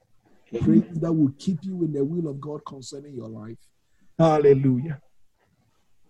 amen. 0.55 0.65
Prayers 0.65 0.99
that 1.01 1.13
will 1.13 1.33
keep 1.39 1.59
you 1.63 1.85
in 1.85 1.93
the 1.93 2.03
will 2.03 2.29
of 2.29 2.41
God 2.41 2.65
concerning 2.65 3.15
your 3.15 3.29
life. 3.29 3.59
Hallelujah. 4.19 5.01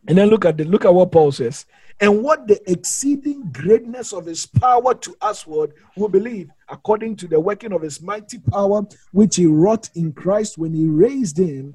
And 0.07 0.17
then 0.17 0.29
look 0.29 0.45
at 0.45 0.57
the 0.57 0.65
look 0.65 0.85
at 0.85 0.95
what 0.95 1.13
Paul 1.13 1.33
says. 1.33 1.67
And 2.01 2.23
what 2.23 2.47
the 2.47 2.61
exceeding 2.71 3.51
greatness 3.53 4.13
of 4.13 4.27
his 4.27 4.47
power 4.47 4.95
to 4.95 5.17
usward 5.21 5.75
who 5.97 6.09
believe, 6.09 6.49
according 6.69 7.17
to 7.17 7.27
the 7.27 7.41
working 7.41 7.73
of 7.73 7.83
his 7.83 8.01
mighty 8.01 8.39
power, 8.39 8.83
which 9.11 9.37
he 9.37 9.47
wrought 9.47 9.91
in 9.97 10.13
Christ 10.13 10.59
when 10.59 10.73
he 10.73 10.87
raised 10.87 11.39
him 11.39 11.75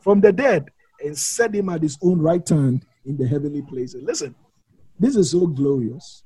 from 0.00 0.20
the 0.20 0.32
dead 0.32 0.70
and 1.04 1.16
set 1.16 1.54
him 1.54 1.68
at 1.68 1.82
his 1.82 1.96
own 2.02 2.20
right 2.20 2.46
hand 2.48 2.84
in 3.04 3.16
the 3.16 3.26
heavenly 3.26 3.62
places. 3.62 4.02
Listen, 4.02 4.34
this 4.98 5.14
is 5.14 5.30
so 5.30 5.46
glorious. 5.46 6.24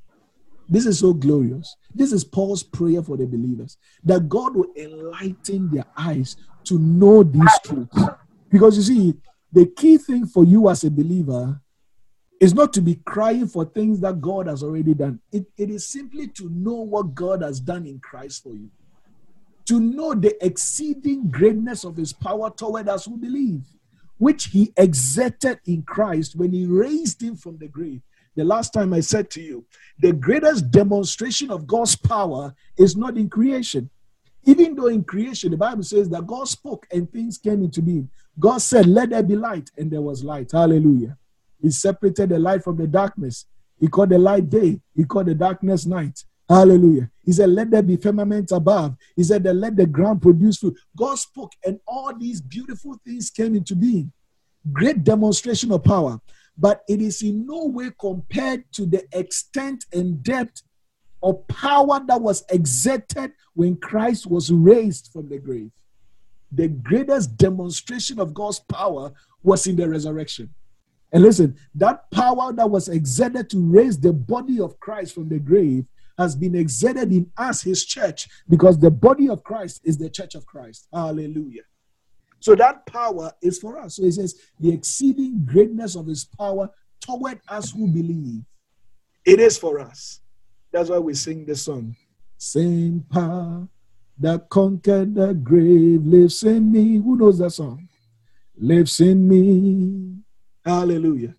This 0.68 0.87
is 0.87 0.99
so 0.99 1.12
glorious. 1.12 1.77
This 1.94 2.12
is 2.12 2.25
Paul's 2.25 2.62
prayer 2.62 3.03
for 3.03 3.16
the 3.16 3.27
believers 3.27 3.77
that 4.05 4.29
God 4.29 4.57
will 4.57 4.72
enlighten 4.77 5.70
their 5.70 5.85
eyes 5.96 6.37
to 6.64 6.79
know 6.79 7.22
these 7.22 7.59
truths. 7.64 7.96
Because 8.51 8.77
you 8.77 8.83
see, 8.83 9.14
the 9.57 9.64
key 9.64 9.97
thing 9.97 10.27
for 10.27 10.45
you 10.45 10.69
as 10.69 10.85
a 10.85 10.90
believer 10.90 11.59
is 12.42 12.53
not 12.53 12.75
to 12.75 12.83
be 12.83 12.97
crying 13.07 13.49
for 13.49 13.64
things 13.64 14.01
that 14.01 14.21
God 14.21 14.49
has 14.49 14.62
already 14.62 14.92
done. 14.92 15.19
It, 15.33 15.47
it 15.57 15.71
is 15.71 15.88
simply 15.88 16.29
to 16.29 16.51
know 16.51 16.75
what 16.75 17.14
God 17.14 17.40
has 17.40 17.59
done 17.59 17.87
in 17.87 17.99
Christ 18.01 18.42
for 18.42 18.53
you. 18.53 18.69
To 19.69 19.81
know 19.81 20.14
the 20.14 20.37
exceeding 20.45 21.31
greatness 21.31 21.85
of 21.85 21.97
his 21.97 22.12
power 22.12 22.51
toward 22.51 22.87
us 22.90 23.07
who 23.07 23.16
believe, 23.16 23.62
which 24.19 24.49
he 24.49 24.75
exerted 24.77 25.59
in 25.64 25.85
Christ 25.85 26.37
when 26.37 26.53
he 26.53 26.66
raised 26.66 27.23
him 27.23 27.35
from 27.35 27.57
the 27.57 27.69
grave. 27.69 28.03
The 28.35 28.45
last 28.45 28.75
time 28.75 28.92
I 28.92 29.01
said 29.01 29.31
to 29.31 29.40
you, 29.40 29.64
the 29.99 30.12
greatest 30.12 30.71
demonstration 30.71 31.51
of 31.51 31.66
God's 31.66 31.97
power 31.97 32.55
is 32.77 32.95
not 32.95 33.16
in 33.16 33.31
creation. 33.31 33.88
Even 34.46 34.76
though 34.76 34.87
in 34.87 35.02
creation, 35.02 35.50
the 35.50 35.56
Bible 35.56 35.82
says 35.82 36.09
that 36.11 36.26
God 36.26 36.48
spoke 36.48 36.87
and 36.92 37.11
things 37.11 37.37
came 37.37 37.64
into 37.64 37.82
being. 37.82 38.09
God 38.38 38.59
said, 38.59 38.87
Let 38.87 39.11
there 39.11 39.23
be 39.23 39.35
light, 39.35 39.71
and 39.77 39.90
there 39.90 40.00
was 40.00 40.23
light. 40.23 40.52
Hallelujah. 40.52 41.18
He 41.60 41.71
separated 41.71 42.29
the 42.29 42.38
light 42.38 42.62
from 42.62 42.77
the 42.77 42.87
darkness. 42.87 43.46
He 43.81 43.88
called 43.88 44.10
the 44.10 44.18
light 44.18 44.48
day. 44.48 44.81
He 44.94 45.04
called 45.04 45.27
the 45.27 45.35
darkness 45.35 45.85
night. 45.85 46.25
Hallelujah. 46.48 47.10
He 47.25 47.33
said, 47.33 47.50
Let 47.50 47.73
there 47.73 47.83
be 47.83 47.96
firmament 47.96 48.52
above. 48.52 48.96
He 49.16 49.25
said, 49.25 49.42
that 49.42 49.54
Let 49.54 49.75
the 49.75 49.87
ground 49.87 50.23
produce 50.23 50.58
fruit. 50.58 50.79
God 50.96 51.18
spoke, 51.18 51.52
and 51.64 51.81
all 51.87 52.16
these 52.16 52.40
beautiful 52.40 53.00
things 53.04 53.31
came 53.31 53.56
into 53.56 53.75
being. 53.75 54.12
Great 54.73 55.02
demonstration 55.02 55.73
of 55.73 55.83
power. 55.83 56.21
But 56.56 56.83
it 56.88 57.02
is 57.02 57.21
in 57.23 57.46
no 57.46 57.66
way 57.66 57.90
compared 57.98 58.64
to 58.73 58.87
the 58.87 59.04
extent 59.12 59.85
and 59.92 60.23
depth 60.23 60.62
of 61.27 61.44
power 61.48 62.00
that 62.06 62.20
was 62.20 62.44
exerted 62.50 63.33
when 63.54 63.77
Christ 63.77 64.29
was 64.29 64.52
raised 64.52 65.10
from 65.12 65.29
the 65.29 65.38
grave. 65.38 65.72
The 66.52 66.68
greatest 66.68 67.37
demonstration 67.37 68.20
of 68.20 68.33
God's 68.33 68.60
power 68.60 69.12
was 69.42 69.66
in 69.66 69.74
the 69.74 69.88
resurrection. 69.88 70.54
And 71.12 71.24
listen, 71.24 71.56
that 71.74 72.08
power 72.12 72.52
that 72.52 72.70
was 72.70 72.88
exerted 72.88 73.50
to 73.50 73.58
raise 73.58 73.98
the 73.98 74.12
body 74.12 74.60
of 74.60 74.79
Christ 74.79 75.14
from 75.14 75.29
the 75.29 75.40
grave 75.40 75.85
has 76.16 76.37
been 76.37 76.54
exerted 76.54 77.10
in 77.10 77.29
us, 77.37 77.60
his 77.60 77.85
church, 77.85 78.29
because 78.48 78.79
the 78.79 78.90
body 78.90 79.29
of 79.29 79.42
Christ 79.42 79.81
is 79.83 79.98
the 79.98 80.08
church 80.08 80.37
of 80.37 80.46
Christ. 80.46 80.87
Hallelujah. 80.92 81.62
So 82.38 82.54
that 82.54 82.87
power 82.87 83.33
is 83.42 83.58
for 83.58 83.81
us. 83.81 83.96
So 83.96 84.04
he 84.04 84.12
says, 84.12 84.37
the 84.60 84.72
exceeding 84.72 85.44
greatness 85.44 85.96
of 85.96 86.06
his 86.06 86.24
power 86.24 86.70
toward 87.00 87.40
us 87.48 87.72
who 87.72 87.88
believe. 87.88 88.42
It 89.24 89.40
is 89.40 89.58
for 89.58 89.81
us. 89.81 90.20
That's 90.77 90.90
why 90.90 90.98
we 90.98 91.14
sing 91.14 91.46
the 91.46 91.56
song. 91.56 91.96
Same 92.37 93.02
power 93.10 93.66
that 94.18 94.46
conquered 94.50 95.14
the 95.14 95.33
grave 95.33 96.04
lives 96.04 96.42
in 96.42 96.70
me. 96.70 96.98
Who 96.98 97.16
knows 97.16 97.38
that 97.38 97.52
song? 97.52 97.88
Lives 98.58 99.00
in 99.00 99.27
me. 99.27 100.18
Hallelujah. 100.62 101.35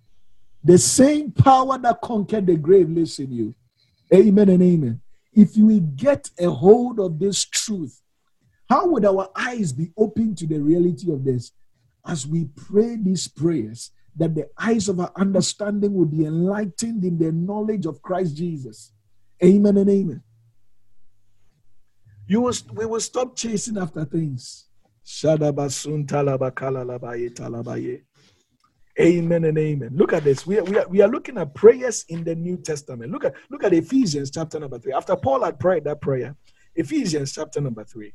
The 0.64 0.80
same 0.80 1.32
power 1.32 1.78
that 1.78 2.02
conquered 2.02 2.48
the 2.48 2.56
grave 2.56 2.90
lives 2.90 3.20
in 3.20 3.32
you. 3.32 3.54
Amen 4.12 4.50
and 4.50 4.64
amen. 4.64 5.02
If 5.32 5.56
we 5.56 5.82
get 5.82 6.32
a 6.40 6.50
hold 6.50 7.00
of 7.00 7.20
this 7.20 7.46
truth, 7.46 8.02
how 8.68 8.88
would 8.88 9.06
our 9.06 9.30
eyes 9.36 9.72
be 9.72 9.92
open 9.96 10.34
to 10.34 10.48
the 10.48 10.60
reality 10.60 11.14
of 11.14 11.24
this? 11.24 11.52
As 12.04 12.26
we 12.26 12.46
pray 12.56 12.96
these 12.96 13.28
prayers, 13.28 13.92
that 14.16 14.34
the 14.34 14.50
eyes 14.58 14.90
of 14.90 15.00
our 15.00 15.12
understanding 15.16 15.94
will 15.94 16.08
be 16.08 16.26
enlightened 16.26 17.04
in 17.04 17.20
the 17.20 17.32
knowledge 17.32 17.86
of 17.86 18.02
Christ 18.02 18.36
Jesus. 18.36 18.94
Amen 19.44 19.78
and 19.78 19.90
amen. 19.90 20.24
You 22.28 22.42
will, 22.42 22.54
we 22.74 22.86
will 22.86 23.00
stop 23.00 23.36
chasing 23.36 23.78
after 23.78 24.04
things. 24.04 24.68
Amen 29.00 29.46
and 29.46 29.58
amen. 29.58 29.92
Look 29.94 30.12
at 30.12 30.24
this. 30.24 30.46
We 30.46 30.58
are, 30.58 30.64
we, 30.64 30.78
are, 30.78 30.88
we 30.88 31.02
are 31.02 31.08
looking 31.08 31.38
at 31.38 31.54
prayers 31.54 32.04
in 32.10 32.24
the 32.24 32.36
New 32.36 32.58
Testament. 32.58 33.12
Look 33.12 33.26
at 33.26 33.36
look 33.50 33.64
at 33.64 33.72
Ephesians 33.72 34.32
chapter 34.32 34.60
number 34.60 34.80
three. 34.80 34.92
After 34.92 35.16
Paul 35.16 35.44
had 35.44 35.60
prayed 35.60 35.84
that 35.84 36.02
prayer, 36.02 36.36
Ephesians 36.76 37.32
chapter 37.32 37.62
number 37.62 37.84
three, 37.84 38.14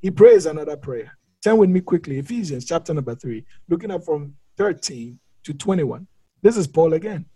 he 0.00 0.10
prays 0.10 0.46
another 0.46 0.76
prayer. 0.76 1.16
Turn 1.44 1.58
with 1.58 1.70
me 1.70 1.80
quickly. 1.80 2.18
Ephesians 2.18 2.64
chapter 2.64 2.94
number 2.94 3.14
three, 3.14 3.44
looking 3.68 3.90
at 3.90 4.04
from 4.04 4.34
13 4.56 5.18
to 5.44 5.52
21. 5.52 6.06
This 6.40 6.56
is 6.56 6.66
Paul 6.66 6.94
again. 6.94 7.26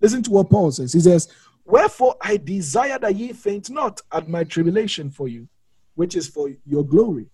Listen 0.00 0.22
to 0.24 0.30
what 0.30 0.50
Paul 0.50 0.72
says. 0.72 0.92
He 0.92 1.00
says, 1.00 1.28
Wherefore 1.64 2.16
I 2.20 2.36
desire 2.36 2.98
that 2.98 3.14
ye 3.14 3.32
faint 3.32 3.70
not 3.70 4.00
at 4.12 4.28
my 4.28 4.44
tribulation 4.44 5.10
for 5.10 5.28
you, 5.28 5.48
which 5.94 6.16
is 6.16 6.26
for 6.26 6.50
your 6.66 6.84
glory. 6.84 7.26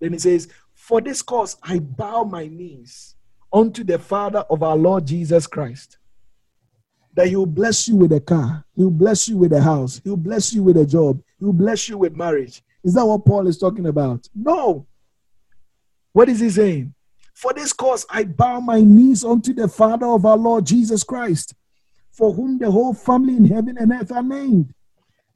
Then 0.00 0.12
he 0.12 0.18
says, 0.18 0.48
For 0.74 1.00
this 1.00 1.22
cause 1.22 1.56
I 1.62 1.78
bow 1.80 2.24
my 2.24 2.46
knees 2.46 3.14
unto 3.52 3.82
the 3.84 3.98
Father 3.98 4.40
of 4.50 4.62
our 4.62 4.76
Lord 4.76 5.06
Jesus 5.06 5.46
Christ, 5.46 5.98
that 7.14 7.28
he 7.28 7.36
will 7.36 7.46
bless 7.46 7.88
you 7.88 7.96
with 7.96 8.12
a 8.12 8.20
car, 8.20 8.64
he 8.74 8.82
will 8.82 8.90
bless 8.90 9.28
you 9.28 9.36
with 9.38 9.52
a 9.52 9.62
house, 9.62 10.00
he 10.04 10.10
will 10.10 10.16
bless 10.16 10.52
you 10.52 10.62
with 10.62 10.76
a 10.76 10.86
job, 10.86 11.20
he 11.38 11.44
will 11.44 11.52
bless 11.52 11.88
you 11.88 11.98
with 11.98 12.14
marriage. 12.14 12.62
Is 12.84 12.94
that 12.94 13.06
what 13.06 13.24
Paul 13.24 13.48
is 13.48 13.58
talking 13.58 13.86
about? 13.86 14.28
No. 14.34 14.86
What 16.12 16.28
is 16.28 16.40
he 16.40 16.50
saying? 16.50 16.94
For 17.34 17.52
this 17.52 17.72
cause 17.72 18.06
I 18.08 18.24
bow 18.24 18.60
my 18.60 18.80
knees 18.80 19.24
unto 19.24 19.52
the 19.52 19.68
Father 19.68 20.06
of 20.06 20.24
our 20.24 20.36
Lord 20.36 20.64
Jesus 20.64 21.02
Christ, 21.02 21.54
for 22.16 22.32
whom 22.32 22.58
the 22.58 22.70
whole 22.70 22.94
family 22.94 23.36
in 23.36 23.44
heaven 23.44 23.76
and 23.78 23.92
earth 23.92 24.10
are 24.10 24.22
named, 24.22 24.72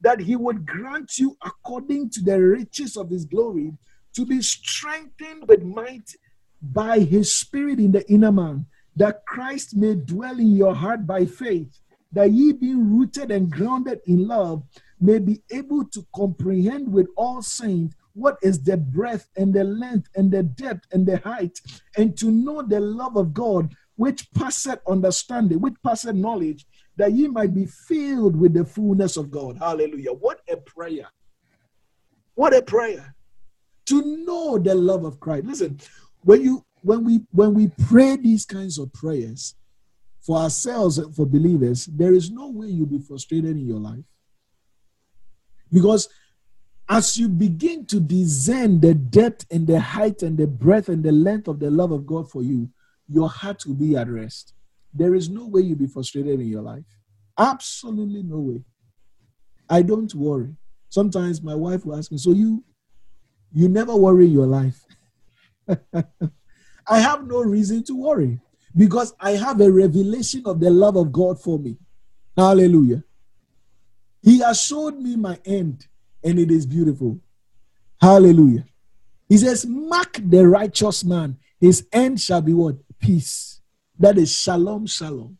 that 0.01 0.19
he 0.19 0.35
would 0.35 0.65
grant 0.65 1.19
you 1.19 1.37
according 1.45 2.09
to 2.09 2.21
the 2.21 2.41
riches 2.41 2.97
of 2.97 3.09
his 3.09 3.25
glory 3.25 3.71
to 4.15 4.25
be 4.25 4.41
strengthened 4.41 5.47
with 5.47 5.63
might 5.63 6.15
by 6.61 6.99
his 6.99 7.33
spirit 7.33 7.79
in 7.79 7.91
the 7.91 8.09
inner 8.11 8.31
man, 8.31 8.65
that 8.95 9.25
Christ 9.25 9.75
may 9.75 9.95
dwell 9.95 10.39
in 10.39 10.55
your 10.55 10.73
heart 10.75 11.05
by 11.05 11.25
faith, 11.25 11.79
that 12.11 12.31
ye 12.31 12.51
being 12.51 12.97
rooted 12.97 13.31
and 13.31 13.49
grounded 13.49 13.99
in 14.05 14.27
love 14.27 14.63
may 14.99 15.19
be 15.19 15.41
able 15.51 15.85
to 15.85 16.05
comprehend 16.15 16.91
with 16.91 17.07
all 17.15 17.41
saints 17.41 17.95
what 18.13 18.37
is 18.41 18.61
the 18.63 18.75
breadth 18.75 19.29
and 19.37 19.53
the 19.53 19.63
length 19.63 20.09
and 20.15 20.31
the 20.31 20.43
depth 20.43 20.85
and 20.91 21.05
the 21.05 21.17
height, 21.19 21.59
and 21.95 22.17
to 22.17 22.29
know 22.29 22.61
the 22.61 22.79
love 22.79 23.15
of 23.15 23.33
God 23.33 23.73
which 24.01 24.33
passeth 24.33 24.79
understanding, 24.87 25.61
which 25.61 25.75
passeth 25.85 26.15
knowledge, 26.15 26.65
that 26.97 27.13
ye 27.13 27.27
might 27.27 27.53
be 27.53 27.67
filled 27.67 28.35
with 28.35 28.51
the 28.51 28.65
fullness 28.65 29.15
of 29.15 29.29
God. 29.29 29.59
Hallelujah. 29.59 30.11
What 30.11 30.39
a 30.49 30.57
prayer! 30.57 31.07
What 32.33 32.55
a 32.55 32.63
prayer 32.63 33.13
to 33.85 34.25
know 34.25 34.57
the 34.57 34.73
love 34.73 35.05
of 35.05 35.19
Christ. 35.19 35.45
Listen, 35.45 35.79
when 36.21 36.41
you 36.41 36.65
when 36.81 37.03
we 37.03 37.21
when 37.29 37.53
we 37.53 37.67
pray 37.89 38.15
these 38.15 38.43
kinds 38.43 38.79
of 38.79 38.91
prayers 38.91 39.53
for 40.19 40.37
ourselves 40.37 40.97
and 40.97 41.15
for 41.15 41.27
believers, 41.27 41.85
there 41.85 42.15
is 42.15 42.31
no 42.31 42.49
way 42.49 42.69
you'll 42.69 42.87
be 42.87 42.97
frustrated 42.97 43.51
in 43.51 43.67
your 43.67 43.79
life. 43.79 44.03
Because 45.71 46.09
as 46.89 47.17
you 47.17 47.29
begin 47.29 47.85
to 47.85 47.99
discern 47.99 48.81
the 48.81 48.95
depth 48.95 49.45
and 49.51 49.67
the 49.67 49.79
height 49.79 50.23
and 50.23 50.39
the 50.39 50.47
breadth 50.47 50.89
and 50.89 51.03
the 51.03 51.11
length 51.11 51.47
of 51.47 51.59
the 51.59 51.69
love 51.69 51.91
of 51.91 52.07
God 52.07 52.31
for 52.31 52.41
you, 52.41 52.67
your 53.11 53.29
heart 53.29 53.65
will 53.65 53.75
be 53.75 53.95
at 53.95 54.09
rest. 54.09 54.53
There 54.93 55.15
is 55.15 55.29
no 55.29 55.47
way 55.47 55.61
you'll 55.61 55.77
be 55.77 55.87
frustrated 55.87 56.39
in 56.39 56.47
your 56.47 56.61
life. 56.61 56.85
Absolutely 57.37 58.23
no 58.23 58.39
way. 58.39 58.63
I 59.69 59.81
don't 59.81 60.13
worry. 60.13 60.55
Sometimes 60.89 61.41
my 61.41 61.55
wife 61.55 61.85
will 61.85 61.97
ask 61.97 62.11
me, 62.11 62.17
So 62.17 62.31
you 62.31 62.63
you 63.53 63.67
never 63.67 63.95
worry 63.95 64.25
in 64.25 64.31
your 64.31 64.47
life. 64.47 64.83
I 66.87 66.99
have 66.99 67.27
no 67.27 67.41
reason 67.41 67.83
to 67.85 67.95
worry 67.95 68.39
because 68.75 69.13
I 69.19 69.31
have 69.31 69.59
a 69.61 69.71
revelation 69.71 70.43
of 70.45 70.59
the 70.59 70.69
love 70.69 70.95
of 70.95 71.11
God 71.11 71.41
for 71.41 71.59
me. 71.59 71.77
Hallelujah. 72.37 73.03
He 74.21 74.39
has 74.39 74.61
showed 74.61 74.97
me 74.97 75.15
my 75.15 75.39
end 75.45 75.87
and 76.23 76.39
it 76.39 76.51
is 76.51 76.65
beautiful. 76.65 77.19
Hallelujah. 78.01 78.65
He 79.27 79.37
says, 79.37 79.65
Mark 79.65 80.19
the 80.23 80.47
righteous 80.47 81.03
man, 81.03 81.37
his 81.59 81.87
end 81.91 82.19
shall 82.19 82.41
be 82.41 82.53
what? 82.53 82.75
Peace. 83.01 83.61
That 83.99 84.17
is 84.17 84.31
shalom, 84.31 84.85
shalom. 84.85 85.37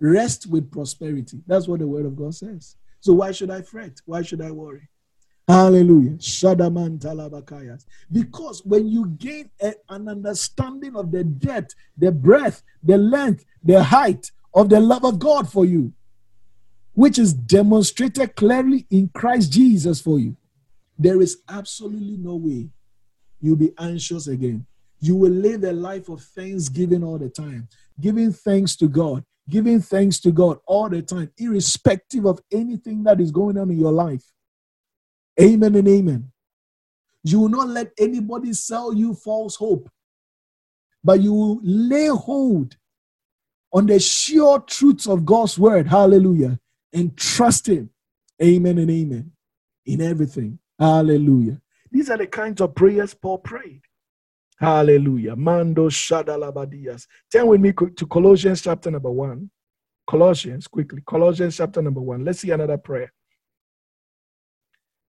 Rest 0.00 0.46
with 0.46 0.70
prosperity. 0.70 1.40
That's 1.46 1.66
what 1.66 1.80
the 1.80 1.86
word 1.86 2.04
of 2.04 2.16
God 2.16 2.34
says. 2.34 2.76
So 3.00 3.14
why 3.14 3.32
should 3.32 3.50
I 3.50 3.62
fret? 3.62 4.00
Why 4.04 4.22
should 4.22 4.42
I 4.42 4.50
worry? 4.50 4.88
Hallelujah. 5.48 6.16
Shadaman 6.18 6.98
talabakayas. 6.98 7.86
Because 8.10 8.62
when 8.64 8.88
you 8.88 9.06
gain 9.06 9.48
a, 9.62 9.74
an 9.88 10.08
understanding 10.08 10.96
of 10.96 11.12
the 11.12 11.22
depth, 11.22 11.74
the 11.96 12.10
breadth, 12.10 12.62
the 12.82 12.98
length, 12.98 13.44
the 13.62 13.82
height 13.82 14.30
of 14.52 14.68
the 14.68 14.80
love 14.80 15.04
of 15.04 15.18
God 15.18 15.50
for 15.50 15.64
you, 15.64 15.92
which 16.94 17.18
is 17.18 17.32
demonstrated 17.32 18.34
clearly 18.34 18.86
in 18.90 19.08
Christ 19.14 19.52
Jesus 19.52 20.00
for 20.00 20.18
you, 20.18 20.36
there 20.98 21.20
is 21.20 21.38
absolutely 21.48 22.16
no 22.16 22.36
way 22.36 22.70
you'll 23.40 23.56
be 23.56 23.72
anxious 23.78 24.26
again. 24.26 24.66
You 25.00 25.16
will 25.16 25.32
live 25.32 25.64
a 25.64 25.72
life 25.72 26.08
of 26.08 26.22
thanksgiving 26.22 27.04
all 27.04 27.18
the 27.18 27.28
time, 27.28 27.68
giving 28.00 28.32
thanks 28.32 28.76
to 28.76 28.88
God, 28.88 29.24
giving 29.48 29.80
thanks 29.80 30.18
to 30.20 30.32
God 30.32 30.58
all 30.66 30.88
the 30.88 31.02
time, 31.02 31.30
irrespective 31.38 32.24
of 32.24 32.40
anything 32.52 33.04
that 33.04 33.20
is 33.20 33.30
going 33.30 33.58
on 33.58 33.70
in 33.70 33.78
your 33.78 33.92
life. 33.92 34.24
Amen 35.40 35.74
and 35.74 35.86
amen. 35.86 36.32
You 37.22 37.40
will 37.40 37.48
not 37.48 37.68
let 37.68 37.92
anybody 37.98 38.52
sell 38.52 38.94
you 38.94 39.12
false 39.14 39.56
hope, 39.56 39.90
but 41.02 41.20
you 41.20 41.32
will 41.32 41.60
lay 41.62 42.06
hold 42.06 42.76
on 43.72 43.86
the 43.86 44.00
sure 44.00 44.60
truths 44.60 45.06
of 45.06 45.26
God's 45.26 45.58
word. 45.58 45.86
Hallelujah. 45.86 46.58
And 46.92 47.16
trust 47.16 47.68
Him. 47.68 47.90
Amen 48.42 48.78
and 48.78 48.90
amen. 48.90 49.32
In 49.84 50.00
everything. 50.00 50.58
Hallelujah. 50.78 51.60
These 51.90 52.10
are 52.10 52.16
the 52.16 52.26
kinds 52.26 52.60
of 52.60 52.74
prayers 52.74 53.12
Paul 53.12 53.38
prayed. 53.38 53.82
Hallelujah. 54.58 55.36
Mando 55.36 55.88
Shadalabadias. 55.88 57.06
Turn 57.30 57.46
with 57.46 57.60
me 57.60 57.72
to 57.72 58.06
Colossians 58.06 58.62
chapter 58.62 58.90
number 58.90 59.10
one. 59.10 59.50
Colossians, 60.08 60.66
quickly. 60.66 61.02
Colossians 61.06 61.56
chapter 61.56 61.82
number 61.82 62.00
one. 62.00 62.24
Let's 62.24 62.40
see 62.40 62.50
another 62.50 62.78
prayer. 62.78 63.12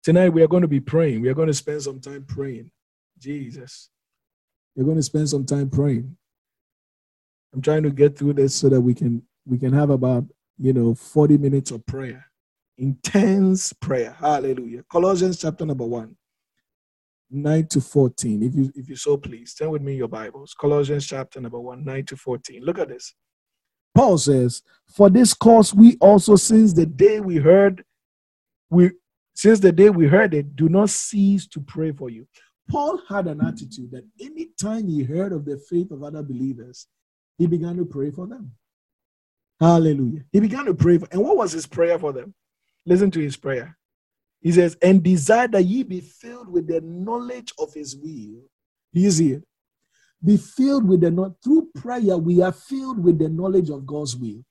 Tonight 0.03 0.29
we 0.29 0.41
are 0.41 0.47
going 0.47 0.61
to 0.61 0.67
be 0.67 0.79
praying. 0.79 1.21
We 1.21 1.29
are 1.29 1.33
going 1.33 1.47
to 1.49 1.53
spend 1.53 1.81
some 1.81 1.99
time 1.99 2.25
praying. 2.27 2.71
Jesus. 3.19 3.89
We're 4.75 4.85
going 4.85 4.97
to 4.97 5.03
spend 5.03 5.29
some 5.29 5.45
time 5.45 5.69
praying. 5.69 6.15
I'm 7.53 7.61
trying 7.61 7.83
to 7.83 7.89
get 7.89 8.17
through 8.17 8.33
this 8.33 8.55
so 8.55 8.69
that 8.69 8.81
we 8.81 8.93
can 8.93 9.23
we 9.45 9.57
can 9.57 9.73
have 9.73 9.89
about, 9.89 10.25
you 10.57 10.73
know, 10.73 10.93
40 10.93 11.37
minutes 11.37 11.71
of 11.71 11.85
prayer. 11.85 12.25
Intense 12.77 13.73
prayer. 13.73 14.15
Hallelujah. 14.19 14.83
Colossians 14.91 15.39
chapter 15.39 15.65
number 15.65 15.85
1. 15.85 16.15
9 17.29 17.67
to 17.67 17.81
14. 17.81 18.43
If 18.43 18.55
you 18.55 18.71
if 18.75 18.89
you 18.89 18.95
so 18.95 19.17
please, 19.17 19.53
turn 19.53 19.71
with 19.71 19.81
me 19.81 19.95
your 19.95 20.07
Bibles. 20.07 20.53
Colossians 20.53 21.05
chapter 21.05 21.41
number 21.41 21.59
1, 21.59 21.83
9 21.83 22.05
to 22.05 22.15
14. 22.15 22.63
Look 22.63 22.79
at 22.79 22.89
this. 22.89 23.13
Paul 23.93 24.17
says, 24.17 24.61
For 24.95 25.09
this 25.09 25.33
cause 25.33 25.73
we 25.73 25.97
also, 25.99 26.35
since 26.35 26.73
the 26.73 26.85
day 26.85 27.19
we 27.19 27.37
heard, 27.37 27.83
we 28.69 28.91
since 29.33 29.59
the 29.59 29.71
day 29.71 29.89
we 29.89 30.07
heard 30.07 30.33
it, 30.33 30.55
do 30.55 30.69
not 30.69 30.89
cease 30.89 31.47
to 31.47 31.59
pray 31.59 31.91
for 31.91 32.09
you. 32.09 32.27
Paul 32.69 32.99
had 33.07 33.27
an 33.27 33.41
attitude 33.41 33.91
that 33.91 34.05
anytime 34.19 34.87
he 34.87 35.03
heard 35.03 35.31
of 35.31 35.45
the 35.45 35.57
faith 35.69 35.91
of 35.91 36.03
other 36.03 36.23
believers, 36.23 36.87
he 37.37 37.47
began 37.47 37.77
to 37.77 37.85
pray 37.85 38.11
for 38.11 38.27
them. 38.27 38.51
Hallelujah. 39.59 40.21
He 40.31 40.39
began 40.39 40.65
to 40.65 40.73
pray 40.73 40.97
for, 40.97 41.07
and 41.11 41.23
what 41.23 41.37
was 41.37 41.51
his 41.51 41.65
prayer 41.65 41.97
for 41.97 42.13
them? 42.13 42.33
Listen 42.85 43.11
to 43.11 43.19
his 43.19 43.37
prayer. 43.37 43.77
He 44.47 44.53
says, 44.53 44.77
and 44.81 45.03
desire 45.03 45.49
that 45.49 45.65
ye 45.65 45.83
be 45.83 45.99
filled 45.99 46.47
with 46.47 46.67
the 46.67 46.79
knowledge 46.79 47.51
of 47.59 47.73
his 47.73 47.97
will. 47.97 48.43
He's 48.93 49.17
here. 49.17 49.43
Be 50.23 50.37
filled 50.37 50.87
with 50.87 51.01
the 51.01 51.11
knowledge. 51.11 51.33
Through 51.43 51.71
prayer, 51.75 52.17
we 52.17 52.41
are 52.41 52.53
filled 52.53 53.03
with 53.03 53.19
the 53.19 53.27
knowledge 53.27 53.69
of 53.69 53.85
God's 53.85 54.15
will. 54.15 54.45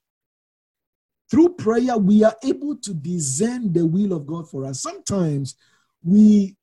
Through 1.31 1.55
prayer, 1.55 1.97
we 1.97 2.23
are 2.25 2.37
able 2.45 2.77
to 2.77 2.93
discern 2.93 3.73
the 3.73 3.87
will 3.87 4.13
of 4.13 4.27
God 4.27 4.51
for 4.51 4.67
us. 4.67 4.83
Sometimes 4.83 5.55
we 6.05 6.59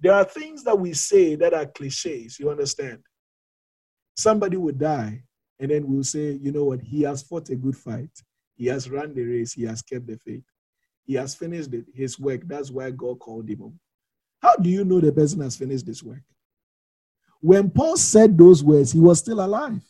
there 0.00 0.14
are 0.14 0.24
things 0.24 0.64
that 0.64 0.78
we 0.78 0.94
say 0.94 1.34
that 1.34 1.52
are 1.52 1.66
cliches, 1.66 2.40
you 2.40 2.48
understand? 2.48 3.00
Somebody 4.16 4.56
would 4.56 4.78
die, 4.78 5.24
and 5.60 5.70
then 5.70 5.86
we'll 5.86 6.04
say, 6.04 6.32
you 6.40 6.52
know 6.52 6.64
what, 6.64 6.80
he 6.80 7.02
has 7.02 7.22
fought 7.22 7.50
a 7.50 7.54
good 7.54 7.76
fight. 7.76 8.22
He 8.54 8.64
has 8.68 8.88
run 8.88 9.14
the 9.14 9.24
race, 9.24 9.52
he 9.52 9.64
has 9.64 9.82
kept 9.82 10.06
the 10.06 10.16
faith. 10.16 10.44
He 11.06 11.14
has 11.14 11.34
finished 11.34 11.74
it, 11.74 11.86
his 11.94 12.18
work. 12.18 12.42
That's 12.46 12.70
why 12.70 12.90
God 12.92 13.20
called 13.20 13.48
him. 13.48 13.78
How 14.42 14.56
do 14.56 14.70
you 14.70 14.84
know 14.84 15.00
the 15.00 15.12
person 15.12 15.40
has 15.42 15.56
finished 15.56 15.86
this 15.86 16.02
work? 16.02 16.22
When 17.40 17.70
Paul 17.70 17.96
said 17.98 18.38
those 18.38 18.64
words, 18.64 18.92
he 18.92 19.00
was 19.00 19.20
still 19.20 19.44
alive. 19.44 19.82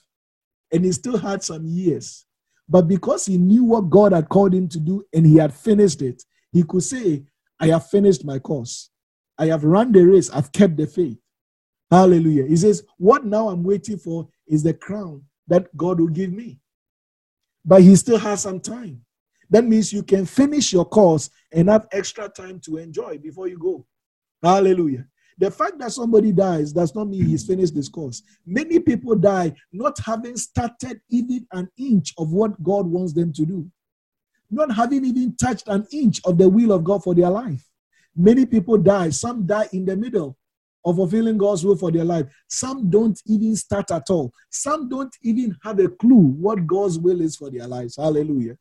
and 0.72 0.84
he 0.84 0.92
still 0.92 1.18
had 1.18 1.42
some 1.42 1.66
years. 1.66 2.26
But 2.68 2.88
because 2.88 3.26
he 3.26 3.38
knew 3.38 3.64
what 3.64 3.90
God 3.90 4.12
had 4.12 4.28
called 4.28 4.54
him 4.54 4.68
to 4.70 4.80
do 4.80 5.04
and 5.14 5.26
he 5.26 5.36
had 5.36 5.54
finished 5.54 6.02
it, 6.02 6.22
he 6.52 6.64
could 6.64 6.82
say, 6.82 7.24
I 7.60 7.68
have 7.68 7.88
finished 7.88 8.24
my 8.24 8.38
course. 8.38 8.90
I 9.38 9.46
have 9.46 9.64
run 9.64 9.92
the 9.92 10.04
race. 10.04 10.30
I've 10.30 10.52
kept 10.52 10.76
the 10.76 10.86
faith. 10.86 11.18
Hallelujah. 11.90 12.46
He 12.46 12.56
says, 12.56 12.84
What 12.98 13.24
now 13.26 13.48
I'm 13.48 13.64
waiting 13.64 13.98
for 13.98 14.28
is 14.48 14.64
the 14.64 14.74
crown 14.74 15.24
that 15.48 15.74
God 15.76 16.00
will 16.00 16.08
give 16.08 16.32
me. 16.32 16.60
But 17.64 17.82
he 17.82 17.96
still 17.96 18.18
has 18.18 18.42
some 18.42 18.60
time. 18.60 19.02
That 19.50 19.64
means 19.64 19.92
you 19.92 20.02
can 20.02 20.26
finish 20.26 20.72
your 20.72 20.84
course 20.84 21.30
and 21.52 21.68
have 21.68 21.86
extra 21.92 22.28
time 22.28 22.60
to 22.60 22.78
enjoy 22.78 23.18
before 23.18 23.48
you 23.48 23.58
go. 23.58 23.86
Hallelujah. 24.42 25.06
The 25.38 25.50
fact 25.50 25.78
that 25.78 25.92
somebody 25.92 26.32
dies 26.32 26.72
does 26.72 26.94
not 26.94 27.08
mean 27.08 27.26
he's 27.26 27.46
finished 27.46 27.74
this 27.74 27.88
course. 27.88 28.22
Many 28.46 28.80
people 28.80 29.14
die 29.16 29.54
not 29.72 29.98
having 30.04 30.36
started 30.36 31.00
even 31.10 31.46
an 31.52 31.68
inch 31.78 32.14
of 32.16 32.32
what 32.32 32.60
God 32.62 32.86
wants 32.86 33.12
them 33.12 33.32
to 33.34 33.44
do, 33.44 33.70
not 34.50 34.74
having 34.74 35.04
even 35.04 35.36
touched 35.36 35.68
an 35.68 35.86
inch 35.92 36.20
of 36.24 36.38
the 36.38 36.48
will 36.48 36.72
of 36.72 36.84
God 36.84 37.02
for 37.02 37.14
their 37.14 37.30
life. 37.30 37.62
Many 38.16 38.46
people 38.46 38.78
die. 38.78 39.10
Some 39.10 39.46
die 39.46 39.68
in 39.72 39.84
the 39.84 39.96
middle 39.96 40.38
of 40.86 40.96
fulfilling 40.96 41.36
God's 41.36 41.66
will 41.66 41.76
for 41.76 41.90
their 41.90 42.04
life. 42.04 42.26
Some 42.48 42.88
don't 42.88 43.20
even 43.26 43.56
start 43.56 43.90
at 43.90 44.08
all. 44.08 44.32
Some 44.50 44.88
don't 44.88 45.14
even 45.22 45.54
have 45.62 45.78
a 45.80 45.88
clue 45.88 46.14
what 46.14 46.66
God's 46.66 46.98
will 46.98 47.20
is 47.20 47.36
for 47.36 47.50
their 47.50 47.66
lives. 47.66 47.96
Hallelujah. 47.96 48.56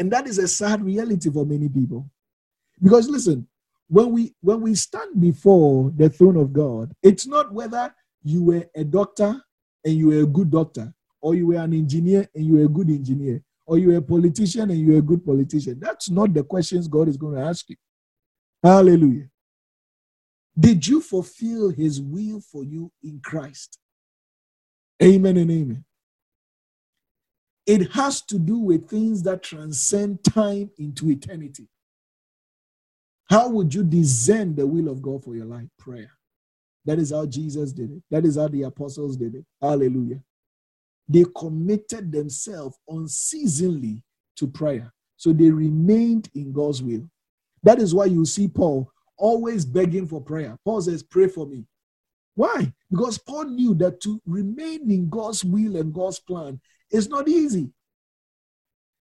And 0.00 0.10
that 0.12 0.26
is 0.26 0.38
a 0.38 0.48
sad 0.48 0.82
reality 0.82 1.30
for 1.30 1.44
many 1.44 1.68
people. 1.68 2.10
Because 2.82 3.06
listen, 3.10 3.46
when 3.86 4.10
we 4.12 4.34
when 4.40 4.62
we 4.62 4.74
stand 4.74 5.20
before 5.20 5.92
the 5.94 6.08
throne 6.08 6.38
of 6.38 6.54
God, 6.54 6.94
it's 7.02 7.26
not 7.26 7.52
whether 7.52 7.94
you 8.24 8.42
were 8.42 8.64
a 8.74 8.82
doctor 8.82 9.38
and 9.84 9.94
you 9.94 10.06
were 10.06 10.22
a 10.22 10.26
good 10.26 10.50
doctor, 10.50 10.94
or 11.20 11.34
you 11.34 11.48
were 11.48 11.56
an 11.56 11.74
engineer 11.74 12.26
and 12.34 12.46
you 12.46 12.54
were 12.54 12.64
a 12.64 12.68
good 12.68 12.88
engineer, 12.88 13.42
or 13.66 13.76
you 13.76 13.88
were 13.88 13.98
a 13.98 14.02
politician 14.02 14.70
and 14.70 14.80
you 14.80 14.92
were 14.92 15.00
a 15.00 15.02
good 15.02 15.24
politician. 15.24 15.78
That's 15.78 16.08
not 16.08 16.32
the 16.32 16.44
questions 16.44 16.88
God 16.88 17.08
is 17.08 17.18
going 17.18 17.36
to 17.36 17.42
ask 17.42 17.68
you. 17.68 17.76
Hallelujah. 18.62 19.28
Did 20.58 20.86
you 20.86 21.02
fulfill 21.02 21.68
his 21.68 22.00
will 22.00 22.40
for 22.40 22.64
you 22.64 22.90
in 23.02 23.20
Christ? 23.22 23.78
Amen 25.02 25.36
and 25.36 25.50
amen. 25.50 25.84
It 27.70 27.92
has 27.92 28.20
to 28.22 28.36
do 28.36 28.58
with 28.58 28.88
things 28.88 29.22
that 29.22 29.44
transcend 29.44 30.24
time 30.24 30.72
into 30.76 31.08
eternity. 31.08 31.68
How 33.26 33.48
would 33.48 33.72
you 33.72 33.84
discern 33.84 34.56
the 34.56 34.66
will 34.66 34.88
of 34.88 35.00
God 35.00 35.22
for 35.22 35.36
your 35.36 35.44
life? 35.44 35.68
Prayer. 35.78 36.10
That 36.84 36.98
is 36.98 37.12
how 37.12 37.26
Jesus 37.26 37.72
did 37.72 37.92
it. 37.92 38.02
That 38.10 38.26
is 38.26 38.36
how 38.36 38.48
the 38.48 38.64
apostles 38.64 39.16
did 39.16 39.36
it. 39.36 39.44
Hallelujah. 39.62 40.20
They 41.08 41.24
committed 41.36 42.10
themselves 42.10 42.76
unceasingly 42.88 44.02
to 44.34 44.48
prayer. 44.48 44.92
So 45.16 45.32
they 45.32 45.52
remained 45.52 46.28
in 46.34 46.52
God's 46.52 46.82
will. 46.82 47.08
That 47.62 47.78
is 47.78 47.94
why 47.94 48.06
you 48.06 48.24
see 48.24 48.48
Paul 48.48 48.90
always 49.16 49.64
begging 49.64 50.08
for 50.08 50.20
prayer. 50.20 50.58
Paul 50.64 50.82
says, 50.82 51.04
Pray 51.04 51.28
for 51.28 51.46
me. 51.46 51.66
Why? 52.34 52.72
Because 52.90 53.16
Paul 53.18 53.44
knew 53.44 53.74
that 53.76 54.00
to 54.00 54.20
remain 54.26 54.90
in 54.90 55.08
God's 55.08 55.44
will 55.44 55.76
and 55.76 55.94
God's 55.94 56.18
plan 56.18 56.60
is 56.90 57.08
not 57.08 57.28
easy. 57.28 57.70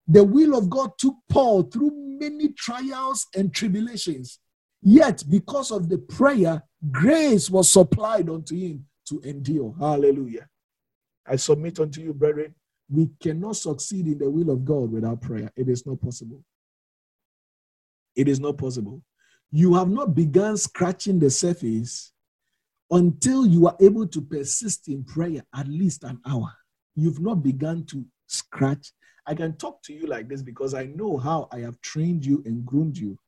The 0.06 0.24
will 0.24 0.56
of 0.56 0.70
God 0.70 0.92
took 0.98 1.16
Paul 1.28 1.64
through 1.64 1.92
many 1.92 2.48
trials 2.48 3.26
and 3.36 3.52
tribulations. 3.52 4.38
Yet, 4.80 5.24
because 5.28 5.70
of 5.70 5.88
the 5.88 5.98
prayer, 5.98 6.62
grace 6.90 7.50
was 7.50 7.70
supplied 7.70 8.30
unto 8.30 8.56
him 8.56 8.86
to 9.08 9.20
endure. 9.20 9.74
Hallelujah. 9.78 10.48
I 11.26 11.36
submit 11.36 11.78
unto 11.78 12.00
you, 12.00 12.14
brethren, 12.14 12.54
we 12.90 13.10
cannot 13.20 13.56
succeed 13.56 14.06
in 14.06 14.18
the 14.18 14.30
will 14.30 14.50
of 14.50 14.64
God 14.64 14.90
without 14.90 15.20
prayer. 15.20 15.50
It 15.56 15.68
is 15.68 15.84
not 15.84 16.00
possible. 16.00 16.42
It 18.16 18.28
is 18.28 18.40
not 18.40 18.56
possible. 18.56 19.02
You 19.50 19.74
have 19.74 19.88
not 19.88 20.14
begun 20.14 20.56
scratching 20.56 21.18
the 21.18 21.30
surface 21.30 22.12
until 22.90 23.46
you 23.46 23.66
are 23.66 23.76
able 23.80 24.06
to 24.06 24.20
persist 24.22 24.88
in 24.88 25.04
prayer 25.04 25.42
at 25.54 25.68
least 25.68 26.04
an 26.04 26.18
hour. 26.26 26.52
You've 26.98 27.20
not 27.20 27.42
begun 27.42 27.84
to 27.86 28.04
scratch 28.26 28.92
I 29.28 29.34
can 29.34 29.52
talk 29.56 29.82
to 29.82 29.92
you 29.92 30.06
like 30.06 30.26
this 30.26 30.40
because 30.40 30.72
I 30.72 30.86
know 30.86 31.18
how 31.18 31.48
I 31.52 31.58
have 31.58 31.78
trained 31.82 32.24
you 32.24 32.42
and 32.46 32.64
groomed 32.64 32.96
you. 32.96 33.18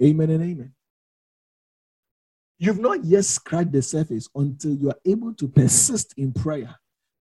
Amen 0.00 0.30
and 0.30 0.42
amen. 0.44 0.72
You've 2.58 2.78
not 2.78 3.04
yet 3.04 3.24
scratched 3.24 3.72
the 3.72 3.82
surface 3.82 4.28
until 4.36 4.74
you 4.74 4.90
are 4.90 4.98
able 5.04 5.34
to 5.34 5.48
persist 5.48 6.14
in 6.16 6.32
prayer, 6.32 6.76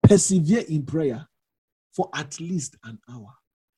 persevere 0.02 0.64
in 0.68 0.84
prayer 0.84 1.28
for 1.92 2.10
at 2.16 2.40
least 2.40 2.76
an 2.86 2.98
hour. 3.08 3.30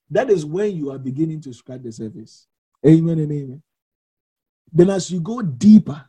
That 0.10 0.30
is 0.30 0.46
when 0.46 0.78
you 0.78 0.90
are 0.92 1.00
beginning 1.00 1.42
to 1.42 1.54
scratch 1.54 1.82
the 1.84 1.92
surface. 1.92 2.48
Amen 2.88 3.20
and 3.20 3.32
amen. 3.34 3.64
Then, 4.72 4.90
as 4.90 5.12
you 5.12 5.20
go 5.20 5.42
deeper, 5.42 6.06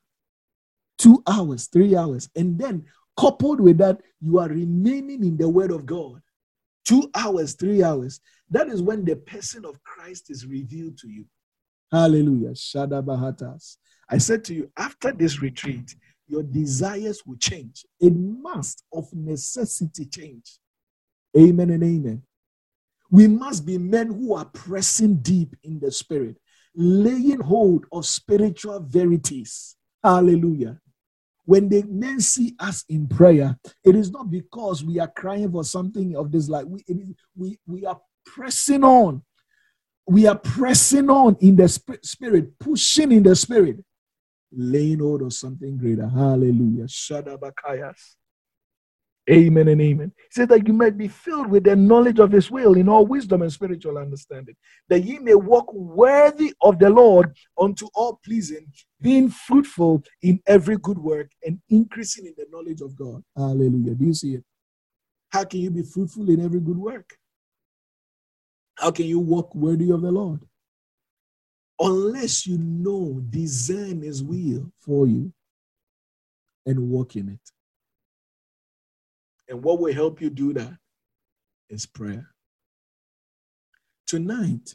two 0.99 1.21
hours, 1.27 1.67
three 1.67 1.97
hours, 1.97 2.29
and 2.37 2.57
then 2.57 2.85
coupled 3.17 3.61
with 3.61 3.79
that, 3.79 4.01
you 4.21 4.39
are 4.39 4.49
remaining 4.49 5.25
in 5.25 5.37
the 5.37 5.49
Word 5.49 5.71
of 5.71 5.87
God 5.87 6.21
two 6.87 7.11
hours, 7.14 7.55
three 7.55 7.83
hours. 7.83 8.21
That 8.49 8.69
is 8.69 8.81
when 8.81 9.05
the 9.05 9.17
person 9.17 9.64
of 9.64 9.83
Christ 9.83 10.31
is 10.31 10.47
revealed 10.47 10.97
to 10.99 11.09
you. 11.09 11.27
Hallelujah. 11.91 12.51
Shadabahatas. 12.51 13.77
I 14.09 14.19
said 14.19 14.45
to 14.45 14.55
you, 14.55 14.71
after 14.77 15.12
this 15.12 15.43
retreat, 15.43 15.97
your 16.29 16.45
desires 16.45 17.23
will 17.27 17.37
change. 17.37 17.85
It 18.01 18.14
must, 18.14 18.85
of 18.93 19.12
necessity, 19.12 20.07
change. 20.07 20.59
Amen 21.37 21.71
and 21.71 21.83
amen. 21.83 22.23
We 23.11 23.29
must 23.29 23.67
be 23.67 23.79
men 23.79 24.09
who 24.09 24.35
are 24.35 24.45
pressing 24.47 25.17
deep 25.17 25.55
in 25.62 25.79
the 25.81 25.91
spirit, 25.91 26.37
laying 26.75 27.41
hold 27.41 27.87
of 27.93 28.07
spiritual 28.07 28.81
verities. 28.81 29.77
Hallelujah. 30.03 30.81
When 31.47 31.69
the 31.69 31.85
men 31.85 32.21
see 32.21 32.55
us 32.59 32.85
in 32.89 33.07
prayer, 33.07 33.57
it 33.85 33.95
is 33.95 34.11
not 34.11 34.31
because 34.31 34.85
we 34.85 34.99
are 34.99 35.09
crying 35.09 35.51
for 35.51 35.65
something 35.65 36.17
of 36.17 36.31
this 36.31 36.49
like 36.49 36.67
we, 36.67 36.85
we, 37.37 37.59
we 37.67 37.87
are 37.87 38.01
pressing 38.27 38.85
on. 38.85 39.23
We 40.09 40.27
are 40.27 40.39
pressing 40.39 41.09
on 41.09 41.37
in 41.41 41.57
the 41.57 41.69
spirit, 41.69 42.59
pushing 42.59 43.13
in 43.13 43.23
the 43.23 43.35
spirit, 43.35 43.77
laying 44.53 44.99
hold 44.99 45.23
of 45.23 45.33
something 45.33 45.79
greater. 45.79 46.09
Hallelujah. 46.09 46.85
Shadabakayas. 46.85 48.17
Amen 49.29 49.66
and 49.66 49.81
amen. 49.81 50.12
He 50.16 50.29
said 50.31 50.49
that 50.51 50.68
you 50.68 50.72
might 50.72 50.97
be 50.97 51.09
filled 51.09 51.49
with 51.49 51.64
the 51.64 51.74
knowledge 51.74 52.20
of 52.20 52.31
his 52.31 52.49
will 52.49 52.77
in 52.77 52.89
all 52.89 53.05
wisdom 53.05 53.43
and 53.43 53.53
spiritual 53.53 53.99
understanding, 53.99 54.55
that 54.89 55.01
ye 55.01 55.18
may 55.18 55.35
walk 55.35 55.72
worthy 55.72 56.55
of 56.62 56.79
the 56.79 56.89
Lord 56.89 57.35
unto 57.61 57.89
all 57.95 58.20
pleasing, 58.24 58.68
being 59.01 59.29
fruitful 59.29 60.05
in 60.22 60.41
every 60.47 60.77
good 60.77 60.99
work 60.99 61.33
and 61.45 61.61
increasing 61.70 62.27
in 62.27 62.35
the 62.37 62.47
knowledge 62.53 62.81
of 62.81 62.95
God. 62.97 63.24
Hallelujah. 63.37 63.95
Do 63.95 64.05
you 64.05 64.14
see 64.14 64.35
it? 64.35 64.45
How 65.31 65.43
can 65.45 65.61
you 65.61 65.70
be 65.70 65.83
fruitful 65.83 66.31
in 66.31 66.45
every 66.45 66.61
good 66.61 66.79
work? 66.79 67.18
How 68.77 68.93
can 68.93 69.07
you 69.07 69.18
walk 69.18 69.55
worthy 69.57 69.91
of 69.91 70.03
the 70.03 70.12
Lord? 70.12 70.41
Unless 71.81 72.47
you 72.47 72.59
know, 72.59 73.20
discern 73.29 74.03
his 74.03 74.22
will 74.22 74.70
for 74.79 75.09
you 75.09 75.33
and 76.64 76.89
walk 76.89 77.16
in 77.16 77.29
it. 77.31 77.56
And 79.49 79.63
what 79.63 79.79
will 79.79 79.93
help 79.93 80.21
you 80.21 80.31
do 80.31 80.53
that 80.55 80.73
is 81.69 81.87
prayer. 81.87 82.31
Tonight, 84.07 84.75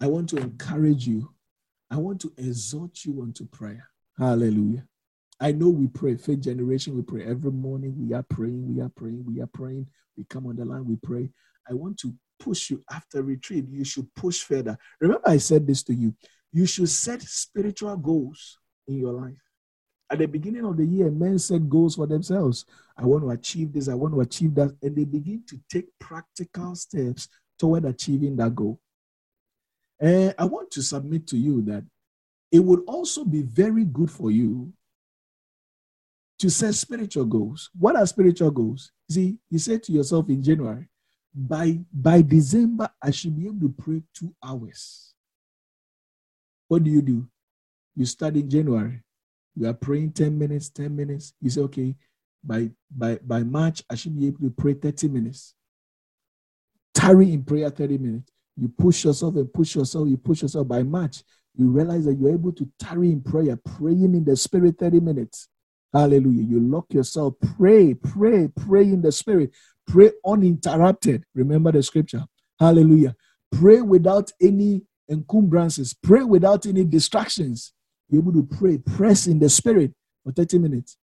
I 0.00 0.06
want 0.06 0.28
to 0.30 0.36
encourage 0.36 1.06
you. 1.06 1.30
I 1.90 1.96
want 1.96 2.20
to 2.22 2.32
exhort 2.36 3.04
you 3.04 3.22
unto 3.22 3.46
prayer. 3.46 3.88
Hallelujah. 4.18 4.86
I 5.40 5.52
know 5.52 5.68
we 5.68 5.88
pray, 5.88 6.16
faith 6.16 6.40
generation, 6.40 6.96
we 6.96 7.02
pray 7.02 7.24
every 7.24 7.52
morning. 7.52 7.94
We 7.98 8.14
are 8.14 8.22
praying, 8.22 8.74
we 8.74 8.80
are 8.80 8.88
praying, 8.88 9.24
we 9.26 9.40
are 9.40 9.48
praying. 9.48 9.86
We 10.16 10.24
come 10.24 10.46
on 10.46 10.56
the 10.56 10.64
line, 10.64 10.86
we 10.86 10.96
pray. 10.96 11.30
I 11.68 11.74
want 11.74 11.98
to 11.98 12.14
push 12.38 12.70
you 12.70 12.82
after 12.90 13.22
retreat. 13.22 13.66
You 13.68 13.84
should 13.84 14.12
push 14.14 14.42
further. 14.42 14.78
Remember, 15.00 15.28
I 15.28 15.38
said 15.38 15.66
this 15.66 15.82
to 15.84 15.94
you. 15.94 16.14
You 16.52 16.66
should 16.66 16.88
set 16.88 17.22
spiritual 17.22 17.96
goals 17.96 18.58
in 18.86 18.98
your 18.98 19.12
life. 19.12 19.42
At 20.10 20.18
the 20.18 20.26
beginning 20.26 20.64
of 20.64 20.76
the 20.76 20.84
year, 20.84 21.10
men 21.10 21.38
set 21.38 21.68
goals 21.68 21.96
for 21.96 22.06
themselves. 22.06 22.66
I 22.96 23.04
want 23.04 23.24
to 23.24 23.30
achieve 23.30 23.72
this, 23.72 23.88
I 23.88 23.94
want 23.94 24.14
to 24.14 24.20
achieve 24.20 24.54
that. 24.56 24.76
And 24.82 24.94
they 24.94 25.04
begin 25.04 25.42
to 25.48 25.58
take 25.68 25.86
practical 25.98 26.74
steps 26.74 27.28
toward 27.58 27.84
achieving 27.84 28.36
that 28.36 28.54
goal. 28.54 28.78
And 29.98 30.34
I 30.38 30.44
want 30.44 30.70
to 30.72 30.82
submit 30.82 31.26
to 31.28 31.36
you 31.36 31.62
that 31.62 31.84
it 32.52 32.60
would 32.60 32.82
also 32.86 33.24
be 33.24 33.42
very 33.42 33.84
good 33.84 34.10
for 34.10 34.30
you 34.30 34.72
to 36.38 36.50
set 36.50 36.74
spiritual 36.74 37.24
goals. 37.24 37.70
What 37.78 37.96
are 37.96 38.06
spiritual 38.06 38.50
goals? 38.50 38.92
See, 39.10 39.38
you 39.50 39.58
said 39.58 39.82
to 39.84 39.92
yourself 39.92 40.28
in 40.28 40.42
January, 40.42 40.88
by, 41.34 41.80
by 41.92 42.22
December, 42.22 42.88
I 43.02 43.10
should 43.10 43.36
be 43.36 43.46
able 43.46 43.60
to 43.60 43.74
pray 43.82 44.02
two 44.14 44.34
hours. 44.44 45.14
What 46.68 46.84
do 46.84 46.90
you 46.90 47.02
do? 47.02 47.26
You 47.96 48.06
start 48.06 48.36
in 48.36 48.48
January. 48.48 49.02
You 49.56 49.68
are 49.68 49.74
praying 49.74 50.12
10 50.12 50.36
minutes, 50.36 50.68
10 50.70 50.94
minutes. 50.94 51.34
You 51.40 51.50
say, 51.50 51.60
okay, 51.62 51.94
by 52.42 52.70
by 52.90 53.18
by 53.24 53.42
March, 53.42 53.82
I 53.88 53.94
should 53.94 54.18
be 54.18 54.26
able 54.26 54.40
to 54.40 54.50
pray 54.50 54.74
30 54.74 55.08
minutes. 55.08 55.54
Tarry 56.92 57.32
in 57.32 57.42
prayer 57.44 57.70
30 57.70 57.98
minutes. 57.98 58.30
You 58.56 58.68
push 58.68 59.04
yourself 59.04 59.34
and 59.36 59.52
push 59.52 59.74
yourself, 59.74 60.08
you 60.08 60.16
push 60.16 60.42
yourself. 60.42 60.68
By 60.68 60.82
March, 60.82 61.24
you 61.56 61.68
realize 61.68 62.04
that 62.04 62.14
you're 62.14 62.32
able 62.32 62.52
to 62.52 62.68
tarry 62.78 63.10
in 63.10 63.20
prayer, 63.20 63.56
praying 63.56 64.14
in 64.14 64.24
the 64.24 64.36
spirit 64.36 64.78
30 64.78 65.00
minutes. 65.00 65.48
Hallelujah. 65.92 66.42
You 66.42 66.60
lock 66.60 66.92
yourself, 66.92 67.34
pray, 67.56 67.94
pray, 67.94 68.48
pray 68.48 68.82
in 68.82 69.02
the 69.02 69.12
spirit, 69.12 69.52
pray 69.86 70.10
uninterrupted. 70.26 71.24
Remember 71.34 71.70
the 71.72 71.82
scripture. 71.82 72.24
Hallelujah. 72.58 73.14
Pray 73.52 73.80
without 73.80 74.30
any 74.40 74.82
encumbrances, 75.08 75.94
pray 75.94 76.22
without 76.24 76.66
any 76.66 76.84
distractions. 76.84 77.72
You're 78.08 78.22
able 78.22 78.32
to 78.32 78.42
pray, 78.42 78.78
press 78.78 79.26
in 79.26 79.38
the 79.38 79.48
spirit 79.48 79.92
for 80.22 80.32
30 80.32 80.58
minutes. 80.58 80.96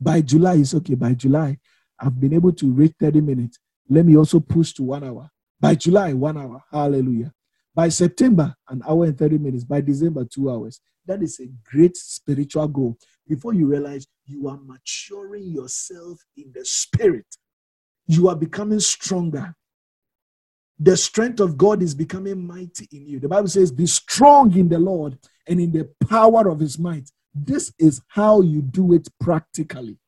By 0.00 0.20
July, 0.20 0.56
it's 0.56 0.74
okay. 0.74 0.94
By 0.94 1.14
July, 1.14 1.58
I've 1.98 2.18
been 2.20 2.34
able 2.34 2.52
to 2.52 2.72
read 2.72 2.94
30 3.00 3.20
minutes. 3.20 3.58
Let 3.88 4.06
me 4.06 4.16
also 4.16 4.40
push 4.40 4.72
to 4.74 4.82
one 4.82 5.04
hour. 5.04 5.30
By 5.60 5.74
July, 5.74 6.12
one 6.12 6.38
hour. 6.38 6.62
Hallelujah. 6.70 7.32
By 7.74 7.88
September, 7.88 8.54
an 8.68 8.82
hour 8.88 9.04
and 9.04 9.18
30 9.18 9.38
minutes. 9.38 9.64
By 9.64 9.80
December, 9.80 10.24
two 10.24 10.50
hours. 10.50 10.80
That 11.06 11.22
is 11.22 11.38
a 11.40 11.48
great 11.70 11.96
spiritual 11.96 12.68
goal. 12.68 12.96
Before 13.28 13.52
you 13.52 13.66
realize 13.66 14.06
you 14.26 14.48
are 14.48 14.58
maturing 14.64 15.44
yourself 15.44 16.18
in 16.36 16.52
the 16.54 16.64
spirit, 16.64 17.26
you 18.06 18.28
are 18.28 18.36
becoming 18.36 18.80
stronger. 18.80 19.54
The 20.78 20.96
strength 20.96 21.40
of 21.40 21.56
God 21.56 21.82
is 21.82 21.94
becoming 21.94 22.46
mighty 22.46 22.88
in 22.92 23.06
you. 23.06 23.20
The 23.20 23.28
Bible 23.28 23.48
says, 23.48 23.70
Be 23.70 23.86
strong 23.86 24.56
in 24.56 24.68
the 24.68 24.78
Lord 24.78 25.18
and 25.46 25.60
in 25.60 25.72
the 25.72 25.88
power 26.08 26.48
of 26.48 26.60
his 26.60 26.78
might. 26.78 27.10
This 27.34 27.72
is 27.78 28.00
how 28.08 28.40
you 28.40 28.62
do 28.62 28.92
it 28.92 29.08
practically. 29.20 29.98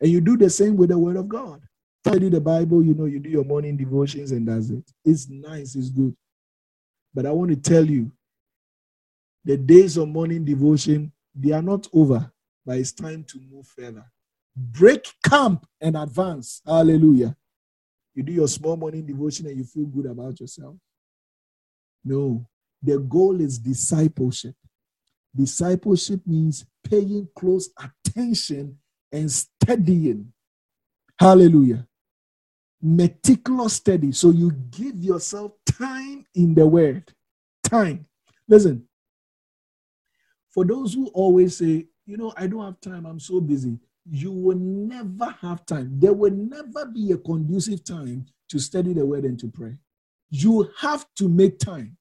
And 0.00 0.10
you 0.10 0.20
do 0.20 0.36
the 0.36 0.50
same 0.50 0.76
with 0.76 0.90
the 0.90 0.98
word 0.98 1.16
of 1.16 1.28
God. 1.28 1.62
Study 2.04 2.28
the 2.28 2.40
Bible, 2.40 2.82
you 2.82 2.94
know, 2.94 3.04
you 3.04 3.18
do 3.18 3.28
your 3.28 3.44
morning 3.44 3.76
devotions 3.76 4.32
and 4.32 4.46
that's 4.46 4.70
it. 4.70 4.84
It's 5.04 5.28
nice, 5.28 5.74
it's 5.74 5.90
good. 5.90 6.16
But 7.14 7.26
I 7.26 7.30
want 7.32 7.50
to 7.50 7.56
tell 7.56 7.84
you, 7.84 8.10
the 9.44 9.56
days 9.56 9.96
of 9.96 10.08
morning 10.08 10.44
devotion, 10.44 11.12
they 11.34 11.52
are 11.52 11.62
not 11.62 11.86
over, 11.92 12.30
but 12.64 12.78
it's 12.78 12.92
time 12.92 13.24
to 13.24 13.40
move 13.50 13.66
further. 13.66 14.04
Break 14.56 15.12
camp 15.24 15.66
and 15.80 15.96
advance. 15.96 16.60
Hallelujah. 16.66 17.36
You 18.14 18.22
do 18.24 18.32
your 18.32 18.48
small 18.48 18.76
morning 18.76 19.06
devotion 19.06 19.46
and 19.46 19.56
you 19.56 19.64
feel 19.64 19.86
good 19.86 20.06
about 20.06 20.40
yourself. 20.40 20.76
No, 22.04 22.46
the 22.82 22.98
goal 22.98 23.40
is 23.40 23.58
discipleship. 23.58 24.54
Discipleship 25.34 26.20
means 26.26 26.66
paying 26.84 27.28
close 27.36 27.70
attention 27.78 28.78
and 29.12 29.30
studying. 29.30 30.32
Hallelujah. 31.18 31.86
Meticulous 32.82 33.74
study. 33.74 34.12
So 34.12 34.30
you 34.30 34.52
give 34.70 35.02
yourself 35.02 35.52
time 35.66 36.24
in 36.34 36.54
the 36.54 36.66
word. 36.66 37.12
Time. 37.64 38.06
Listen, 38.48 38.84
for 40.50 40.64
those 40.64 40.94
who 40.94 41.08
always 41.08 41.58
say, 41.58 41.86
you 42.06 42.16
know, 42.16 42.32
I 42.36 42.46
don't 42.46 42.64
have 42.64 42.80
time, 42.80 43.06
I'm 43.06 43.20
so 43.20 43.40
busy, 43.40 43.78
you 44.10 44.32
will 44.32 44.56
never 44.58 45.26
have 45.40 45.66
time. 45.66 46.00
There 46.00 46.12
will 46.14 46.32
never 46.32 46.86
be 46.86 47.12
a 47.12 47.18
conducive 47.18 47.84
time 47.84 48.26
to 48.48 48.58
study 48.58 48.94
the 48.94 49.04
word 49.04 49.24
and 49.24 49.38
to 49.40 49.48
pray. 49.48 49.76
You 50.30 50.70
have 50.78 51.06
to 51.16 51.28
make 51.28 51.58
time. 51.58 51.96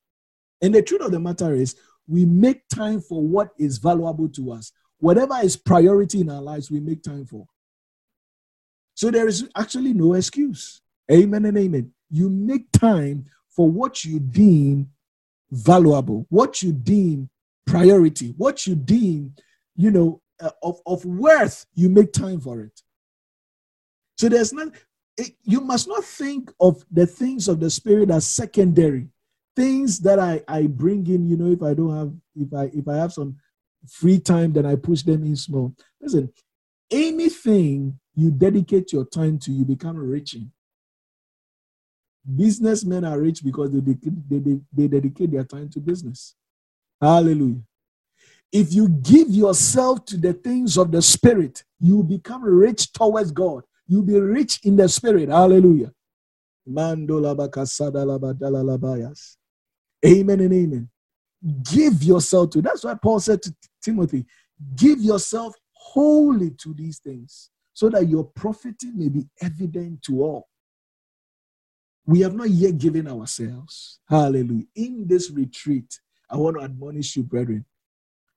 And 0.62 0.74
the 0.74 0.82
truth 0.82 1.01
of 1.01 1.12
the 1.12 1.20
matter 1.20 1.53
is, 1.53 1.76
we 2.08 2.26
make 2.26 2.68
time 2.70 3.01
for 3.01 3.22
what 3.22 3.49
is 3.60 3.78
valuable 3.78 4.30
to 4.30 4.51
us. 4.51 4.72
Whatever 4.99 5.36
is 5.43 5.58
priority 5.58 6.22
in 6.22 6.30
our 6.30 6.41
lives, 6.41 6.72
we 6.72 6.80
make 6.80 7.03
time 7.03 7.26
for. 7.26 7.45
So 8.95 9.12
there 9.12 9.28
is 9.28 9.47
actually 9.55 9.93
no 9.93 10.14
excuse. 10.14 10.82
Amen 11.12 11.45
and 11.45 11.58
amen. 11.58 11.91
You 12.10 12.30
make 12.30 12.72
time 12.72 13.26
for 13.49 13.70
what 13.70 14.03
you 14.03 14.20
deem 14.20 14.89
valuable, 15.51 16.26
what 16.30 16.62
you 16.62 16.72
deem 16.72 17.30
priority, 17.66 18.34
what 18.38 18.66
you 18.66 18.76
deem, 18.76 19.36
you 19.76 19.91
know, 19.91 20.22
uh, 20.41 20.51
of, 20.64 20.80
of 20.86 21.03
worth, 21.05 21.66
you 21.74 21.89
make 21.89 22.14
time 22.14 22.39
for 22.39 22.62
it. 22.62 22.82
So 24.18 24.30
there's 24.30 24.53
not, 24.53 24.70
it, 25.18 25.34
you 25.43 25.62
must 25.62 25.88
not 25.88 26.03
think 26.03 26.51
of 26.60 26.84
the 26.91 27.05
things 27.05 27.47
of 27.47 27.60
the 27.60 27.70
spirit 27.70 28.10
as 28.10 28.28
secondary 28.28 29.10
things 29.58 29.99
that 30.01 30.20
I, 30.20 30.43
I 30.47 30.68
bring 30.68 31.08
in, 31.08 31.26
you 31.26 31.36
know, 31.36 31.51
if 31.51 31.64
I 31.64 31.74
don't 31.74 31.97
have, 31.97 32.14
if 32.36 32.53
I 32.53 32.66
if 32.78 32.88
I 32.88 32.95
have 32.95 33.12
some 33.12 33.36
free 33.89 34.20
time, 34.20 34.53
then 34.53 34.68
I 34.68 34.76
push 34.76 35.01
them 35.01 35.24
in 35.24 35.36
small. 35.36 35.74
Listen, 35.99 36.32
anything 36.91 37.99
you 38.16 38.30
dedicate 38.30 38.93
your 38.93 39.05
time 39.05 39.39
to, 39.39 39.51
you 39.51 39.66
become 39.66 39.97
rich 39.97 40.36
in. 40.36 40.51
Businessmen 42.24 43.03
are 43.03 43.20
rich 43.20 43.43
because 43.43 43.72
they, 43.72 43.80
they, 43.80 44.39
they, 44.39 44.60
they 44.72 44.88
dedicate 44.88 45.32
their 45.32 45.45
time 45.45 45.70
to 45.70 45.80
business. 45.80 46.36
Hallelujah. 47.01 47.62
If 48.51 48.74
you 48.74 48.89
give 48.89 49.30
yourself 49.30 50.05
to 50.05 50.18
the 50.18 50.34
things 50.34 50.78
of 50.78 50.91
the 50.91 51.01
spirit, 51.01 51.64
you 51.80 52.03
become 52.03 52.43
rich 52.43 52.91
towards 52.93 53.32
God. 53.32 53.64
You'll 53.88 54.03
be 54.03 54.20
rich 54.20 54.60
in 54.64 54.76
the 54.76 54.88
spirit. 54.88 55.30
Hallelujah. 55.30 55.91
Amen 60.06 60.39
and 60.39 60.54
amen. 60.54 60.89
Give 61.72 62.04
yourself 62.04 62.52
to. 62.52 62.62
That's 62.62 62.84
why 62.84 62.95
Paul 62.95 63.20
said 63.20 63.41
to 63.43 63.56
Timothy, 63.84 64.26
give 64.76 65.00
yourself 65.00 65.56
wholly 65.74 66.52
to 66.52 66.74
these 66.74 67.00
things 67.00 67.50
so 67.74 67.89
that 67.89 68.08
your 68.10 68.24
profiting 68.24 68.98
may 68.98 69.10
be 69.10 69.28
evident 69.41 70.04
to 70.04 70.24
all. 70.24 70.48
We 72.06 72.22
have 72.22 72.36
not 72.36 72.50
yet 72.50 72.78
given 72.78 73.08
ourselves. 73.08 74.00
Hallelujah. 74.10 74.66
In 74.76 75.08
this 75.08 75.30
retreat, 75.32 76.00
I 76.30 76.38
want 76.38 76.58
to 76.58 76.64
admonish 76.64 77.16
you, 77.16 77.24
brethren. 77.24 77.66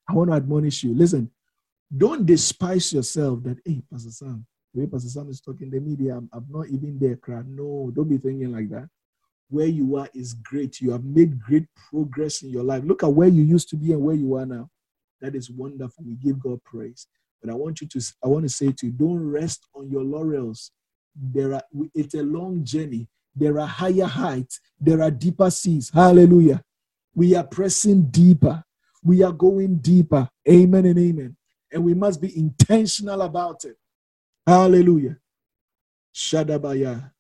I 0.09 0.15
want 0.15 0.31
to 0.31 0.37
admonish 0.37 0.83
you. 0.85 0.95
Listen, 0.95 1.31
don't 1.97 2.27
despise 2.27 2.93
yourself 2.93 3.43
that, 3.45 3.59
hey, 3.65 3.83
Pastor 3.93 4.11
Sam, 4.11 4.47
the 4.75 4.81
way 4.81 4.87
Pastor 4.87 5.09
Sam 5.09 5.31
is 5.31 5.41
talking, 5.41 5.71
the 5.71 5.81
media, 5.81 6.17
I'm, 6.17 6.29
I'm 6.33 6.47
not 6.51 6.69
even 6.69 6.99
there, 7.01 7.17
crowd. 7.17 7.49
No, 7.49 7.93
don't 7.95 8.09
be 8.09 8.19
thinking 8.19 8.53
like 8.53 8.71
that 8.71 8.89
where 9.51 9.67
you 9.67 9.97
are 9.97 10.09
is 10.15 10.35
great. 10.35 10.81
You 10.81 10.93
have 10.93 11.05
made 11.05 11.41
great 11.41 11.67
progress 11.91 12.43
in 12.43 12.51
your 12.51 12.63
life. 12.63 12.85
Look 12.85 13.03
at 13.03 13.13
where 13.13 13.29
you 13.29 13.43
used 13.43 13.69
to 13.71 13.77
be 13.77 13.93
and 13.93 14.01
where 14.01 14.15
you 14.15 14.37
are 14.37 14.47
now. 14.47 14.71
That 15.21 15.35
is 15.35 15.51
wonderful. 15.51 16.05
We 16.05 16.15
give 16.15 16.41
God 16.41 16.63
praise. 16.65 17.07
But 17.43 17.51
I 17.51 17.55
want 17.55 17.81
you 17.81 17.89
to, 17.89 18.15
I 18.25 18.29
want 18.29 18.45
to 18.45 18.49
say 18.49 18.73
to 18.73 18.87
you, 18.87 18.93
don't 18.93 19.31
rest 19.31 19.67
on 19.75 19.91
your 19.91 20.05
laurels. 20.05 20.71
There 21.15 21.55
are, 21.55 21.63
it's 21.95 22.15
a 22.15 22.23
long 22.23 22.65
journey. 22.65 23.09
There 23.35 23.59
are 23.59 23.67
higher 23.67 24.07
heights. 24.07 24.61
There 24.81 25.03
are 25.03 25.11
deeper 25.11 25.51
seas. 25.51 25.91
Hallelujah. 25.93 26.63
We 27.15 27.35
are 27.35 27.45
pressing 27.45 28.05
deeper. 28.05 28.63
We 29.03 29.23
are 29.23 29.33
going 29.33 29.79
deeper. 29.79 30.29
Amen 30.49 30.87
and 30.87 30.99
amen. 30.99 31.37
And 31.73 31.85
we 31.85 31.95
must 31.95 32.21
be 32.21 32.37
intentional 32.37 33.23
about 33.23 33.65
it. 33.65 33.77
Hallelujah. 34.47 35.17
Shadabaya. 36.15 37.11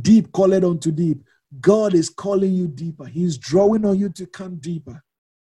Deep 0.00 0.30
Call 0.32 0.50
called 0.50 0.64
unto 0.64 0.92
deep. 0.92 1.22
God 1.58 1.94
is 1.94 2.08
calling 2.08 2.52
you 2.52 2.68
deeper. 2.68 3.06
He's 3.06 3.36
drawing 3.36 3.84
on 3.84 3.98
you 3.98 4.10
to 4.10 4.26
come 4.26 4.56
deeper. 4.56 5.02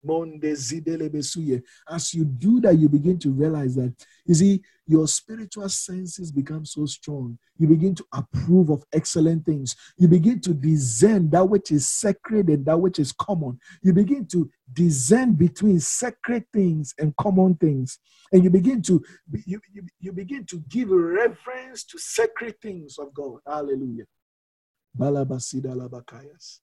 As 0.06 0.72
you 0.72 2.24
do 2.24 2.60
that, 2.60 2.76
you 2.78 2.88
begin 2.90 3.18
to 3.20 3.30
realize 3.30 3.74
that, 3.76 3.94
you 4.26 4.34
see, 4.34 4.62
your 4.86 5.08
spiritual 5.08 5.68
senses 5.70 6.30
become 6.30 6.66
so 6.66 6.84
strong. 6.84 7.38
You 7.56 7.68
begin 7.68 7.94
to 7.94 8.04
approve 8.12 8.68
of 8.68 8.84
excellent 8.92 9.46
things. 9.46 9.74
You 9.96 10.08
begin 10.08 10.40
to 10.42 10.52
discern 10.52 11.30
that 11.30 11.48
which 11.48 11.70
is 11.70 11.88
sacred 11.88 12.48
and 12.48 12.66
that 12.66 12.78
which 12.78 12.98
is 12.98 13.12
common. 13.12 13.58
You 13.82 13.94
begin 13.94 14.26
to 14.26 14.50
discern 14.74 15.32
between 15.34 15.80
sacred 15.80 16.44
things 16.52 16.92
and 16.98 17.16
common 17.16 17.54
things. 17.54 17.98
And 18.30 18.44
you 18.44 18.50
begin 18.50 18.82
to 18.82 19.02
you, 19.46 19.60
you, 19.72 19.86
you 20.00 20.12
begin 20.12 20.44
to 20.46 20.62
give 20.68 20.90
reverence 20.90 21.84
to 21.84 21.98
sacred 21.98 22.60
things 22.60 22.98
of 22.98 23.14
God. 23.14 23.38
Hallelujah. 23.46 24.04
Balabasida 24.96 25.74
labakayas. 25.74 26.60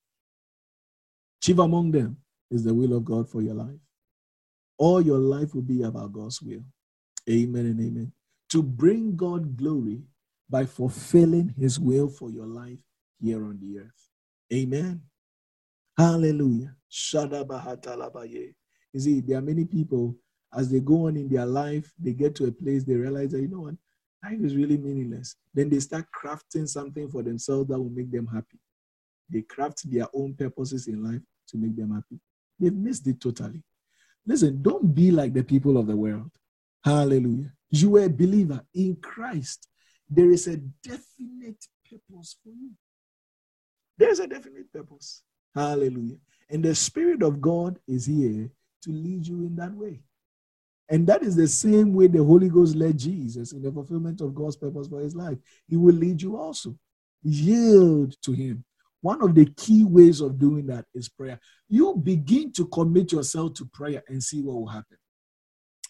Chief 1.40 1.58
among 1.58 1.90
them 1.90 2.16
is 2.50 2.64
the 2.64 2.74
will 2.74 2.94
of 2.96 3.04
God 3.04 3.28
for 3.28 3.42
your 3.42 3.54
life. 3.54 3.80
All 4.78 5.00
your 5.00 5.18
life 5.18 5.54
will 5.54 5.62
be 5.62 5.82
about 5.82 6.12
God's 6.12 6.40
will. 6.42 6.64
Amen 7.28 7.66
and 7.66 7.80
amen. 7.80 8.12
To 8.50 8.62
bring 8.62 9.16
God 9.16 9.56
glory 9.56 10.02
by 10.48 10.66
fulfilling 10.66 11.54
his 11.58 11.78
will 11.78 12.08
for 12.08 12.30
your 12.30 12.46
life 12.46 12.78
here 13.20 13.44
on 13.44 13.58
the 13.60 13.80
earth. 13.80 14.08
Amen. 14.52 15.02
Hallelujah. 15.96 16.74
You 18.92 19.00
see, 19.00 19.20
there 19.20 19.38
are 19.38 19.42
many 19.42 19.64
people, 19.64 20.16
as 20.54 20.70
they 20.70 20.80
go 20.80 21.06
on 21.06 21.16
in 21.16 21.28
their 21.28 21.46
life, 21.46 21.92
they 21.98 22.12
get 22.12 22.34
to 22.36 22.46
a 22.46 22.52
place, 22.52 22.84
they 22.84 22.94
realize 22.94 23.30
that, 23.32 23.40
you 23.40 23.48
know 23.48 23.60
what, 23.60 23.74
life 24.22 24.38
is 24.40 24.56
really 24.56 24.76
meaningless. 24.76 25.36
Then 25.52 25.68
they 25.68 25.80
start 25.80 26.06
crafting 26.14 26.68
something 26.68 27.08
for 27.08 27.22
themselves 27.22 27.68
that 27.68 27.78
will 27.78 27.90
make 27.90 28.10
them 28.10 28.26
happy. 28.26 28.58
They 29.28 29.42
craft 29.42 29.90
their 29.90 30.06
own 30.14 30.34
purposes 30.34 30.86
in 30.86 31.02
life 31.02 31.22
to 31.48 31.56
make 31.56 31.76
them 31.76 31.94
happy. 31.94 32.20
They've 32.58 32.72
missed 32.72 33.06
it 33.06 33.20
totally. 33.20 33.62
Listen, 34.26 34.62
don't 34.62 34.94
be 34.94 35.10
like 35.10 35.32
the 35.32 35.42
people 35.42 35.76
of 35.76 35.86
the 35.86 35.96
world. 35.96 36.30
Hallelujah. 36.84 37.52
You 37.70 37.96
are 37.96 38.04
a 38.04 38.10
believer 38.10 38.62
in 38.74 38.96
Christ. 38.96 39.68
there 40.08 40.30
is 40.30 40.46
a 40.46 40.56
definite 40.56 41.64
purpose 41.88 42.36
for 42.42 42.50
you. 42.50 42.70
There's 43.96 44.20
a 44.20 44.26
definite 44.26 44.70
purpose. 44.72 45.22
Hallelujah. 45.54 46.18
And 46.50 46.62
the 46.62 46.74
Spirit 46.74 47.22
of 47.22 47.40
God 47.40 47.78
is 47.88 48.06
here 48.06 48.50
to 48.82 48.90
lead 48.90 49.26
you 49.26 49.36
in 49.46 49.56
that 49.56 49.72
way. 49.72 50.02
And 50.92 51.06
that 51.06 51.22
is 51.22 51.34
the 51.34 51.48
same 51.48 51.94
way 51.94 52.06
the 52.06 52.22
Holy 52.22 52.50
Ghost 52.50 52.76
led 52.76 52.98
Jesus 52.98 53.52
in 53.52 53.62
the 53.62 53.72
fulfillment 53.72 54.20
of 54.20 54.34
God's 54.34 54.56
purpose 54.56 54.88
for 54.88 55.00
his 55.00 55.16
life. 55.16 55.38
He 55.66 55.78
will 55.78 55.94
lead 55.94 56.20
you 56.20 56.36
also. 56.36 56.76
Yield 57.22 58.14
to 58.22 58.32
him. 58.32 58.62
One 59.00 59.22
of 59.22 59.34
the 59.34 59.46
key 59.56 59.84
ways 59.84 60.20
of 60.20 60.38
doing 60.38 60.66
that 60.66 60.84
is 60.94 61.08
prayer. 61.08 61.40
You 61.70 61.94
begin 61.96 62.52
to 62.52 62.66
commit 62.66 63.10
yourself 63.10 63.54
to 63.54 63.64
prayer 63.72 64.02
and 64.08 64.22
see 64.22 64.42
what 64.42 64.54
will 64.54 64.66
happen. 64.66 64.98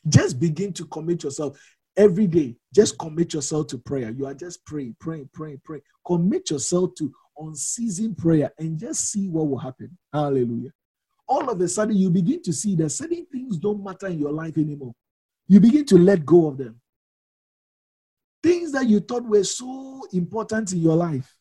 Just 0.09 0.39
begin 0.39 0.73
to 0.75 0.85
commit 0.87 1.25
yourself 1.25 1.61
every 1.97 2.29
day. 2.29 2.55
Just 2.73 2.97
commit 2.97 3.35
yourself 3.35 3.67
to 3.69 3.79
prayer. 3.79 4.11
You 4.11 4.27
are 4.27 4.35
just 4.35 4.65
praying, 4.67 4.95
praying, 5.01 5.31
praying, 5.35 5.63
praying. 5.65 5.83
Commit 6.07 6.49
yourself 6.51 6.95
to 6.99 7.13
unceasing 7.37 8.15
prayer 8.15 8.53
and 8.57 8.79
just 8.79 9.11
see 9.11 9.29
what 9.29 9.49
will 9.49 9.59
happen. 9.59 9.99
Hallelujah. 10.13 10.71
All 11.33 11.49
of 11.49 11.59
a 11.63 11.67
sudden, 11.67 11.97
you 11.97 12.11
begin 12.11 12.43
to 12.43 12.53
see 12.53 12.77
that 12.77 12.91
certain 12.91 13.25
things 13.33 13.57
don't 13.57 13.83
matter 13.83 14.07
in 14.09 14.19
your 14.19 14.33
life 14.33 14.59
anymore. 14.59 14.93
You 15.49 15.61
begin 15.61 15.87
to 15.87 15.97
let 15.97 16.27
go 16.27 16.47
of 16.47 16.59
them. 16.59 16.79
Things 18.43 18.71
that 18.73 18.87
you 18.87 19.01
thought 19.01 19.25
were 19.25 19.43
so 19.43 20.03
important 20.13 20.75
in 20.75 20.81
your 20.81 20.95
life, 20.95 21.35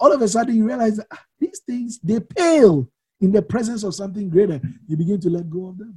all 0.00 0.12
of 0.12 0.20
a 0.22 0.26
sudden 0.26 0.56
you 0.56 0.66
realize 0.66 0.96
that 0.96 1.06
ah, 1.12 1.22
these 1.38 1.60
things 1.60 2.00
they 2.02 2.18
pale 2.18 2.90
in 3.20 3.30
the 3.30 3.40
presence 3.40 3.84
of 3.84 3.94
something 3.94 4.28
greater. 4.28 4.60
You 4.88 4.96
begin 4.96 5.20
to 5.20 5.30
let 5.30 5.48
go 5.48 5.68
of 5.68 5.78
them. 5.78 5.96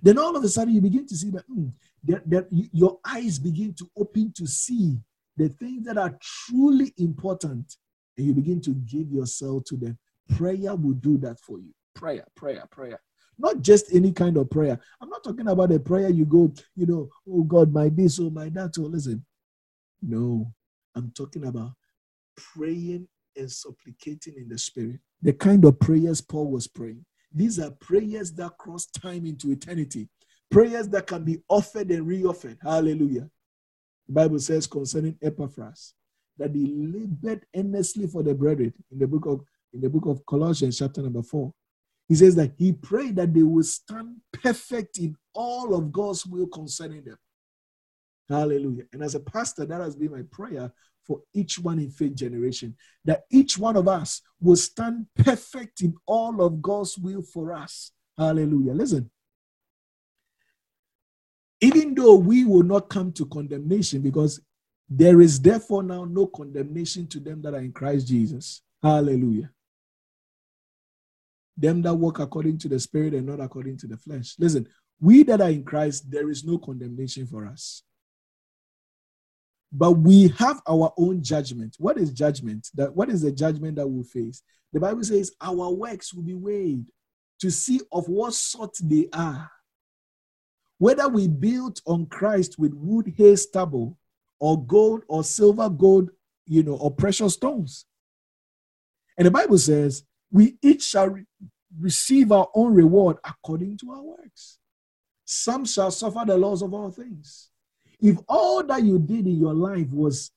Then 0.00 0.16
all 0.16 0.34
of 0.34 0.42
a 0.42 0.48
sudden 0.48 0.72
you 0.72 0.80
begin 0.80 1.06
to 1.06 1.16
see 1.16 1.28
that, 1.32 1.46
mm, 1.50 1.70
that, 2.04 2.30
that 2.30 2.46
your 2.50 2.98
eyes 3.04 3.38
begin 3.38 3.74
to 3.74 3.90
open 3.94 4.32
to 4.36 4.46
see 4.46 4.96
the 5.36 5.50
things 5.50 5.84
that 5.84 5.98
are 5.98 6.16
truly 6.22 6.94
important 6.96 7.76
and 8.16 8.26
you 8.26 8.32
begin 8.32 8.62
to 8.62 8.70
give 8.70 9.10
yourself 9.10 9.64
to 9.64 9.76
them. 9.76 9.98
Prayer 10.34 10.74
will 10.74 10.94
do 10.94 11.18
that 11.18 11.38
for 11.40 11.58
you. 11.58 11.74
Prayer, 11.98 12.24
prayer, 12.36 12.64
prayer. 12.70 13.00
Not 13.40 13.60
just 13.60 13.92
any 13.92 14.12
kind 14.12 14.36
of 14.36 14.48
prayer. 14.48 14.78
I'm 15.00 15.08
not 15.08 15.24
talking 15.24 15.48
about 15.48 15.72
a 15.72 15.80
prayer 15.80 16.08
you 16.08 16.24
go, 16.24 16.52
you 16.76 16.86
know, 16.86 17.08
oh 17.28 17.42
God, 17.42 17.72
my 17.72 17.88
this, 17.88 18.20
oh 18.20 18.30
my 18.30 18.48
that. 18.50 18.74
Oh, 18.78 18.82
listen. 18.82 19.24
No, 20.00 20.52
I'm 20.94 21.10
talking 21.10 21.44
about 21.46 21.72
praying 22.36 23.08
and 23.36 23.50
supplicating 23.50 24.34
in 24.36 24.48
the 24.48 24.56
spirit. 24.56 25.00
The 25.22 25.32
kind 25.32 25.64
of 25.64 25.80
prayers 25.80 26.20
Paul 26.20 26.52
was 26.52 26.68
praying. 26.68 27.04
These 27.34 27.58
are 27.58 27.72
prayers 27.72 28.32
that 28.34 28.56
cross 28.58 28.86
time 28.86 29.26
into 29.26 29.50
eternity. 29.50 30.08
Prayers 30.52 30.88
that 30.90 31.08
can 31.08 31.24
be 31.24 31.42
offered 31.48 31.90
and 31.90 32.06
re-offered. 32.06 32.58
Hallelujah. 32.62 33.28
The 34.06 34.12
Bible 34.14 34.38
says 34.38 34.68
concerning 34.68 35.18
Epaphras 35.20 35.94
that 36.38 36.54
he 36.54 36.72
labored 36.76 37.44
earnestly 37.56 38.06
for 38.06 38.22
the 38.22 38.34
brethren 38.34 38.72
in 38.92 39.00
the 39.00 39.06
book 39.08 39.26
of 39.26 39.44
in 39.74 39.80
the 39.80 39.90
book 39.90 40.06
of 40.06 40.24
Colossians, 40.24 40.78
chapter 40.78 41.02
number 41.02 41.22
four. 41.22 41.52
He 42.08 42.14
says 42.14 42.34
that 42.36 42.52
he 42.56 42.72
prayed 42.72 43.16
that 43.16 43.34
they 43.34 43.42
will 43.42 43.62
stand 43.62 44.16
perfect 44.32 44.98
in 44.98 45.14
all 45.34 45.74
of 45.74 45.92
God's 45.92 46.24
will 46.24 46.46
concerning 46.46 47.04
them. 47.04 47.18
Hallelujah. 48.28 48.84
And 48.92 49.02
as 49.02 49.14
a 49.14 49.20
pastor, 49.20 49.66
that 49.66 49.80
has 49.80 49.94
been 49.94 50.12
my 50.12 50.22
prayer 50.30 50.72
for 51.08 51.22
each 51.32 51.58
one 51.58 51.78
in 51.78 51.90
faith 51.90 52.14
generation 52.14 52.76
that 53.04 53.24
each 53.30 53.56
one 53.58 53.76
of 53.76 53.88
us 53.88 54.20
will 54.40 54.56
stand 54.56 55.06
perfect 55.16 55.80
in 55.80 55.94
all 56.06 56.42
of 56.42 56.60
God's 56.60 56.98
will 56.98 57.22
for 57.22 57.54
us. 57.54 57.92
Hallelujah. 58.16 58.74
Listen. 58.74 59.10
Even 61.60 61.94
though 61.94 62.14
we 62.14 62.44
will 62.44 62.62
not 62.62 62.88
come 62.88 63.10
to 63.12 63.26
condemnation 63.26 64.02
because 64.02 64.40
there 64.88 65.20
is 65.20 65.40
therefore 65.40 65.82
now 65.82 66.04
no 66.04 66.26
condemnation 66.26 67.06
to 67.08 67.20
them 67.20 67.42
that 67.42 67.54
are 67.54 67.60
in 67.60 67.72
Christ 67.72 68.06
Jesus. 68.06 68.62
Hallelujah. 68.82 69.50
Them 71.58 71.82
that 71.82 71.94
walk 71.94 72.20
according 72.20 72.58
to 72.58 72.68
the 72.68 72.78
Spirit 72.78 73.14
and 73.14 73.26
not 73.26 73.40
according 73.40 73.78
to 73.78 73.88
the 73.88 73.96
flesh. 73.96 74.36
Listen, 74.38 74.68
we 75.00 75.24
that 75.24 75.40
are 75.40 75.50
in 75.50 75.64
Christ, 75.64 76.10
there 76.10 76.30
is 76.30 76.44
no 76.44 76.58
condemnation 76.58 77.26
for 77.26 77.46
us. 77.46 77.82
But 79.72 79.92
we 79.92 80.28
have 80.38 80.62
our 80.68 80.92
own 80.96 81.22
judgment. 81.22 81.76
What 81.78 81.98
is 81.98 82.12
judgment? 82.12 82.68
That 82.74 82.94
what 82.94 83.10
is 83.10 83.22
the 83.22 83.32
judgment 83.32 83.76
that 83.76 83.86
we'll 83.86 84.04
face? 84.04 84.42
The 84.72 84.80
Bible 84.80 85.04
says 85.04 85.32
our 85.40 85.70
works 85.70 86.14
will 86.14 86.22
be 86.22 86.34
weighed 86.34 86.86
to 87.40 87.50
see 87.50 87.80
of 87.92 88.08
what 88.08 88.34
sort 88.34 88.76
they 88.82 89.08
are. 89.12 89.50
Whether 90.78 91.08
we 91.08 91.26
built 91.26 91.82
on 91.86 92.06
Christ 92.06 92.58
with 92.58 92.72
wood, 92.72 93.12
hay, 93.16 93.36
stubble, 93.36 93.98
or 94.38 94.64
gold 94.64 95.02
or 95.08 95.24
silver, 95.24 95.68
gold, 95.68 96.10
you 96.46 96.62
know, 96.62 96.76
or 96.76 96.90
precious 96.90 97.34
stones. 97.34 97.84
And 99.16 99.26
the 99.26 99.30
Bible 99.32 99.58
says, 99.58 100.04
we 100.30 100.56
each 100.62 100.82
shall 100.82 101.08
re- 101.08 101.24
receive 101.78 102.32
our 102.32 102.48
own 102.54 102.74
reward 102.74 103.16
according 103.24 103.76
to 103.78 103.92
our 103.92 104.02
works. 104.02 104.58
Some 105.24 105.64
shall 105.64 105.90
suffer 105.90 106.24
the 106.26 106.36
loss 106.36 106.62
of 106.62 106.72
all 106.72 106.90
things. 106.90 107.50
If 108.00 108.18
all 108.28 108.62
that 108.64 108.82
you 108.82 108.98
did 108.98 109.26
in 109.26 109.38
your 109.38 109.54
life 109.54 109.90
was 109.90 110.30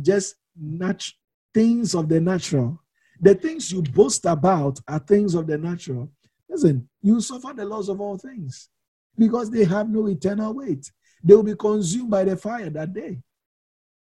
just 0.00 0.36
nat- 0.60 1.08
things 1.52 1.94
of 1.94 2.08
the 2.08 2.20
natural, 2.20 2.80
the 3.20 3.34
things 3.34 3.70
you 3.70 3.82
boast 3.82 4.24
about 4.26 4.80
are 4.88 4.98
things 4.98 5.34
of 5.34 5.46
the 5.46 5.56
natural. 5.56 6.10
Listen, 6.48 6.88
you 7.02 7.20
suffer 7.20 7.52
the 7.54 7.64
loss 7.64 7.88
of 7.88 8.00
all 8.00 8.18
things 8.18 8.68
because 9.16 9.50
they 9.50 9.64
have 9.64 9.88
no 9.88 10.08
eternal 10.08 10.52
weight. 10.54 10.90
They 11.22 11.34
will 11.34 11.42
be 11.42 11.54
consumed 11.54 12.10
by 12.10 12.24
the 12.24 12.36
fire 12.36 12.70
that 12.70 12.92
day. 12.92 13.22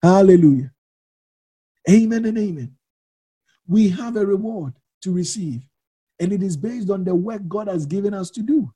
Hallelujah. 0.01 0.71
Amen 1.89 2.25
and 2.25 2.37
amen. 2.37 2.75
We 3.67 3.89
have 3.89 4.15
a 4.15 4.25
reward 4.25 4.73
to 5.05 5.11
receive, 5.11 5.61
and 6.19 6.33
it 6.33 6.41
is 6.41 6.57
based 6.57 6.89
on 6.89 7.03
the 7.03 7.13
work 7.13 7.47
God 7.47 7.67
has 7.67 7.85
given 7.85 8.13
us 8.13 8.31
to 8.31 8.41
do. 8.41 8.73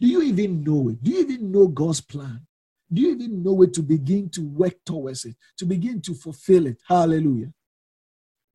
Do 0.00 0.08
you 0.08 0.22
even 0.22 0.64
know 0.64 0.88
it? 0.88 1.02
Do 1.02 1.12
you 1.12 1.20
even 1.20 1.52
know 1.52 1.68
God's 1.68 2.00
plan? 2.00 2.44
Do 2.92 3.00
you 3.00 3.12
even 3.12 3.44
know 3.44 3.52
where 3.52 3.68
to 3.68 3.82
begin 3.82 4.28
to 4.30 4.42
work 4.42 4.74
towards 4.84 5.24
it, 5.24 5.36
to 5.58 5.64
begin 5.64 6.00
to 6.02 6.14
fulfill 6.14 6.66
it? 6.66 6.78
Hallelujah. 6.86 7.52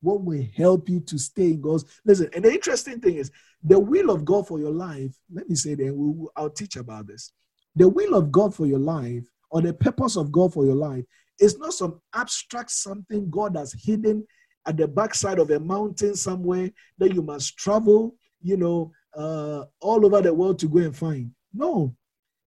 What 0.01 0.21
will 0.21 0.45
help 0.55 0.89
you 0.89 0.99
to 0.99 1.17
stay 1.17 1.51
in 1.51 1.61
God's 1.61 1.86
listen? 2.05 2.30
And 2.36 2.43
the 2.43 2.51
interesting 2.51 2.99
thing 2.99 3.15
is 3.15 3.32
the 3.63 3.80
will 3.80 4.11
of 4.11 4.25
God 4.25 4.45
for 4.45 4.59
your 4.59 4.71
life. 4.71 5.17
Let 5.34 5.49
me 5.49 5.55
say 5.55 5.75
that 5.75 5.95
we'll, 5.95 6.30
I'll 6.36 6.49
teach 6.49 6.75
about 6.75 7.07
this. 7.07 7.32
The 7.75 7.88
will 7.88 8.15
of 8.15 8.34
God 8.34 8.53
for 8.53 8.67
your 8.67 8.80
life 8.80 9.23
or 9.49 9.61
the 9.61 9.73
purpose 9.73 10.17
of 10.17 10.32
God 10.32 10.53
for 10.53 10.65
your 10.65 10.75
life 10.75 11.05
is 11.39 11.57
not 11.57 11.73
some 11.73 12.01
abstract 12.13 12.71
something 12.71 13.30
God 13.30 13.55
has 13.55 13.71
hidden 13.71 14.28
at 14.68 14.78
the 14.78 14.88
backside 14.88 15.39
of 15.39 15.49
a 15.49 15.59
mountain 15.59 16.15
somewhere 16.15 16.70
that 16.97 17.13
you 17.13 17.22
must 17.22 17.57
travel, 17.57 18.15
you 18.41 18.57
know, 18.57 18.91
uh, 19.15 19.63
all 19.80 20.05
over 20.05 20.22
the 20.22 20.34
world 20.34 20.59
to 20.59 20.68
go 20.68 20.80
and 20.80 20.95
find. 20.95 21.32
No, 21.53 21.95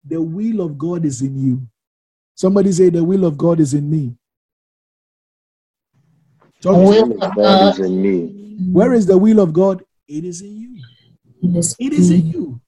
the 0.05 0.21
will 0.21 0.61
of 0.61 0.77
God 0.79 1.05
is 1.05 1.23
in 1.23 1.39
you. 1.39 1.67
Somebody 2.35 2.73
say, 2.73 2.91
The 2.91 3.03
will 3.03 3.25
of 3.25 3.37
God 3.37 3.59
is 3.59 3.75
in 3.75 3.91
me. 3.91 4.15
The 6.63 6.71
will 6.73 7.13
of 7.23 7.35
God 7.35 7.63
is 7.63 7.79
in 7.79 8.03
me. 8.03 8.73
Where 8.73 8.93
is 8.93 9.07
the 9.07 9.17
will 9.17 9.41
of 9.41 9.53
God? 9.53 9.83
It 10.07 10.25
is 10.25 10.43
in 10.43 10.57
you. 10.57 10.77
It 11.79 11.93
is 11.93 12.11
in 12.11 12.27
you. 12.27 12.61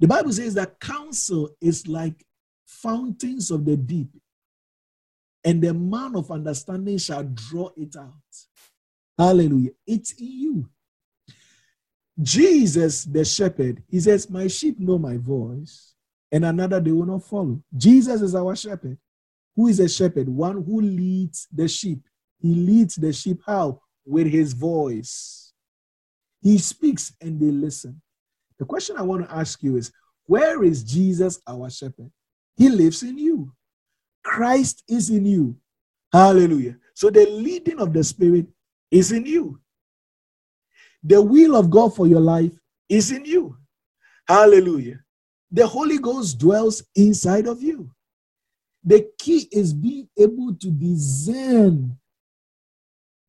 The 0.00 0.08
Bible 0.08 0.32
says 0.32 0.54
that 0.54 0.80
counsel 0.80 1.50
is 1.60 1.86
like 1.86 2.24
fountains 2.66 3.50
of 3.50 3.64
the 3.64 3.76
deep, 3.76 4.08
and 5.44 5.62
the 5.62 5.74
man 5.74 6.16
of 6.16 6.30
understanding 6.30 6.98
shall 6.98 7.22
draw 7.22 7.68
it 7.76 7.94
out. 7.96 8.12
Hallelujah. 9.18 9.70
It's 9.86 10.12
in 10.12 10.26
you. 10.26 10.68
Jesus, 12.20 13.04
the 13.04 13.24
shepherd, 13.24 13.82
he 13.88 14.00
says, 14.00 14.30
My 14.30 14.46
sheep 14.46 14.78
know 14.78 14.98
my 14.98 15.16
voice, 15.16 15.94
and 16.30 16.44
another 16.44 16.80
they 16.80 16.92
will 16.92 17.06
not 17.06 17.24
follow. 17.24 17.60
Jesus 17.76 18.22
is 18.22 18.34
our 18.34 18.54
shepherd. 18.54 18.98
Who 19.56 19.68
is 19.68 19.80
a 19.80 19.88
shepherd? 19.88 20.28
One 20.28 20.64
who 20.64 20.80
leads 20.80 21.48
the 21.52 21.68
sheep. 21.68 22.00
He 22.40 22.54
leads 22.54 22.96
the 22.96 23.12
sheep 23.12 23.40
how? 23.46 23.80
With 24.04 24.26
his 24.26 24.52
voice. 24.52 25.52
He 26.42 26.58
speaks 26.58 27.12
and 27.20 27.40
they 27.40 27.50
listen. 27.50 28.00
The 28.58 28.64
question 28.64 28.96
I 28.96 29.02
want 29.02 29.28
to 29.28 29.34
ask 29.34 29.62
you 29.62 29.76
is 29.76 29.90
where 30.26 30.62
is 30.62 30.84
Jesus 30.84 31.40
our 31.46 31.70
shepherd? 31.70 32.10
He 32.56 32.68
lives 32.68 33.02
in 33.02 33.18
you. 33.18 33.52
Christ 34.22 34.82
is 34.88 35.10
in 35.10 35.26
you. 35.26 35.56
Hallelujah. 36.12 36.76
So 36.94 37.10
the 37.10 37.26
leading 37.26 37.80
of 37.80 37.92
the 37.92 38.04
Spirit 38.04 38.46
is 38.94 39.12
in 39.12 39.26
you. 39.26 39.60
The 41.02 41.20
will 41.20 41.56
of 41.56 41.68
God 41.68 41.94
for 41.94 42.06
your 42.06 42.20
life 42.20 42.52
is 42.88 43.10
in 43.10 43.24
you. 43.24 43.56
Hallelujah. 44.28 45.00
The 45.50 45.66
Holy 45.66 45.98
Ghost 45.98 46.38
dwells 46.38 46.82
inside 46.94 47.46
of 47.46 47.62
you. 47.62 47.90
The 48.84 49.06
key 49.18 49.48
is 49.50 49.74
being 49.74 50.08
able 50.18 50.54
to 50.54 50.70
discern 50.70 51.98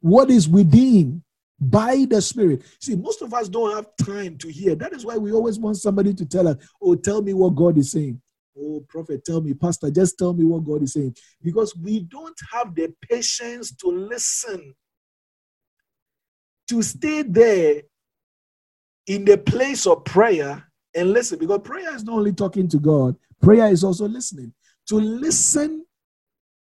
what 0.02 0.30
is 0.30 0.48
within 0.48 1.24
by 1.60 2.06
the 2.10 2.22
Spirit. 2.22 2.62
See, 2.80 2.96
most 2.96 3.22
of 3.24 3.34
us 3.34 3.50
don't 3.50 3.74
have 3.76 3.88
time 4.06 4.38
to 4.40 4.50
hear. 4.50 4.76
That 4.76 4.94
is 4.94 5.06
why 5.06 5.18
we 5.18 5.32
always 5.32 5.58
want 5.58 5.78
somebody 5.78 6.14
to 6.14 6.26
tell 6.26 6.48
us, 6.48 6.58
oh, 6.82 6.96
tell 6.96 7.22
me 7.22 7.34
what 7.34 7.56
God 7.56 7.78
is 7.78 7.92
saying. 7.92 8.22
Oh, 8.58 8.86
prophet, 8.88 9.26
tell 9.26 9.42
me, 9.42 9.54
pastor, 9.54 9.90
just 9.90 10.18
tell 10.18 10.34
me 10.34 10.46
what 10.46 10.64
God 10.64 10.84
is 10.84 10.94
saying. 10.94 11.16
Because 11.42 11.76
we 11.76 12.02
don't 12.02 12.38
have 12.52 12.76
the 12.76 12.94
patience 13.10 13.74
to 13.78 13.88
listen, 13.88 14.76
to 16.70 16.82
stay 16.82 17.22
there 17.22 17.84
in 19.08 19.26
the 19.26 19.38
place 19.38 19.86
of 19.86 20.04
prayer 20.06 20.64
and 20.96 21.12
listen. 21.12 21.40
Because 21.40 21.62
prayer 21.64 21.96
is 21.96 22.04
not 22.04 22.18
only 22.18 22.34
talking 22.34 22.68
to 22.70 22.78
God, 22.78 23.16
prayer 23.42 23.68
is 23.68 23.84
also 23.84 24.08
listening. 24.08 24.54
To 24.90 24.96
listen 24.96 25.86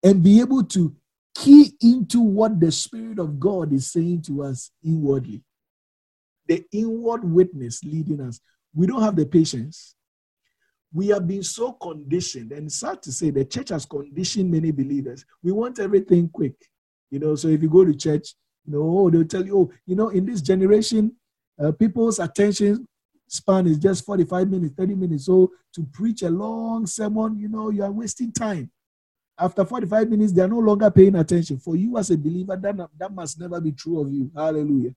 and 0.03 0.23
be 0.23 0.41
able 0.41 0.65
to 0.65 0.95
key 1.35 1.73
into 1.81 2.21
what 2.21 2.61
the 2.61 2.73
Spirit 2.73 3.19
of 3.19 3.39
God 3.39 3.73
is 3.73 3.91
saying 3.91 4.23
to 4.23 4.43
us 4.43 4.71
inwardly. 4.85 5.43
The 6.47 6.65
inward 6.73 7.25
witness 7.25 7.85
leading 7.85 8.21
us. 8.21 8.41
We 8.75 8.87
don't 8.87 9.03
have 9.03 9.17
the 9.17 9.27
patience 9.27 9.95
we 10.93 11.09
have 11.09 11.27
been 11.27 11.43
so 11.43 11.73
conditioned, 11.73 12.53
and 12.53 12.71
sad 12.71 13.03
to 13.03 13.13
say, 13.13 13.31
the 13.31 13.45
church 13.45 13.69
has 13.69 13.87
conditioned 13.87 14.51
many 14.51 14.71
believers. 14.73 15.25
We 15.43 15.53
want 15.53 15.79
everything 15.79 16.29
quick, 16.29 16.55
you 17.11 17.21
know. 17.21 17.37
So 17.37 17.49
if 17.49 17.63
you 17.63 17.69
go 17.69 17.85
to 17.85 17.95
church, 17.95 18.35
oh, 18.75 19.11
they'll 19.11 19.25
tell 19.25 19.45
you, 19.45 19.59
oh, 19.59 19.73
you 19.87 19.97
know, 19.97 20.09
in 20.11 20.27
this 20.27 20.41
generation, 20.41 21.15
uh, 21.59 21.73
people's 21.73 22.19
attention 22.19 22.87
span 23.31 23.67
is 23.67 23.79
just 23.79 24.05
45 24.05 24.49
minutes, 24.49 24.75
30 24.77 24.95
minutes. 24.95 25.27
So 25.27 25.53
to 25.75 25.85
preach 25.93 26.23
a 26.23 26.31
long 26.31 26.87
sermon, 26.87 27.39
you 27.39 27.49
know, 27.49 27.71
you 27.71 27.85
are 27.85 27.93
wasting 27.93 28.33
time. 28.33 28.71
After 29.39 29.65
45 29.65 30.11
minutes, 30.11 30.33
they 30.33 30.43
are 30.43 30.49
no 30.49 30.59
longer 30.59 30.91
paying 30.91 31.15
attention. 31.15 31.59
For 31.59 31.77
you 31.77 31.97
as 31.97 32.11
a 32.11 32.19
believer, 32.19 32.57
that, 32.57 32.89
that 32.99 33.13
must 33.13 33.41
never 33.41 33.61
be 33.61 33.73
true 33.73 34.01
of 34.01 34.13
you. 34.13 34.31
Hallelujah. 34.35 34.95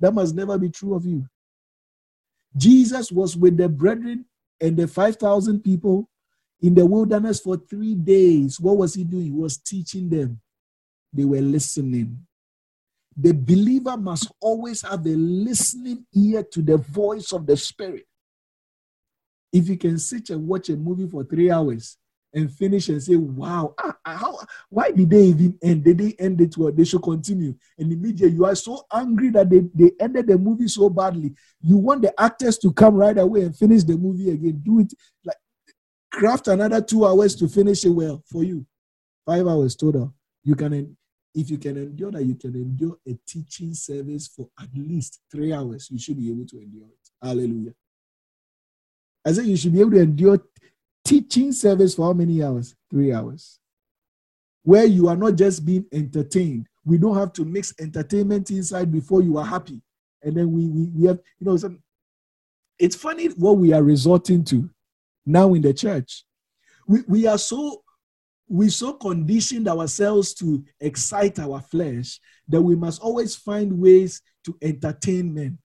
That 0.00 0.12
must 0.12 0.34
never 0.34 0.58
be 0.58 0.68
true 0.68 0.94
of 0.94 1.06
you. 1.06 1.24
Jesus 2.56 3.10
was 3.10 3.36
with 3.36 3.56
the 3.56 3.68
brethren 3.68 4.26
and 4.60 4.76
the 4.76 4.86
5,000 4.86 5.60
people 5.60 6.10
in 6.60 6.74
the 6.74 6.84
wilderness 6.84 7.40
for 7.40 7.56
three 7.56 7.94
days. 7.94 8.60
What 8.60 8.76
was 8.76 8.94
he 8.94 9.04
doing? 9.04 9.24
He 9.24 9.30
was 9.30 9.56
teaching 9.56 10.08
them. 10.08 10.40
They 11.12 11.24
were 11.24 11.40
listening. 11.40 12.26
The 13.16 13.32
believer 13.32 13.96
must 13.96 14.32
always 14.40 14.82
have 14.82 15.06
a 15.06 15.10
listening 15.16 16.04
ear 16.14 16.42
to 16.52 16.62
the 16.62 16.78
voice 16.78 17.32
of 17.32 17.46
the 17.46 17.56
Spirit. 17.56 18.06
If 19.52 19.68
you 19.68 19.76
can 19.76 19.98
sit 19.98 20.30
and 20.30 20.48
watch 20.48 20.68
a 20.68 20.76
movie 20.76 21.08
for 21.08 21.22
three 21.24 21.50
hours 21.50 21.96
and 22.32 22.52
finish 22.52 22.88
and 22.88 23.00
say, 23.00 23.14
Wow, 23.14 23.74
ah, 23.78 23.94
ah, 24.04 24.16
how, 24.16 24.38
why 24.68 24.90
did 24.90 25.10
they 25.10 25.22
even 25.26 25.56
end? 25.62 25.84
Did 25.84 25.98
they 25.98 26.14
end 26.18 26.40
it 26.40 26.56
well? 26.56 26.72
They 26.72 26.84
should 26.84 27.02
continue. 27.02 27.54
And 27.78 27.92
immediately 27.92 28.34
you 28.34 28.44
are 28.44 28.56
so 28.56 28.84
angry 28.92 29.30
that 29.30 29.48
they, 29.48 29.62
they 29.72 29.92
ended 30.00 30.26
the 30.26 30.36
movie 30.36 30.66
so 30.66 30.90
badly. 30.90 31.34
You 31.60 31.76
want 31.76 32.02
the 32.02 32.20
actors 32.20 32.58
to 32.58 32.72
come 32.72 32.96
right 32.96 33.16
away 33.16 33.42
and 33.42 33.56
finish 33.56 33.84
the 33.84 33.96
movie 33.96 34.30
again. 34.30 34.60
Do 34.64 34.80
it 34.80 34.92
like 35.24 35.36
craft 36.10 36.48
another 36.48 36.80
two 36.80 37.06
hours 37.06 37.36
to 37.36 37.48
finish 37.48 37.84
it 37.84 37.90
well 37.90 38.22
for 38.26 38.42
you. 38.42 38.66
Five 39.24 39.46
hours 39.46 39.76
total. 39.76 40.12
You 40.42 40.56
can, 40.56 40.96
if 41.34 41.50
you 41.50 41.58
can 41.58 41.76
endure 41.76 42.12
that, 42.12 42.24
you 42.24 42.36
can 42.36 42.54
endure 42.54 42.96
a 43.08 43.18
teaching 43.26 43.74
service 43.74 44.28
for 44.28 44.48
at 44.60 44.68
least 44.74 45.20
three 45.30 45.52
hours. 45.52 45.88
You 45.90 45.98
should 45.98 46.16
be 46.16 46.30
able 46.30 46.46
to 46.46 46.58
endure 46.58 46.86
it. 46.86 47.10
Hallelujah. 47.20 47.74
I 49.26 49.32
said 49.32 49.46
you 49.46 49.56
should 49.56 49.72
be 49.72 49.80
able 49.80 49.92
to 49.92 50.00
endure 50.00 50.40
teaching 51.04 51.52
service 51.52 51.94
for 51.94 52.06
how 52.06 52.12
many 52.12 52.42
hours? 52.42 52.74
Three 52.90 53.12
hours. 53.12 53.58
Where 54.62 54.84
you 54.84 55.08
are 55.08 55.16
not 55.16 55.34
just 55.34 55.64
being 55.64 55.86
entertained. 55.92 56.68
We 56.84 56.98
don't 56.98 57.16
have 57.16 57.32
to 57.34 57.44
mix 57.44 57.74
entertainment 57.80 58.50
inside 58.50 58.92
before 58.92 59.22
you 59.22 59.38
are 59.38 59.44
happy. 59.44 59.82
And 60.22 60.36
then 60.36 60.52
we, 60.52 60.68
we, 60.68 60.86
we 60.86 61.06
have, 61.08 61.18
you 61.38 61.46
know, 61.46 61.56
some, 61.56 61.82
it's 62.78 62.96
funny 62.96 63.26
what 63.28 63.58
we 63.58 63.72
are 63.72 63.82
resorting 63.82 64.44
to 64.44 64.70
now 65.26 65.54
in 65.54 65.62
the 65.62 65.74
church. 65.74 66.24
We, 66.86 67.00
we 67.06 67.26
are 67.26 67.38
so 67.38 67.83
we 68.48 68.68
so 68.68 68.92
conditioned 68.94 69.68
ourselves 69.68 70.34
to 70.34 70.64
excite 70.80 71.38
our 71.38 71.60
flesh 71.60 72.20
that 72.48 72.60
we 72.60 72.76
must 72.76 73.00
always 73.00 73.34
find 73.34 73.72
ways 73.72 74.20
to 74.44 74.56
entertain 74.62 75.32
men 75.32 75.58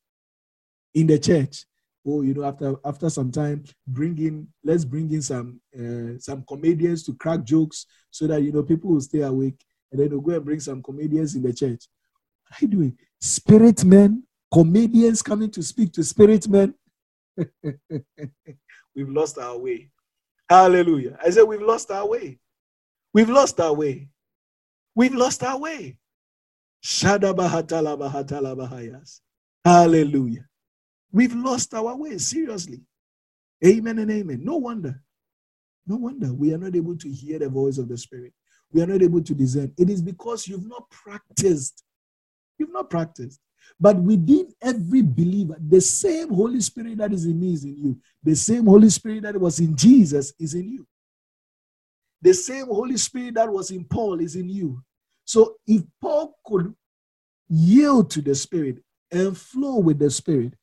in 0.94 1.08
the 1.08 1.20
church 1.20 1.66
oh, 2.10 2.22
you 2.22 2.34
know, 2.34 2.44
after 2.44 2.76
after 2.86 3.10
some 3.10 3.32
time, 3.32 3.64
bring 3.88 4.18
in 4.18 4.48
let's 4.64 4.86
bring 4.86 5.12
in 5.12 5.22
some 5.22 5.60
uh, 5.78 6.18
some 6.20 6.44
comedians 6.48 7.04
to 7.04 7.14
crack 7.14 7.44
jokes 7.44 7.86
so 8.12 8.28
that 8.28 8.42
you 8.42 8.52
know 8.52 8.64
people 8.64 8.92
will 8.92 9.02
stay 9.02 9.22
awake, 9.22 9.64
and 9.92 10.00
then 10.00 10.10
we'll 10.10 10.22
go 10.22 10.34
and 10.34 10.46
bring 10.46 10.60
some 10.60 10.82
comedians 10.82 11.36
in 11.36 11.44
the 11.44 11.54
church. 11.54 11.88
What 12.48 12.62
are 12.62 12.66
you 12.66 12.68
doing? 12.68 12.98
Spirit 13.22 13.84
men, 13.84 14.24
comedians 14.52 15.22
coming 15.22 15.52
to 15.52 15.64
speak 15.64 15.92
to 15.94 16.04
spirit 16.04 16.48
men. 16.48 16.74
we've 18.96 19.10
lost 19.10 19.38
our 19.38 19.58
way. 19.58 19.92
Hallelujah. 20.50 21.18
I 21.24 21.30
said 21.30 21.44
we've 21.44 21.62
lost 21.62 21.92
our 21.92 22.08
way. 22.08 22.40
We've 23.14 23.30
lost 23.30 23.60
our 23.60 23.74
way. 23.74 24.10
We've 24.96 25.16
lost 25.16 25.44
our 25.44 25.58
way. 25.58 25.98
Hallelujah. 29.66 30.46
We've 31.12 31.36
lost 31.36 31.74
our 31.74 31.96
way, 31.96 32.18
seriously. 32.18 32.82
Amen 33.66 34.00
and 34.00 34.12
amen. 34.12 34.42
No 34.44 34.58
wonder. 34.58 35.02
No 35.88 35.96
wonder 35.98 36.34
we 36.34 36.54
are 36.54 36.58
not 36.58 36.76
able 36.76 36.96
to 36.98 37.10
hear 37.10 37.40
the 37.40 37.50
voice 37.50 37.78
of 37.78 37.90
the 37.90 37.98
Spirit. 37.98 38.34
We 38.72 38.82
are 38.82 38.88
not 38.88 39.02
able 39.02 39.24
to 39.24 39.34
discern. 39.34 39.74
It 39.78 39.90
is 39.90 40.02
because 40.02 40.48
you've 40.48 40.68
not 40.68 40.90
practiced. 40.90 41.84
You've 42.58 42.72
not 42.72 42.90
practiced. 42.90 43.40
But 43.80 43.98
within 43.98 44.54
every 44.62 45.02
believer, 45.02 45.58
the 45.60 45.82
same 45.82 46.30
Holy 46.34 46.62
Spirit 46.62 46.98
that 47.00 47.12
is 47.12 47.26
in 47.26 47.40
me 47.40 47.54
is 47.54 47.64
in 47.64 47.78
you. 47.78 47.98
The 48.24 48.36
same 48.36 48.66
Holy 48.66 48.90
Spirit 48.90 49.24
that 49.24 49.40
was 49.40 49.60
in 49.60 49.76
Jesus 49.76 50.34
is 50.40 50.54
in 50.54 50.70
you. 50.70 50.88
The 52.22 52.34
same 52.34 52.68
Holy 52.68 52.98
Spirit 52.98 53.36
that 53.36 53.52
was 53.52 53.72
in 53.72 53.86
Paul 53.86 54.20
is 54.20 54.36
in 54.36 54.50
you. 54.50 54.84
So 55.26 55.56
if 55.68 55.84
Paul 56.02 56.36
could 56.46 56.74
yield 57.48 58.12
to 58.12 58.22
the 58.22 58.36
Spirit 58.36 58.84
and 59.12 59.38
flow 59.38 59.78
with 59.78 60.00
the 60.00 60.10
Spirit, 60.10 60.54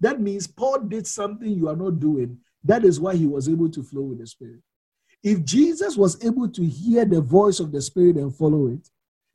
that 0.00 0.20
means 0.20 0.46
Paul 0.46 0.80
did 0.80 1.06
something 1.06 1.48
you 1.48 1.68
are 1.68 1.76
not 1.76 1.98
doing. 1.98 2.38
That 2.64 2.84
is 2.84 3.00
why 3.00 3.16
he 3.16 3.26
was 3.26 3.48
able 3.48 3.68
to 3.70 3.82
flow 3.82 4.02
with 4.02 4.18
the 4.18 4.26
Spirit. 4.26 4.60
If 5.22 5.44
Jesus 5.44 5.96
was 5.96 6.24
able 6.24 6.48
to 6.48 6.64
hear 6.64 7.04
the 7.04 7.20
voice 7.20 7.60
of 7.60 7.72
the 7.72 7.82
Spirit 7.82 8.16
and 8.16 8.34
follow 8.34 8.68
it, 8.68 8.88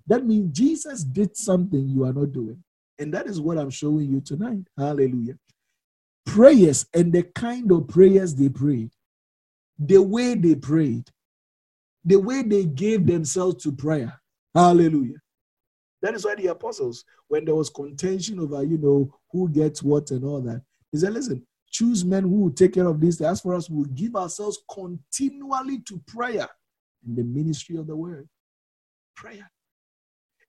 that 0.07 0.25
means 0.25 0.57
Jesus 0.57 1.03
did 1.03 1.35
something 1.35 1.87
you 1.87 2.05
are 2.05 2.13
not 2.13 2.31
doing. 2.31 2.63
And 2.99 3.13
that 3.13 3.27
is 3.27 3.41
what 3.41 3.57
I'm 3.57 3.69
showing 3.69 4.11
you 4.11 4.21
tonight. 4.21 4.67
Hallelujah. 4.77 5.37
Prayers 6.25 6.85
and 6.93 7.11
the 7.11 7.23
kind 7.23 7.71
of 7.71 7.87
prayers 7.87 8.35
they 8.35 8.49
prayed, 8.49 8.91
the 9.77 10.01
way 10.01 10.35
they 10.35 10.55
prayed, 10.55 11.09
the 12.05 12.17
way 12.17 12.41
they 12.43 12.65
gave 12.65 13.05
themselves 13.05 13.63
to 13.63 13.71
prayer. 13.71 14.19
Hallelujah. 14.53 15.17
That 16.01 16.15
is 16.15 16.25
why 16.25 16.35
the 16.35 16.47
apostles, 16.47 17.05
when 17.27 17.45
there 17.45 17.55
was 17.55 17.69
contention 17.69 18.39
over, 18.39 18.63
you 18.63 18.77
know, 18.77 19.15
who 19.31 19.49
gets 19.49 19.81
what 19.81 20.11
and 20.11 20.25
all 20.25 20.41
that, 20.41 20.61
he 20.91 20.97
said, 20.97 21.13
listen, 21.13 21.45
choose 21.71 22.03
men 22.03 22.23
who 22.23 22.41
will 22.41 22.51
take 22.51 22.73
care 22.73 22.87
of 22.87 22.99
this. 22.99 23.21
As 23.21 23.41
for 23.41 23.55
us, 23.55 23.69
we'll 23.69 23.85
give 23.85 24.15
ourselves 24.15 24.59
continually 24.69 25.79
to 25.87 26.01
prayer 26.05 26.47
in 27.07 27.15
the 27.15 27.23
ministry 27.23 27.77
of 27.77 27.87
the 27.87 27.95
word. 27.95 28.27
Prayer. 29.15 29.49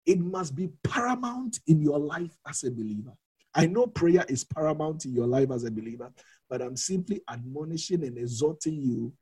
It 0.05 0.19
must 0.19 0.55
be 0.55 0.71
paramount 0.83 1.61
in 1.67 1.81
your 1.81 1.99
life 1.99 2.37
as 2.47 2.65
a 2.65 2.71
believer. 2.71 3.13
I 3.55 3.67
know 3.67 3.87
prayer 3.87 4.25
is 4.29 4.45
paramount 4.45 5.05
in 5.05 5.15
your 5.15 5.27
life 5.27 5.51
as 5.53 5.65
a 5.65 5.71
believer, 5.71 6.13
but 6.51 6.61
I'm 6.61 6.77
simply 6.77 7.23
admonishing 7.31 8.05
and 8.05 8.19
exhorting 8.19 8.75
you 8.83 9.13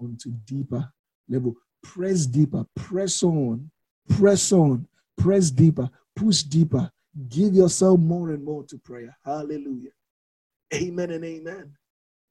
onto 0.00 0.30
deeper 0.46 0.90
level. 1.28 1.54
Press 1.82 2.26
deeper, 2.26 2.64
press 2.74 3.22
on, 3.22 3.70
press 4.08 4.52
on, 4.52 4.86
Press 5.16 5.50
deeper, 5.50 5.88
push 6.16 6.42
deeper, 6.42 6.90
give 7.28 7.54
yourself 7.54 8.00
more 8.00 8.30
and 8.30 8.44
more 8.44 8.64
to 8.64 8.78
prayer. 8.78 9.16
Hallelujah. 9.24 9.90
Amen 10.74 11.10
and 11.12 11.24
amen. 11.24 11.76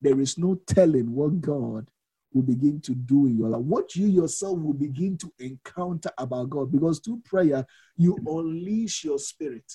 There 0.01 0.19
is 0.19 0.37
no 0.37 0.55
telling 0.65 1.13
what 1.13 1.39
God 1.39 1.87
will 2.33 2.41
begin 2.41 2.81
to 2.81 2.93
do 2.95 3.27
in 3.27 3.37
your 3.37 3.49
life, 3.49 3.61
what 3.61 3.95
you 3.95 4.07
yourself 4.07 4.57
will 4.59 4.73
begin 4.73 5.17
to 5.19 5.31
encounter 5.39 6.09
about 6.17 6.49
God. 6.49 6.71
Because 6.71 6.99
through 6.99 7.21
prayer, 7.23 7.65
you 7.97 8.17
unleash 8.25 9.03
your 9.03 9.19
spirit. 9.19 9.71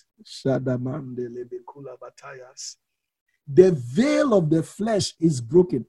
The 3.49 3.73
veil 3.73 4.35
of 4.35 4.51
the 4.51 4.63
flesh 4.63 5.15
is 5.21 5.41
broken. 5.41 5.87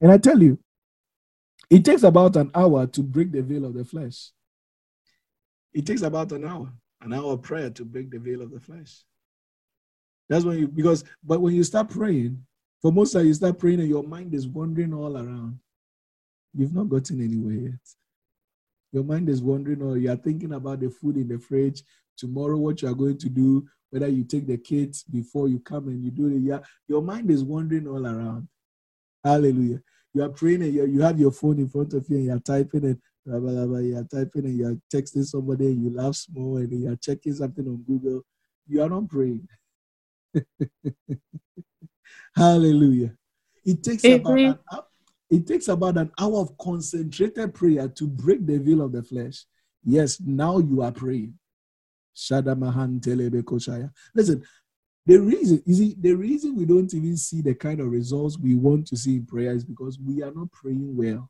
And 0.00 0.12
I 0.12 0.18
tell 0.18 0.42
you, 0.42 0.58
it 1.70 1.84
takes 1.84 2.02
about 2.02 2.36
an 2.36 2.50
hour 2.54 2.86
to 2.86 3.02
break 3.02 3.32
the 3.32 3.42
veil 3.42 3.64
of 3.64 3.74
the 3.74 3.84
flesh. 3.84 4.30
It 5.72 5.86
takes 5.86 6.02
about 6.02 6.32
an 6.32 6.44
hour, 6.44 6.72
an 7.00 7.12
hour 7.12 7.32
of 7.32 7.42
prayer 7.42 7.70
to 7.70 7.84
break 7.84 8.10
the 8.10 8.18
veil 8.18 8.42
of 8.42 8.50
the 8.50 8.60
flesh. 8.60 9.04
That's 10.28 10.44
when 10.44 10.58
you, 10.58 10.68
because, 10.68 11.04
but 11.24 11.40
when 11.40 11.54
you 11.54 11.64
start 11.64 11.90
praying, 11.90 12.44
for 12.80 12.92
most 12.92 13.14
of 13.14 13.24
you 13.24 13.32
start 13.32 13.58
praying 13.58 13.80
and 13.80 13.88
your 13.88 14.02
mind 14.02 14.34
is 14.34 14.46
wandering 14.46 14.92
all 14.92 15.16
around. 15.16 15.58
You've 16.54 16.74
not 16.74 16.88
gotten 16.88 17.22
anywhere 17.22 17.54
yet. 17.54 17.80
Your 18.92 19.04
mind 19.04 19.28
is 19.28 19.42
wandering 19.42 19.82
or 19.82 19.96
you're 19.96 20.16
thinking 20.16 20.52
about 20.52 20.80
the 20.80 20.90
food 20.90 21.16
in 21.16 21.28
the 21.28 21.38
fridge, 21.38 21.82
tomorrow, 22.16 22.56
what 22.56 22.82
you 22.82 22.88
are 22.88 22.94
going 22.94 23.16
to 23.18 23.28
do, 23.28 23.66
whether 23.90 24.08
you 24.08 24.24
take 24.24 24.46
the 24.46 24.58
kids 24.58 25.02
before 25.04 25.48
you 25.48 25.60
come 25.60 25.88
and 25.88 26.02
you 26.04 26.10
do 26.10 26.28
the 26.28 26.36
yeah. 26.36 26.58
Your 26.88 27.02
mind 27.02 27.30
is 27.30 27.44
wandering 27.44 27.86
all 27.86 28.06
around. 28.06 28.48
Hallelujah. 29.24 29.80
You 30.14 30.22
are 30.22 30.28
praying 30.28 30.62
and 30.62 30.74
you, 30.74 30.86
you 30.86 31.00
have 31.00 31.18
your 31.18 31.32
phone 31.32 31.58
in 31.58 31.68
front 31.68 31.94
of 31.94 32.08
you 32.08 32.16
and 32.16 32.26
you're 32.26 32.38
typing 32.40 32.84
and 32.84 32.98
blah, 33.24 33.38
blah, 33.38 33.66
blah, 33.66 33.78
you're 33.78 34.04
typing 34.04 34.44
and 34.44 34.58
you're 34.58 34.76
texting 34.92 35.24
somebody 35.24 35.66
and 35.66 35.82
you 35.82 35.90
laugh 35.90 36.14
small 36.14 36.58
and 36.58 36.72
you're 36.72 36.96
checking 36.96 37.34
something 37.34 37.66
on 37.66 37.82
Google. 37.86 38.22
You 38.66 38.82
are 38.82 38.88
not 38.88 39.08
praying. 39.08 39.48
Hallelujah. 42.36 43.14
It 43.64 43.82
takes 43.82 44.04
about 44.04 44.38
an 44.38 44.58
hour, 44.72 44.84
it 45.30 45.46
takes 45.46 45.68
about 45.68 45.96
an 45.96 46.10
hour 46.18 46.40
of 46.40 46.58
concentrated 46.58 47.54
prayer 47.54 47.88
to 47.88 48.06
break 48.06 48.46
the 48.46 48.58
veil 48.58 48.82
of 48.82 48.92
the 48.92 49.02
flesh. 49.02 49.44
Yes, 49.84 50.20
now 50.20 50.58
you 50.58 50.82
are 50.82 50.92
praying. 50.92 51.34
Listen, 54.14 54.44
the 55.06 55.18
reason, 55.18 55.62
see, 55.72 55.96
the 55.98 56.12
reason 56.12 56.54
we 56.54 56.64
don't 56.64 56.92
even 56.94 57.16
see 57.16 57.40
the 57.40 57.54
kind 57.54 57.80
of 57.80 57.90
results 57.90 58.38
we 58.38 58.54
want 58.54 58.86
to 58.88 58.96
see 58.96 59.16
in 59.16 59.26
prayer 59.26 59.52
is 59.52 59.64
because 59.64 59.98
we 59.98 60.22
are 60.22 60.32
not 60.32 60.52
praying 60.52 60.96
well. 60.96 61.28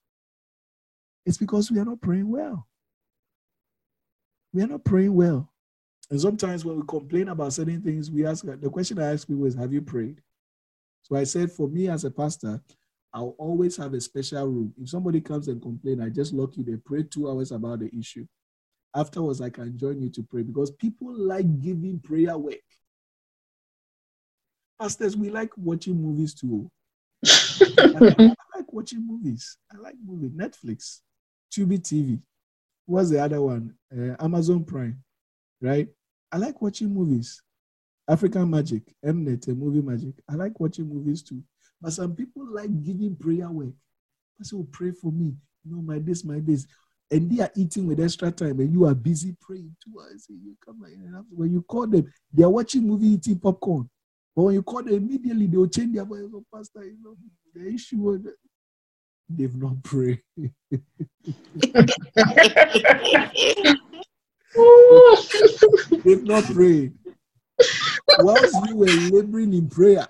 It's 1.24 1.38
because 1.38 1.70
we 1.70 1.78
are 1.78 1.84
not 1.84 2.00
praying 2.00 2.30
well. 2.30 2.66
We 4.52 4.62
are 4.62 4.66
not 4.66 4.84
praying 4.84 5.14
well. 5.14 5.50
And 6.10 6.20
sometimes 6.20 6.64
when 6.64 6.76
we 6.76 6.82
complain 6.86 7.28
about 7.28 7.54
certain 7.54 7.80
things, 7.80 8.10
we 8.10 8.26
ask 8.26 8.44
the 8.44 8.68
question 8.68 8.98
I 8.98 9.12
ask 9.12 9.26
people 9.26 9.46
is, 9.46 9.54
Have 9.54 9.72
you 9.72 9.80
prayed? 9.80 10.20
So 11.02 11.16
I 11.16 11.24
said, 11.24 11.50
For 11.50 11.68
me 11.68 11.88
as 11.88 12.04
a 12.04 12.10
pastor, 12.10 12.60
I'll 13.14 13.34
always 13.38 13.76
have 13.78 13.94
a 13.94 14.00
special 14.00 14.46
room. 14.46 14.74
If 14.78 14.90
somebody 14.90 15.20
comes 15.20 15.48
and 15.48 15.62
complain, 15.62 16.02
I 16.02 16.10
just 16.10 16.34
lock 16.34 16.56
you. 16.56 16.64
They 16.64 16.76
pray 16.76 17.04
two 17.04 17.30
hours 17.30 17.52
about 17.52 17.80
the 17.80 17.90
issue. 17.98 18.26
Afterwards, 18.94 19.40
I 19.40 19.48
can 19.48 19.78
join 19.78 20.02
you 20.02 20.10
to 20.10 20.22
pray 20.22 20.42
because 20.42 20.70
people 20.70 21.14
like 21.14 21.60
giving 21.60 21.98
prayer 22.00 22.36
work. 22.36 22.60
Pastors, 24.82 25.16
we 25.16 25.30
like 25.30 25.56
watching 25.56 25.94
movies 25.94 26.34
too. 26.34 26.68
I, 27.24 27.68
I 28.18 28.58
like 28.58 28.72
watching 28.72 29.06
movies. 29.06 29.56
I 29.72 29.78
like 29.78 29.94
movies. 30.04 30.32
Netflix, 30.32 31.02
Tubi 31.54 31.78
TV. 31.78 32.20
What's 32.86 33.10
the 33.10 33.22
other 33.22 33.40
one? 33.40 33.74
Uh, 33.96 34.16
Amazon 34.18 34.64
Prime, 34.64 35.00
right? 35.60 35.86
I 36.32 36.38
like 36.38 36.60
watching 36.60 36.92
movies. 36.92 37.40
African 38.08 38.50
Magic, 38.50 38.82
Mnet, 39.06 39.46
Movie 39.56 39.82
Magic. 39.82 40.14
I 40.28 40.34
like 40.34 40.58
watching 40.58 40.88
movies 40.88 41.22
too. 41.22 41.44
But 41.80 41.92
some 41.92 42.16
people 42.16 42.44
like 42.52 42.82
giving 42.82 43.14
prayer 43.14 43.48
work. 43.50 43.74
Pastor 44.36 44.56
will 44.56 44.68
pray 44.72 44.90
for 44.90 45.12
me. 45.12 45.32
You 45.64 45.76
know, 45.76 45.82
my 45.82 46.00
this, 46.00 46.24
my 46.24 46.40
this. 46.40 46.66
And 47.08 47.30
they 47.30 47.40
are 47.40 47.52
eating 47.54 47.86
with 47.86 48.00
extra 48.00 48.32
time, 48.32 48.58
and 48.58 48.72
you 48.72 48.84
are 48.86 48.96
busy 48.96 49.36
praying 49.40 49.76
two 49.84 50.00
hours. 50.00 50.26
You 50.28 50.56
come 50.64 50.82
and 50.82 51.24
when 51.30 51.52
you 51.52 51.62
call 51.62 51.86
them, 51.86 52.12
they 52.32 52.42
are 52.42 52.50
watching 52.50 52.82
movie 52.82 53.10
eating 53.10 53.38
popcorn. 53.38 53.88
But 54.34 54.42
when 54.42 54.54
you 54.54 54.62
call 54.62 54.82
them 54.82 54.94
immediately, 54.94 55.46
they 55.46 55.56
will 55.56 55.68
change 55.68 55.94
their 55.94 56.04
voice. 56.04 56.22
Oh, 56.34 56.44
Pastor, 56.54 56.84
you 56.84 56.96
know, 57.02 57.14
the 57.54 57.68
issue 57.74 57.98
was 57.98 58.20
they've 59.28 59.54
not 59.54 59.82
prayed. 59.82 60.22
they've 66.04 66.24
not 66.24 66.44
prayed. 66.46 66.94
Whilst 68.18 68.54
you 68.66 68.76
were 68.76 68.86
laboring 68.86 69.52
in 69.52 69.68
prayer, 69.68 70.08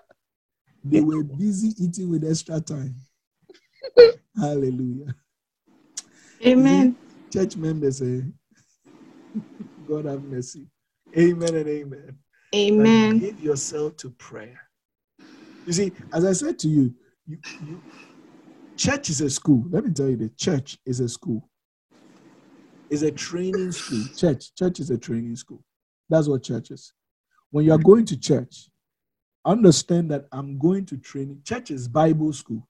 they 0.85 1.01
were 1.01 1.23
busy 1.23 1.75
eating 1.83 2.11
with 2.11 2.29
extra 2.29 2.61
time. 2.61 2.95
Hallelujah. 4.39 5.15
Amen. 6.47 6.97
Church 7.33 7.57
members 7.57 7.99
say, 7.99 8.23
God 9.89 10.05
have 10.05 10.23
mercy. 10.23 10.67
Amen 11.17 11.55
and 11.55 11.69
amen. 11.69 12.19
Amen. 12.55 13.19
Give 13.19 13.41
yourself 13.41 13.97
to 13.99 14.11
prayer. 14.11 14.61
You 15.67 15.73
see, 15.73 15.93
as 16.13 16.25
I 16.25 16.33
said 16.33 16.59
to 16.61 16.69
you, 16.69 16.95
you, 17.27 17.39
you, 17.61 17.83
church 18.77 19.11
is 19.11 19.21
a 19.21 19.31
school. 19.31 19.65
Let 19.71 19.85
me 19.85 19.93
tell 19.93 20.09
you, 20.09 20.17
the 20.17 20.29
church 20.31 20.79
is 20.85 21.01
a 21.01 21.09
school. 21.09 21.49
It's 22.91 23.03
a 23.03 23.11
training 23.11 23.73
school. 23.73 24.05
Church, 24.17 24.55
church 24.55 24.81
is 24.81 24.91
a 24.91 24.99
training 24.99 25.37
school. 25.37 25.63
That's 26.11 26.29
what 26.29 26.43
church 26.43 26.71
is. 26.71 26.93
When 27.51 27.65
you 27.65 27.73
are 27.73 27.79
going 27.79 28.05
to 28.07 28.19
church, 28.19 28.69
understand 29.45 30.11
that 30.11 30.27
I'm 30.33 30.59
going 30.59 30.85
to 30.87 30.97
training. 30.97 31.41
Church 31.45 31.71
is 31.71 31.89
Bible 31.89 32.33
school. 32.33 32.69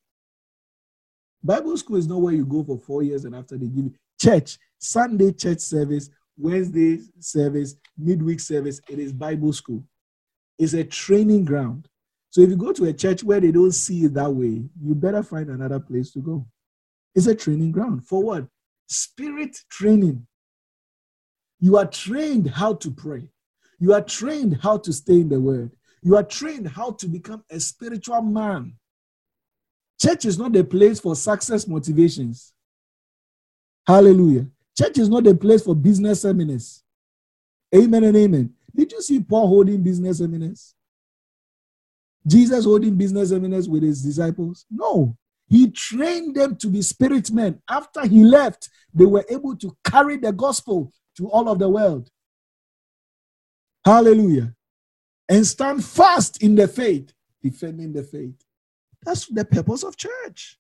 Bible 1.43 1.77
school 1.77 1.97
is 1.97 2.07
not 2.07 2.21
where 2.21 2.35
you 2.35 2.47
go 2.47 2.63
for 2.63 2.79
four 2.79 3.03
years 3.03 3.25
and 3.25 3.35
after 3.35 3.57
they 3.59 3.67
give 3.67 3.85
you 3.85 3.95
church, 4.21 4.59
Sunday 4.79 5.33
church 5.33 5.59
service, 5.59 6.09
Wednesday 6.37 7.01
service, 7.19 7.77
midweek 7.99 8.41
service. 8.41 8.81
It 8.89 8.99
is 8.99 9.13
Bible 9.13 9.53
school. 9.53 9.85
It's 10.59 10.75
a 10.75 10.85
training 10.85 11.45
ground. 11.45 11.89
So 12.31 12.41
if 12.41 12.51
you 12.51 12.57
go 12.57 12.73
to 12.73 12.87
a 12.87 12.93
church 12.93 13.23
where 13.23 13.41
they 13.41 13.53
don't 13.53 13.73
see 13.73 14.05
it 14.05 14.15
that 14.15 14.33
way, 14.33 14.65
you 14.81 14.95
better 14.95 15.23
find 15.23 15.51
another 15.51 15.81
place 15.81 16.11
to 16.13 16.21
go. 16.21 16.47
It's 17.15 17.27
a 17.27 17.35
training 17.35 17.73
ground. 17.73 18.07
For 18.07 18.23
what? 18.23 18.47
Spirit 18.89 19.59
training. 19.71 20.27
You 21.61 21.77
are 21.77 21.87
trained 21.87 22.49
how 22.49 22.75
to 22.75 22.91
pray. 22.91 23.29
You 23.79 23.93
are 23.93 24.01
trained 24.01 24.59
how 24.63 24.79
to 24.79 24.93
stay 24.93 25.21
in 25.21 25.29
the 25.29 25.41
word. 25.41 25.73
You 26.03 26.17
are 26.17 26.23
trained 26.23 26.69
how 26.69 26.93
to 26.93 27.07
become 27.07 27.45
a 27.51 27.61
spiritual 27.61 28.23
man. 28.23 28.75
Church 30.01 30.25
is 30.25 30.39
not 30.39 30.53
the 30.53 30.65
place 30.65 30.99
for 30.99 31.15
success 31.15 31.69
motivations. 31.69 32.53
Hallelujah. 33.87 34.47
Church 34.77 34.99
is 34.99 35.09
not 35.09 35.27
a 35.27 35.35
place 35.35 35.63
for 35.63 35.75
business 35.75 36.23
seminars. 36.23 36.83
Amen 37.75 38.05
and 38.05 38.17
amen. 38.17 38.55
Did 38.75 38.93
you 38.93 39.03
see 39.03 39.21
Paul 39.21 39.49
holding 39.49 39.83
business 39.83 40.19
seminars? 40.19 40.75
Jesus 42.27 42.65
holding 42.65 42.97
business 42.97 43.31
seminars 43.31 43.69
with 43.69 43.83
his 43.83 44.03
disciples? 44.03 44.65
No. 44.71 45.17
He 45.49 45.71
trained 45.71 46.35
them 46.37 46.57
to 46.57 46.69
be 46.69 46.81
spirit 46.81 47.31
men. 47.31 47.61
After 47.69 48.07
he 48.07 48.25
left, 48.25 48.71
they 48.95 49.05
were 49.05 49.25
able 49.29 49.57
to 49.57 49.77
carry 49.85 50.17
the 50.17 50.33
gospel 50.33 50.93
to 51.17 51.29
all 51.29 51.49
of 51.49 51.59
the 51.59 51.69
world. 51.69 52.09
Hallelujah. 53.85 54.55
And 55.29 55.47
stand 55.47 55.85
fast 55.85 56.43
in 56.43 56.55
the 56.55 56.69
faith, 56.69 57.13
defending 57.43 57.93
the 57.93 58.03
faith. 58.03 58.35
That's 59.05 59.27
the 59.27 59.45
purpose 59.45 59.83
of 59.83 59.97
church. 59.97 60.59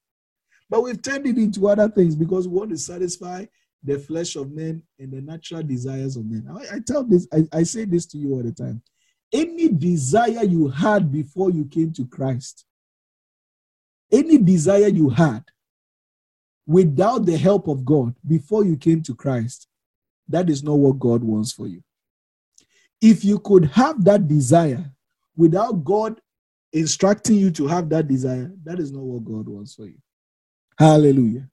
But 0.68 0.82
we've 0.82 1.00
turned 1.00 1.26
it 1.26 1.38
into 1.38 1.68
other 1.68 1.88
things 1.88 2.16
because 2.16 2.48
we 2.48 2.58
want 2.58 2.70
to 2.70 2.78
satisfy 2.78 3.46
the 3.85 3.99
flesh 3.99 4.37
of 4.37 4.53
men 4.53 4.83
and 4.99 5.12
the 5.12 5.20
natural 5.20 5.62
desires 5.62 6.16
of 6.16 6.24
men. 6.24 6.47
I, 6.51 6.76
I 6.76 6.78
tell 6.80 7.03
this, 7.03 7.26
I, 7.33 7.47
I 7.53 7.62
say 7.64 7.85
this 7.85 8.07
to 8.07 8.18
you 8.18 8.35
all 8.35 8.43
the 8.43 8.53
time. 8.53 8.83
Any 9.33 9.68
desire 9.68 10.45
you 10.45 10.68
had 10.68 11.11
before 11.11 11.51
you 11.51 11.64
came 11.64 11.93
to 11.95 12.07
Christ, 12.07 12.64
any 14.11 14.39
desire 14.39 14.89
you 14.89 15.09
had 15.09 15.43
without 16.66 17.24
the 17.24 17.37
help 17.37 17.66
of 17.66 17.85
God 17.85 18.14
before 18.26 18.64
you 18.64 18.76
came 18.76 19.03
to 19.03 19.14
Christ, 19.14 19.68
that 20.28 20.49
is 20.49 20.62
not 20.62 20.74
what 20.74 20.99
God 20.99 21.24
wants 21.24 21.53
for 21.53 21.66
you. 21.66 21.83
If 23.01 23.24
you 23.24 23.39
could 23.41 23.64
have 23.66 24.05
that 24.05 24.28
desire 24.28 24.85
without 25.37 25.83
God 25.83 26.20
instructing 26.72 27.37
you 27.37 27.51
to 27.53 27.66
have 27.66 27.89
that 27.89 28.07
desire, 28.07 28.53
that 28.64 28.78
is 28.78 28.93
not 28.93 29.03
what 29.03 29.24
God 29.24 29.49
wants 29.49 29.74
for 29.74 29.87
you. 29.87 29.99
Hallelujah. 30.78 31.49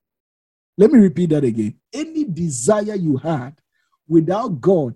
Let 0.79 0.91
me 0.93 0.99
repeat 0.99 1.31
that 1.31 1.43
again. 1.43 1.75
Any 1.91 2.23
desire 2.23 2.95
you 2.95 3.17
had 3.17 3.53
without 4.07 4.61
God, 4.61 4.95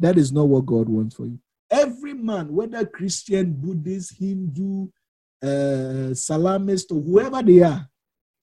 that 0.00 0.18
is 0.18 0.32
not 0.32 0.48
what 0.48 0.66
God 0.66 0.88
wants 0.88 1.14
for 1.14 1.26
you. 1.26 1.38
Every 1.70 2.14
man, 2.14 2.52
whether 2.52 2.84
Christian, 2.84 3.52
Buddhist, 3.52 4.18
Hindu, 4.18 4.88
uh, 5.40 6.10
Salamist, 6.14 6.90
or 6.90 7.00
whoever 7.00 7.44
they 7.44 7.62
are, 7.62 7.88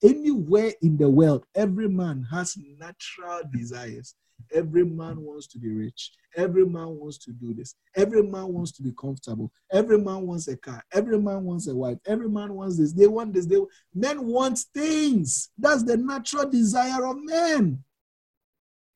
anywhere 0.01 0.71
in 0.81 0.95
the 0.95 1.09
world, 1.09 1.45
every 1.53 1.89
man 1.89 2.25
has 2.31 2.55
natural 2.79 3.41
desires. 3.53 4.15
Every 4.53 4.85
man 4.85 5.21
wants 5.21 5.47
to 5.47 5.59
be 5.59 5.69
rich. 5.69 6.11
Every 6.35 6.65
man 6.65 6.97
wants 6.97 7.17
to 7.19 7.31
do 7.31 7.53
this. 7.53 7.75
Every 7.95 8.23
man 8.23 8.47
wants 8.47 8.71
to 8.73 8.83
be 8.83 8.91
comfortable. 8.99 9.51
Every 9.71 9.97
man 9.97 10.25
wants 10.25 10.47
a 10.47 10.57
car. 10.57 10.83
Every 10.93 11.19
man 11.19 11.43
wants 11.43 11.67
a 11.67 11.75
wife. 11.75 11.97
Every 12.05 12.29
man 12.29 12.53
wants 12.53 12.77
this. 12.77 12.93
They 12.93 13.07
want 13.07 13.33
this. 13.33 13.45
They 13.45 13.59
men 13.93 14.25
want 14.25 14.59
things. 14.73 15.49
That's 15.57 15.83
the 15.83 15.97
natural 15.97 16.49
desire 16.49 17.05
of 17.05 17.17
men. 17.19 17.83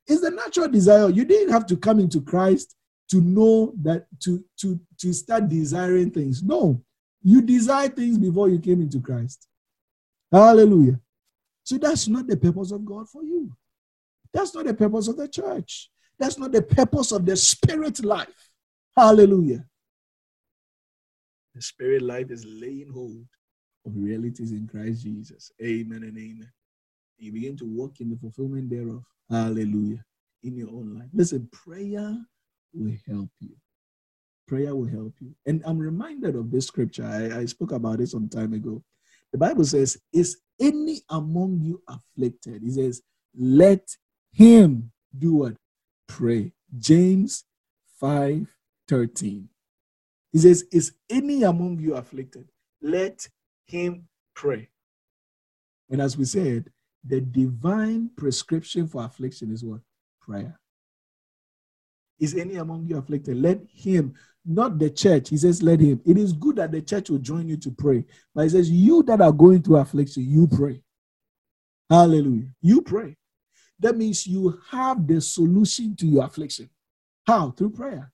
It's 0.07 0.21
the 0.21 0.31
natural 0.31 0.67
desire. 0.67 1.09
You 1.09 1.25
didn't 1.25 1.51
have 1.51 1.65
to 1.67 1.77
come 1.77 1.99
into 1.99 2.21
Christ 2.21 2.75
to 3.09 3.21
know 3.21 3.73
that 3.81 4.07
to 4.23 4.43
to 4.57 4.79
to 4.99 5.13
start 5.13 5.49
desiring 5.49 6.11
things. 6.11 6.43
No, 6.43 6.81
you 7.21 7.41
desire 7.41 7.89
things 7.89 8.17
before 8.17 8.49
you 8.49 8.59
came 8.59 8.81
into 8.81 8.99
Christ. 8.99 9.47
Hallelujah. 10.31 10.99
So 11.63 11.77
that's 11.77 12.07
not 12.07 12.27
the 12.27 12.37
purpose 12.37 12.71
of 12.71 12.85
God 12.85 13.09
for 13.09 13.23
you. 13.23 13.51
That's 14.35 14.53
not 14.53 14.65
the 14.65 14.73
purpose 14.73 15.07
of 15.07 15.15
the 15.15 15.29
church. 15.29 15.89
That's 16.19 16.37
not 16.37 16.51
the 16.51 16.61
purpose 16.61 17.13
of 17.13 17.25
the 17.25 17.37
spirit 17.37 18.03
life. 18.03 18.49
Hallelujah. 18.95 19.65
The 21.55 21.61
spirit 21.61 22.01
life 22.01 22.29
is 22.31 22.45
laying 22.45 22.91
hold 22.93 23.25
of 23.85 23.93
realities 23.95 24.51
in 24.51 24.67
Christ 24.67 25.03
Jesus. 25.03 25.53
Amen 25.63 26.03
and 26.03 26.17
amen. 26.17 26.51
You 27.17 27.31
begin 27.31 27.55
to 27.57 27.65
walk 27.65 28.01
in 28.01 28.09
the 28.09 28.17
fulfillment 28.17 28.69
thereof. 28.69 29.03
Hallelujah. 29.29 30.03
In 30.43 30.57
your 30.57 30.69
own 30.69 30.97
life. 30.99 31.07
Listen, 31.13 31.47
prayer 31.53 32.17
will 32.73 32.95
help 33.07 33.29
you. 33.39 33.55
Prayer 34.49 34.75
will 34.75 34.89
help 34.89 35.13
you. 35.21 35.33
And 35.45 35.63
I'm 35.65 35.79
reminded 35.79 36.35
of 36.35 36.51
this 36.51 36.67
scripture. 36.67 37.05
I, 37.05 37.39
I 37.39 37.45
spoke 37.45 37.71
about 37.71 38.01
it 38.01 38.09
some 38.09 38.27
time 38.27 38.51
ago. 38.51 38.83
The 39.31 39.37
Bible 39.37 39.63
says, 39.63 39.97
Is 40.11 40.39
any 40.59 41.03
among 41.09 41.61
you 41.61 41.81
afflicted? 41.87 42.63
He 42.63 42.71
says, 42.71 43.01
Let 43.33 43.95
him 44.35 44.91
do 45.17 45.33
what? 45.35 45.55
Pray. 46.07 46.51
James 46.77 47.45
5 47.99 48.47
13. 48.87 49.49
He 50.31 50.39
says, 50.39 50.65
Is 50.71 50.93
any 51.09 51.43
among 51.43 51.79
you 51.79 51.95
afflicted? 51.95 52.49
Let 52.81 53.27
him 53.65 54.07
pray. 54.35 54.69
And 55.89 56.01
as 56.01 56.17
we 56.17 56.25
said, 56.25 56.69
the 57.05 57.21
divine 57.21 58.09
prescription 58.17 58.87
for 58.87 59.05
affliction 59.05 59.53
is 59.53 59.63
what? 59.63 59.79
Prayer. 60.21 60.59
Is 62.19 62.35
any 62.35 62.55
among 62.55 62.87
you 62.87 62.97
afflicted? 62.97 63.37
Let 63.41 63.61
him, 63.71 64.15
not 64.45 64.79
the 64.79 64.89
church. 64.89 65.29
He 65.29 65.37
says, 65.37 65.63
let 65.63 65.79
him. 65.79 66.01
It 66.05 66.17
is 66.17 66.33
good 66.33 66.57
that 66.57 66.71
the 66.71 66.81
church 66.81 67.09
will 67.09 67.19
join 67.19 67.47
you 67.47 67.57
to 67.57 67.71
pray. 67.71 68.05
But 68.33 68.43
he 68.43 68.49
says, 68.49 68.69
you 68.69 69.03
that 69.03 69.21
are 69.21 69.31
going 69.31 69.61
through 69.61 69.77
affliction, 69.77 70.23
you 70.23 70.47
pray. 70.47 70.81
Hallelujah. 71.89 72.47
You 72.61 72.81
pray. 72.81 73.15
That 73.79 73.97
means 73.97 74.25
you 74.25 74.59
have 74.71 75.05
the 75.05 75.21
solution 75.21 75.95
to 75.97 76.05
your 76.05 76.25
affliction. 76.25 76.69
How? 77.27 77.51
Through 77.51 77.71
prayer. 77.71 78.11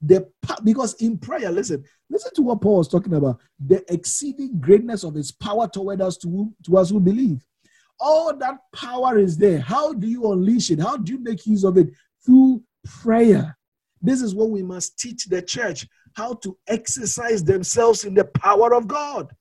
The 0.00 0.30
because 0.62 0.94
in 0.94 1.18
prayer, 1.18 1.50
listen, 1.50 1.84
listen 2.08 2.32
to 2.34 2.42
what 2.42 2.60
Paul 2.60 2.78
was 2.78 2.88
talking 2.88 3.14
about. 3.14 3.40
The 3.58 3.84
exceeding 3.92 4.60
greatness 4.60 5.02
of 5.02 5.14
his 5.14 5.32
power 5.32 5.66
toward 5.66 6.00
us 6.00 6.16
to, 6.18 6.52
to 6.64 6.76
us 6.76 6.90
who 6.90 7.00
believe. 7.00 7.44
All 7.98 8.36
that 8.36 8.58
power 8.72 9.18
is 9.18 9.36
there. 9.36 9.58
How 9.58 9.92
do 9.92 10.06
you 10.06 10.30
unleash 10.30 10.70
it? 10.70 10.78
How 10.78 10.96
do 10.96 11.12
you 11.12 11.18
make 11.18 11.46
use 11.46 11.64
of 11.64 11.76
it? 11.76 11.88
Through 12.24 12.62
prayer. 12.84 13.56
This 14.00 14.22
is 14.22 14.34
what 14.36 14.50
we 14.50 14.62
must 14.62 14.98
teach 14.98 15.24
the 15.24 15.42
church 15.42 15.86
how 16.14 16.34
to 16.34 16.56
exercise 16.68 17.42
themselves 17.42 18.04
in 18.04 18.14
the 18.14 18.24
power 18.24 18.74
of 18.74 18.86
God. 18.86 19.34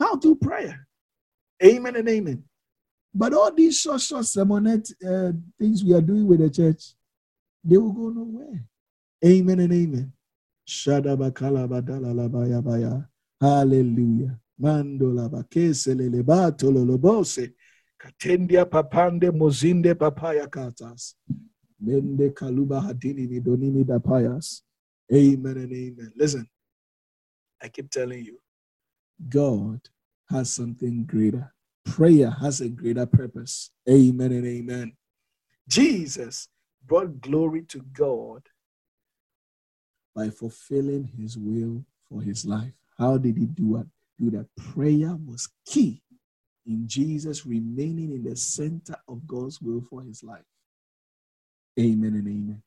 How 0.00 0.16
to 0.16 0.34
prayer. 0.36 0.86
Amen 1.62 1.96
and 1.96 2.08
amen. 2.08 2.42
But 3.14 3.34
all 3.34 3.54
these 3.54 3.78
short, 3.78 4.00
short 4.00 4.24
sermonette 4.24 4.90
uh, 5.04 5.32
things 5.58 5.84
we 5.84 5.92
are 5.92 6.00
doing 6.00 6.26
with 6.26 6.40
the 6.40 6.50
church, 6.50 6.94
they 7.62 7.76
will 7.76 7.92
go 7.92 8.08
nowhere. 8.08 8.64
Amen 9.24 9.60
and 9.60 9.72
amen. 9.72 10.12
Hallelujah. 13.40 14.38
Mandola 14.60 15.28
bakeselele 15.28 16.22
batololobose. 16.22 17.52
Katendia 17.98 18.64
papande 18.64 19.30
mozinde 19.30 19.94
papaya 19.94 20.46
katas. 20.48 21.14
Mende 21.80 22.30
kaluba 22.30 22.80
hadini 22.80 23.28
midonimi 23.28 23.84
dapayas. 23.84 24.62
Amen 25.12 25.56
and 25.56 25.72
amen. 25.72 26.12
Listen, 26.16 26.48
I 27.60 27.68
keep 27.68 27.90
telling 27.90 28.24
you, 28.24 28.38
God 29.28 29.80
has 30.30 30.52
something 30.52 31.04
greater. 31.04 31.52
Prayer 31.84 32.30
has 32.30 32.60
a 32.60 32.68
greater 32.68 33.06
purpose. 33.06 33.70
Amen 33.88 34.32
and 34.32 34.46
amen. 34.46 34.92
Jesus 35.68 36.48
brought 36.86 37.20
glory 37.20 37.62
to 37.62 37.80
God 37.92 38.42
by 40.14 40.30
fulfilling 40.30 41.04
his 41.18 41.36
will 41.36 41.84
for 42.08 42.22
his 42.22 42.44
life. 42.44 42.72
How 42.98 43.18
did 43.18 43.36
he 43.36 43.46
do 43.46 43.78
it? 43.78 43.86
Do 44.20 44.30
that. 44.30 44.46
Prayer 44.56 45.16
was 45.26 45.48
key 45.64 46.02
in 46.66 46.86
Jesus 46.86 47.44
remaining 47.44 48.12
in 48.12 48.22
the 48.22 48.36
center 48.36 48.96
of 49.08 49.26
God's 49.26 49.60
will 49.60 49.82
for 49.88 50.02
his 50.02 50.22
life. 50.22 50.44
Amen 51.78 52.14
and 52.14 52.28
amen. 52.28 52.62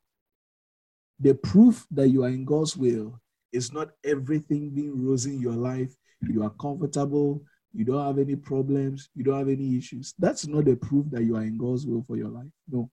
The 1.20 1.36
proof 1.36 1.86
that 1.92 2.10
you 2.10 2.24
are 2.24 2.30
in 2.30 2.44
God's 2.44 2.76
will 2.76 3.20
is 3.54 3.72
not 3.72 3.92
everything 4.04 4.72
being 4.72 5.06
rosy 5.06 5.36
in 5.36 5.42
your 5.42 5.54
life. 5.54 5.96
You 6.22 6.44
are 6.44 6.50
comfortable. 6.50 7.42
You 7.76 7.84
don't 7.86 8.06
have 8.06 8.18
any 8.20 8.36
problems. 8.36 9.10
You 9.16 9.24
don't 9.24 9.38
have 9.38 9.50
any 9.50 9.78
issues. 9.78 10.14
That's 10.18 10.48
not 10.48 10.66
the 10.66 10.76
proof 10.76 11.06
that 11.12 11.24
you 11.24 11.36
are 11.36 11.44
in 11.44 11.58
God's 11.58 11.86
will 11.86 12.04
for 12.08 12.16
your 12.16 12.30
life. 12.30 12.52
No. 12.70 12.90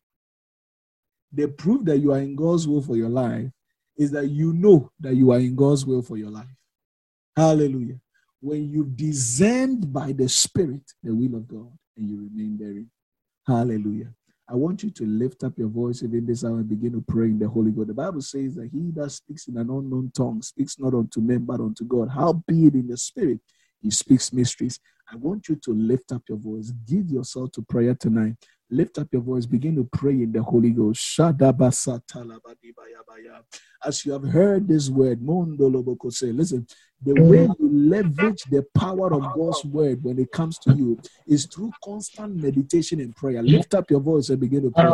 The 1.33 1.49
proof 1.49 1.85
that 1.85 1.99
you 1.99 2.13
are 2.13 2.19
in 2.19 2.35
God's 2.35 2.67
will 2.67 2.83
for 2.83 2.97
your 2.97 3.09
life 3.09 3.49
is 3.97 4.11
that 4.11 4.29
you 4.29 4.53
know 4.53 4.91
that 5.01 5.15
you 5.15 5.31
are 5.31 5.39
in 5.39 5.55
God's 5.55 5.87
will 5.87 6.03
for 6.03 6.17
your 6.17 6.31
life. 6.31 6.47
Hallelujah. 7.37 7.99
When 8.41 8.69
you 8.69 8.85
discerned 8.85 9.93
by 9.93 10.13
the 10.13 10.29
Spirit 10.29 10.83
the 11.03 11.15
will 11.15 11.37
of 11.37 11.47
God 11.47 11.71
and 11.97 12.09
you 12.09 12.17
remain 12.17 12.59
therein. 12.59 12.91
Hallelujah. 13.47 14.13
I 14.49 14.55
want 14.55 14.83
you 14.83 14.91
to 14.91 15.07
lift 15.07 15.45
up 15.45 15.57
your 15.57 15.69
voice 15.69 16.03
even 16.03 16.27
this 16.27 16.45
hour 16.45 16.57
and 16.57 16.69
begin 16.69 16.93
to 16.93 17.05
pray 17.07 17.27
in 17.27 17.39
the 17.39 17.49
Holy 17.49 17.71
Ghost. 17.71 17.89
The 17.89 17.95
Bible 17.95 18.21
says 18.21 18.57
that 18.57 18.69
he 18.73 18.91
that 18.97 19.11
speaks 19.11 19.47
in 19.47 19.57
an 19.57 19.71
unknown 19.71 20.11
tongue 20.15 20.43
speaks 20.43 20.79
not 20.79 20.93
unto 20.93 21.21
men 21.21 21.45
but 21.45 21.61
unto 21.61 21.85
God. 21.85 22.11
How 22.11 22.33
be 22.33 22.67
it 22.67 22.75
in 22.75 22.89
the 22.89 22.97
spirit, 22.97 23.39
he 23.83 23.91
speaks 23.91 24.33
mysteries. 24.33 24.79
I 25.13 25.17
want 25.17 25.49
you 25.49 25.57
to 25.57 25.75
lift 25.75 26.13
up 26.13 26.23
your 26.29 26.39
voice. 26.39 26.73
Give 26.89 27.11
yourself 27.11 27.53
to 27.53 27.63
prayer 27.63 27.95
tonight. 27.95 28.37
Lift 28.71 28.97
up 28.99 29.09
your 29.13 29.21
voice. 29.21 29.45
Begin 29.45 29.77
to 29.77 29.85
pray 29.93 30.13
in 30.13 30.33
the 30.33 30.43
Holy 30.43 30.71
Ghost. 30.71 31.21
As 33.85 34.07
you 34.07 34.13
have 34.13 34.23
heard 34.23 34.67
this 34.69 34.89
word, 34.89 35.19
listen, 35.21 36.67
the 37.05 37.21
way 37.21 37.49
you 37.59 37.69
leverage 37.69 38.45
the 38.45 38.65
power 38.75 39.13
of 39.13 39.23
God's 39.35 39.65
word 39.65 40.03
when 40.03 40.19
it 40.19 40.31
comes 40.33 40.59
to 40.61 40.73
you 40.73 40.99
is 41.27 41.47
through 41.47 41.73
constant 41.85 42.37
meditation 42.37 43.01
and 43.01 43.15
prayer. 43.15 43.43
Lift 43.43 43.75
up 43.75 43.91
your 43.91 44.01
voice 44.01 44.31
and 44.31 44.41
begin 44.41 44.63
to 44.63 44.71
pray. 44.71 44.85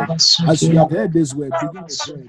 As 0.47 0.63
you 0.63 0.75
have 0.77 0.91
heard 0.91 1.13
this 1.13 1.33
word, 1.33 1.53
begin 1.61 1.87
to 1.87 1.97
pray. 2.13 2.27